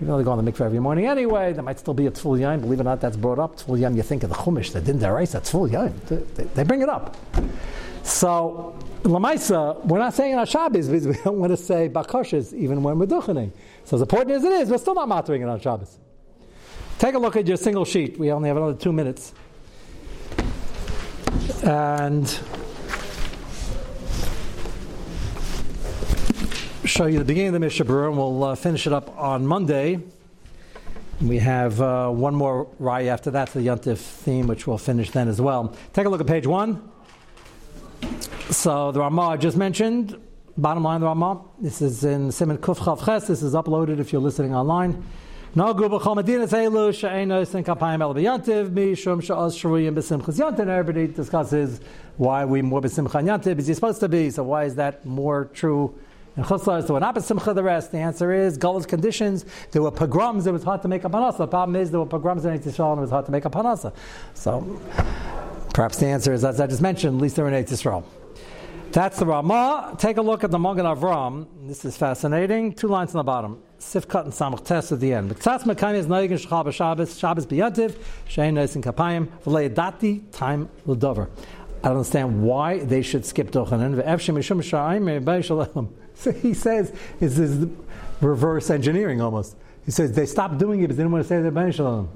You 0.00 0.06
know, 0.06 0.16
they 0.16 0.24
go 0.24 0.32
on 0.32 0.42
the 0.42 0.50
mikveh 0.50 0.64
every 0.64 0.78
morning 0.78 1.06
anyway. 1.06 1.52
There 1.52 1.62
might 1.62 1.78
still 1.78 1.92
be 1.92 2.06
a 2.06 2.10
tful 2.10 2.38
yain. 2.38 2.62
Believe 2.62 2.78
it 2.78 2.82
or 2.82 2.84
not, 2.84 3.00
that's 3.00 3.18
brought 3.18 3.38
up. 3.38 3.56
Tful 3.56 3.78
yain, 3.78 3.96
you 3.96 4.02
think 4.02 4.22
of 4.22 4.30
the 4.30 4.36
chumash, 4.36 4.72
the 4.72 4.80
deraisa, 4.80 5.32
that's 5.32 5.52
tful 5.52 5.68
yain. 5.68 5.92
They, 6.34 6.44
they, 6.44 6.62
bring 6.62 6.80
it 6.80 6.88
up. 6.88 7.16
So, 8.02 8.78
lamaisa, 9.02 9.84
we're 9.84 9.98
not 9.98 10.14
saying 10.14 10.36
our 10.36 10.46
Shabbos 10.46 10.88
because 10.88 11.06
we 11.06 11.14
don't 11.22 11.38
want 11.38 11.50
to 11.50 11.56
say 11.56 11.88
bakoshes 11.88 12.54
even 12.54 12.82
when 12.82 12.98
we're 12.98 13.06
duchening. 13.06 13.50
So, 13.84 13.96
as 13.96 14.02
important 14.02 14.36
as 14.36 14.44
it 14.44 14.52
is, 14.52 14.70
we're 14.70 14.78
still 14.78 14.94
not 14.94 15.08
mattering 15.08 15.42
it 15.42 15.48
on 15.48 15.60
Shabbos. 15.60 15.98
Take 16.98 17.14
a 17.14 17.18
look 17.18 17.36
at 17.36 17.46
your 17.46 17.56
single 17.56 17.84
sheet. 17.84 18.18
We 18.18 18.30
only 18.32 18.48
have 18.48 18.56
another 18.56 18.74
two 18.74 18.92
minutes. 18.92 19.34
And 21.62 22.40
show 26.84 27.06
you 27.06 27.18
the 27.18 27.24
beginning 27.24 27.48
of 27.48 27.54
the 27.54 27.60
Mishnah 27.60 27.84
Berurah, 27.84 28.08
and 28.08 28.16
we'll 28.16 28.44
uh, 28.44 28.54
finish 28.54 28.86
it 28.86 28.92
up 28.92 29.16
on 29.18 29.46
Monday. 29.46 30.00
We 31.20 31.38
have 31.38 31.80
uh, 31.80 32.08
one 32.08 32.34
more 32.34 32.66
Raya 32.80 33.08
after 33.08 33.30
that 33.32 33.48
to 33.48 33.58
the 33.60 33.66
Yontif 33.66 33.98
theme, 33.98 34.46
which 34.46 34.66
we'll 34.66 34.78
finish 34.78 35.10
then 35.10 35.28
as 35.28 35.40
well. 35.40 35.76
Take 35.92 36.06
a 36.06 36.08
look 36.08 36.20
at 36.20 36.26
page 36.26 36.46
one. 36.46 36.90
So 38.50 38.92
the 38.92 39.00
Ramah 39.00 39.28
I 39.28 39.36
just 39.36 39.56
mentioned, 39.56 40.18
bottom 40.56 40.82
line 40.82 40.96
of 40.96 41.00
the 41.02 41.06
Ramah, 41.08 41.42
this 41.60 41.82
is 41.82 42.02
in 42.04 42.32
Simon 42.32 42.56
Kuf 42.56 42.78
Chav 42.78 43.04
Ches, 43.04 43.26
this 43.26 43.42
is 43.42 43.52
uploaded 43.52 43.98
if 43.98 44.12
you're 44.12 44.22
listening 44.22 44.54
online. 44.54 45.04
No 45.54 45.74
guba 45.74 46.00
chol 46.00 46.16
medinas 46.16 46.52
elu 46.52 46.94
she'enos 46.94 47.54
and 47.54 47.66
kapayim 47.66 48.00
el 48.00 48.14
b'yantiv 48.14 48.70
mishum 48.70 49.20
she'oz 49.22 49.56
shruyim 49.56 49.94
b'simchas 49.94 50.38
yantiv. 50.38 50.68
Everybody 50.68 51.08
discusses 51.08 51.80
why 52.16 52.44
we 52.44 52.62
more 52.62 52.80
b'simcha 52.80 53.22
yantiv 53.22 53.58
is 53.58 53.66
he 53.66 53.74
supposed 53.74 54.00
to 54.00 54.08
be. 54.08 54.30
So 54.30 54.44
why 54.44 54.64
is 54.64 54.76
that 54.76 55.04
more 55.04 55.46
true 55.46 55.98
and 56.40 56.48
Chutzlar, 56.48 56.86
so 56.86 56.94
what 56.94 57.02
happened 57.02 57.24
Simcha 57.24 57.52
the 57.52 57.62
rest? 57.62 57.92
The 57.92 57.98
answer 57.98 58.32
is 58.32 58.56
Gala's 58.56 58.86
conditions. 58.86 59.44
There 59.72 59.82
were 59.82 59.90
pogroms, 59.90 60.46
it 60.46 60.52
was 60.52 60.64
hard 60.64 60.80
to 60.80 60.88
make 60.88 61.04
a 61.04 61.10
panasa. 61.10 61.36
The 61.36 61.46
problem 61.46 61.76
is 61.76 61.90
there 61.90 62.00
were 62.00 62.06
pogroms 62.06 62.46
in 62.46 62.58
Yisrael 62.58 62.92
and 62.92 63.00
it 63.00 63.02
was 63.02 63.10
hard 63.10 63.26
to 63.26 63.30
make 63.30 63.44
a 63.44 63.50
panasa. 63.50 63.92
So 64.32 64.80
perhaps 65.74 65.98
the 65.98 66.06
answer 66.06 66.32
is, 66.32 66.42
as 66.42 66.58
I 66.58 66.66
just 66.66 66.80
mentioned, 66.80 67.16
at 67.16 67.22
least 67.22 67.36
they're 67.36 67.46
in 67.46 67.64
Yisrael. 67.64 68.04
That's 68.90 69.18
the 69.18 69.26
Ramah. 69.26 69.96
Take 69.98 70.16
a 70.16 70.22
look 70.22 70.42
at 70.42 70.50
the 70.50 70.58
Magen 70.58 70.86
Avram. 70.86 71.46
This 71.66 71.84
is 71.84 71.98
fascinating. 71.98 72.72
Two 72.72 72.88
lines 72.88 73.14
on 73.14 73.18
the 73.18 73.24
bottom. 73.24 73.62
Sifkat 73.78 74.24
and 74.24 74.32
Samach 74.32 74.64
Test 74.64 74.92
at 74.92 75.00
the 75.00 75.12
end. 75.12 75.30
B'ktzatz 75.30 75.64
mekayim 75.64 75.94
is 75.94 76.06
noigin 76.06 76.44
shchal 76.44 76.64
b'Shabbos, 76.64 77.18
Shabbos 77.18 77.46
b'yantiv, 77.46 77.96
shein 78.26 78.54
nois 78.54 78.74
in 78.76 78.82
kapayim, 78.82 79.28
v'lei 79.44 80.30
time 80.32 80.70
l'dover. 80.86 81.28
I 81.82 81.88
don't 81.88 81.98
understand 81.98 82.42
why 82.42 82.78
they 82.78 83.02
should 83.02 83.24
skip 83.26 83.50
Dochanan. 83.50 84.02
V'efshim 84.02 84.36
mishum 84.36 84.62
sha'ayim, 84.62 85.44
shalom. 85.44 85.99
So 86.20 86.32
he 86.44 86.54
says, 86.54 86.92
this 87.18 87.66
reverse 88.20 88.70
engineering 88.70 89.20
almost. 89.20 89.56
He 89.84 89.90
says 89.90 90.12
they 90.12 90.26
stopped 90.26 90.58
doing 90.58 90.80
it 90.80 90.82
because 90.84 90.98
they 90.98 91.02
didn't 91.02 91.12
want 91.12 91.24
to 91.24 91.28
say 91.28 91.40
their 91.40 91.50
Ben 91.50 91.72
Shalom. 91.72 92.08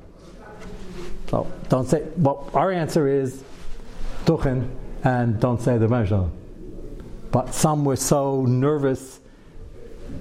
So 1.31 1.51
don't 1.69 1.89
say, 1.89 2.07
well, 2.19 2.49
our 2.55 2.71
answer 2.71 3.09
is 3.09 3.43
Tuchen 4.27 4.69
and 5.03 5.41
don't 5.41 5.61
say 5.61 5.79
the 5.79 5.89
Ben 5.89 6.07
Shalom. 6.07 6.33
But 7.33 7.55
some 7.55 7.85
were 7.85 7.97
so 7.97 8.45
nervous 8.45 9.21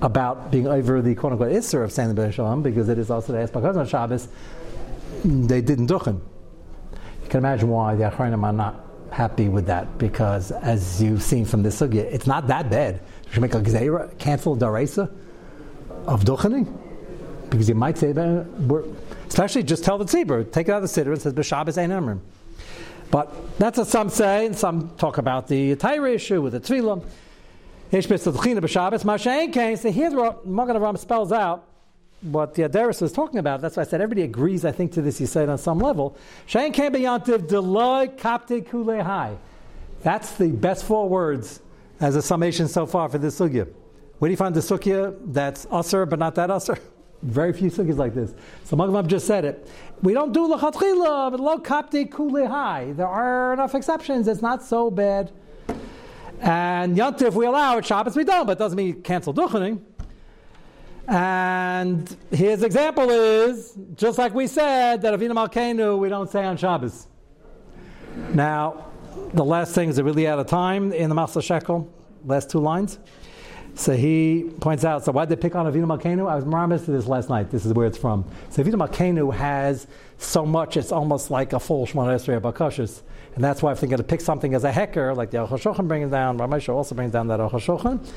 about 0.01 0.49
being 0.49 0.67
over 0.67 1.01
the 1.01 1.13
quote 1.13 1.33
unquote 1.33 1.51
Isser 1.51 1.83
of 1.83 1.91
saying 1.91 2.09
the 2.09 2.15
Ben 2.15 2.31
Shalom 2.31 2.63
because 2.63 2.87
it 2.87 2.97
is 2.97 3.11
also 3.11 3.33
the 3.33 3.39
Esbakaz 3.39 3.75
on 3.75 3.85
Shabbos, 3.85 4.29
they 5.25 5.61
didn't 5.61 5.87
Tuchen. 5.87 6.21
You 7.23 7.29
can 7.29 7.39
imagine 7.39 7.69
why 7.69 7.95
the 7.95 8.05
Achrayim 8.05 8.43
are 8.43 8.53
not 8.53 8.79
happy 9.11 9.49
with 9.49 9.65
that 9.67 9.97
because, 9.97 10.51
as 10.51 11.01
you've 11.03 11.21
seen 11.21 11.45
from 11.45 11.61
this 11.61 11.79
sugya, 11.79 12.03
it's 12.11 12.25
not 12.25 12.47
that 12.47 12.69
bad 12.69 13.01
should 13.33 13.41
make 13.41 13.55
a 13.55 13.61
gzeira, 13.61 14.15
cancel 14.19 14.55
daraisa 14.55 15.11
of 16.05 16.23
duchening, 16.23 16.71
because 17.49 17.67
you 17.67 17.73
might 17.73 17.97
say 17.97 18.11
that, 18.11 18.47
especially 19.27 19.63
just 19.63 19.83
tell 19.83 19.97
the 19.97 20.05
tzibur, 20.05 20.49
take 20.51 20.67
it 20.67 20.71
out 20.71 20.83
of 20.83 20.93
the 20.93 21.01
siddur 21.01 21.13
and 21.13 21.21
says 21.21 21.33
b'shabbos 21.33 21.77
ein 21.77 21.89
emrim. 21.89 22.19
But 23.09 23.57
that's 23.57 23.79
what 23.79 23.87
some 23.87 24.09
say, 24.09 24.45
and 24.45 24.55
some 24.55 24.91
talk 24.97 25.17
about 25.17 25.47
the 25.47 25.75
Tyre 25.75 26.07
issue 26.07 26.41
with 26.43 26.53
the 26.53 26.59
tefillah. 26.59 27.03
Ish 27.91 28.07
b'sadchina 28.07 29.53
kain. 29.53 29.77
So 29.77 29.91
here 29.91 30.11
the 30.11 30.37
Magen 30.45 30.75
Avraham 30.75 30.97
spells 30.97 31.31
out 31.31 31.65
what 32.21 32.53
the 32.53 32.63
Adaris 32.63 33.01
was 33.01 33.11
talking 33.11 33.39
about. 33.39 33.61
That's 33.61 33.77
why 33.77 33.81
I 33.81 33.85
said 33.85 33.99
everybody 33.99 34.23
agrees, 34.23 34.63
I 34.63 34.71
think, 34.71 34.93
to 34.93 35.01
this, 35.01 35.19
you 35.19 35.25
said 35.25 35.49
on 35.49 35.57
some 35.57 35.79
level. 35.79 36.15
Shayin 36.47 36.73
Ken 36.73 36.93
Beyantiv 36.93 37.47
Deloy 37.47 38.15
Kapte 38.15 38.67
Kule 38.69 39.03
Hai. 39.03 39.35
That's 40.03 40.33
the 40.35 40.49
best 40.51 40.85
four 40.85 41.09
words 41.09 41.59
as 42.03 42.17
a 42.17 42.21
summation 42.21 42.67
so 42.67 42.85
far 42.85 43.07
for 43.07 43.17
this 43.17 43.39
sugya. 43.39 43.65
Where 44.19 44.27
do 44.27 44.31
you 44.31 44.37
find 44.37 44.53
the 44.53 44.59
sugya 44.59 45.17
that's 45.27 45.65
usr 45.67 46.07
but 46.07 46.19
not 46.19 46.35
that 46.35 46.49
usr? 46.49 46.77
Very 47.23 47.53
few 47.53 47.71
sugyas 47.71 47.95
like 47.95 48.13
this. 48.13 48.35
So 48.65 48.75
Magmab 48.75 49.07
just 49.07 49.25
said 49.25 49.45
it. 49.45 49.69
We 50.01 50.13
don't 50.13 50.33
do 50.33 50.49
lachatchila, 50.49 51.31
but 51.31 51.39
lo 51.39 51.57
kapti 51.59 52.11
kule 52.11 52.45
high. 52.45 52.91
There 52.91 53.07
are 53.07 53.53
enough 53.53 53.73
exceptions. 53.73 54.27
It's 54.27 54.41
not 54.41 54.61
so 54.61 54.91
bad. 54.91 55.31
And 56.41 56.97
Yontif 56.97 57.33
we 57.35 57.45
allow 57.45 57.77
it, 57.77 57.85
Shabbos 57.85 58.17
we 58.17 58.25
don't, 58.25 58.45
but 58.45 58.53
it 58.53 58.59
doesn't 58.59 58.75
mean 58.75 59.01
cancel 59.01 59.33
duchening. 59.33 59.79
And 61.07 62.17
his 62.31 62.63
example 62.63 63.09
is 63.09 63.77
just 63.95 64.17
like 64.17 64.33
we 64.33 64.47
said 64.47 65.01
that 65.03 65.17
Avinu 65.17 65.31
Malkeinu 65.31 65.97
we 65.97 66.09
don't 66.09 66.29
say 66.29 66.43
on 66.43 66.57
Shabbos. 66.57 67.07
Now, 68.33 68.92
the 69.33 69.45
last 69.45 69.73
thing 69.75 69.89
is 69.89 70.01
really 70.01 70.27
out 70.27 70.39
of 70.39 70.47
time 70.47 70.91
in 70.91 71.09
the 71.09 71.15
Masla 71.15 71.43
Shekel, 71.43 71.91
last 72.25 72.49
two 72.49 72.59
lines. 72.59 72.99
So 73.75 73.95
he 73.95 74.51
points 74.59 74.85
out, 74.85 75.03
so 75.03 75.11
why 75.11 75.25
did 75.25 75.37
they 75.37 75.41
pick 75.41 75.55
on 75.55 75.65
Avinu 75.65 75.85
Malkeinu? 75.85 76.29
I 76.29 76.35
was 76.35 76.45
maramis 76.45 76.85
to 76.85 76.91
this 76.91 77.07
last 77.07 77.29
night. 77.29 77.49
This 77.49 77.65
is 77.65 77.73
where 77.73 77.87
it's 77.87 77.97
from. 77.97 78.23
So 78.49 78.63
Avinu 78.63 78.75
Malkeinu 78.75 79.33
has 79.33 79.87
so 80.19 80.45
much, 80.45 80.77
it's 80.77 80.91
almost 80.91 81.31
like 81.31 81.53
a 81.53 81.59
full 81.59 81.87
Shemona 81.87 82.15
Esrei 82.15 82.39
Bakashis. 82.39 83.01
And 83.35 83.43
that's 83.43 83.63
why 83.63 83.71
if 83.71 83.79
they're 83.79 83.89
going 83.89 83.97
to 83.97 84.03
pick 84.03 84.21
something 84.21 84.53
as 84.53 84.63
a 84.63 84.71
hecker, 84.71 85.15
like 85.15 85.31
the 85.31 85.37
Aruch 85.37 85.87
brings 85.87 86.11
down, 86.11 86.37
Ramesha 86.37 86.69
also 86.69 86.93
brings 86.93 87.11
down 87.11 87.27
that 87.29 87.39
Aruch 87.39 88.13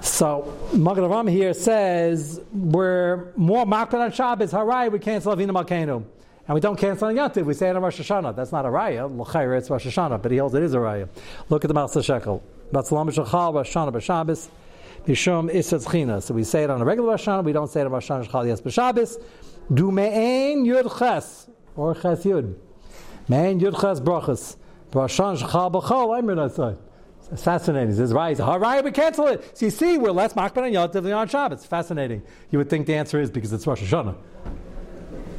So 0.00 0.58
Magen 0.72 1.04
Avraham 1.04 1.30
here 1.30 1.52
says 1.52 2.40
we're 2.50 3.32
more 3.36 3.66
makbid 3.66 4.00
on 4.00 4.12
Shabbos. 4.12 4.50
Harai, 4.50 4.90
we 4.90 4.98
cancel 4.98 5.36
Avinu 5.36 5.50
Malkeinu. 5.50 6.04
And 6.46 6.54
we 6.54 6.60
don't 6.60 6.76
cancel 6.76 7.08
on 7.08 7.14
Yantiv, 7.14 7.44
we 7.44 7.54
say 7.54 7.70
it 7.70 7.76
on 7.76 7.82
Rosh 7.82 8.00
Hashanah. 8.00 8.36
That's 8.36 8.52
not 8.52 8.66
a 8.66 8.68
raya. 8.68 9.08
L'chayr, 9.10 9.56
it's 9.56 9.70
Rosh 9.70 9.86
Hashanah, 9.86 10.20
but 10.20 10.30
he 10.30 10.38
holds 10.38 10.54
it 10.54 10.62
is 10.62 10.74
a 10.74 10.78
raya. 10.78 11.08
Look 11.48 11.64
at 11.64 11.68
the 11.68 11.74
Masla 11.74 12.04
Shekel. 12.04 12.42
Batzalam 12.72 13.10
Shachal, 13.10 13.54
Rosh 13.54 13.74
Hashanah, 13.74 13.92
B'Shabbos, 13.92 14.48
Mishum 15.06 15.50
Isat 15.50 15.90
China. 15.90 16.20
So 16.20 16.34
we 16.34 16.44
say 16.44 16.64
it 16.64 16.70
on 16.70 16.82
a 16.82 16.84
regular 16.84 17.10
Rosh 17.10 17.26
Hashanah, 17.26 17.44
we 17.44 17.52
don't 17.52 17.70
say 17.70 17.80
it 17.80 17.86
on 17.86 17.92
Rosh 17.92 18.10
Hashanah, 18.10 18.28
Shachal, 18.28 18.46
yes, 18.46 18.60
B'Shabbos. 18.60 19.22
Du 19.72 19.90
Me'en 19.90 20.66
Yud 20.66 20.98
Ches, 20.98 21.48
or 21.76 21.94
Ches 21.94 22.24
Yud. 22.24 22.54
Me'en 23.28 23.58
Yud 23.58 23.80
Ches 23.80 24.00
Brachas. 24.00 24.56
Rosh 24.92 25.18
Hashanah, 25.18 25.48
Shachal, 25.48 25.72
B'Chol, 25.72 26.48
to 26.48 26.54
say. 26.54 26.76
It's 27.32 27.42
fascinating. 27.42 27.88
He 27.88 27.96
says, 27.96 28.12
all 28.12 28.58
right, 28.58 28.84
we 28.84 28.90
cancel 28.92 29.28
it. 29.28 29.56
So 29.56 29.64
you 29.64 29.70
see, 29.70 29.96
we're 29.96 30.10
less 30.10 30.36
on 30.36 30.72
Yom 30.72 30.90
Tov 30.90 31.16
on 31.16 31.26
Shabbos. 31.26 31.64
Fascinating. 31.64 32.22
You 32.50 32.58
would 32.58 32.68
think 32.68 32.86
the 32.86 32.94
answer 32.94 33.18
is 33.18 33.30
because 33.30 33.50
it's 33.52 33.66
Rosh 33.66 33.82
Hashanah. 33.82 34.14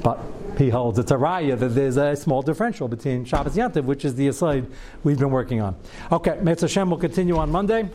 But 0.01 0.19
he 0.57 0.69
holds 0.69 0.99
it's 0.99 1.11
a 1.11 1.15
raya 1.15 1.57
that 1.57 1.69
there's 1.69 1.97
a 1.97 2.15
small 2.15 2.41
differential 2.41 2.87
between 2.87 3.25
Shabbos 3.25 3.55
Yantiv, 3.55 3.85
which 3.85 4.05
is 4.05 4.15
the 4.15 4.27
aside 4.27 4.65
we've 5.03 5.19
been 5.19 5.31
working 5.31 5.61
on. 5.61 5.75
Okay, 6.11 6.39
Mitzvah 6.41 6.67
Hashem 6.67 6.89
will 6.89 6.97
continue 6.97 7.37
on 7.37 7.51
Monday. 7.51 7.89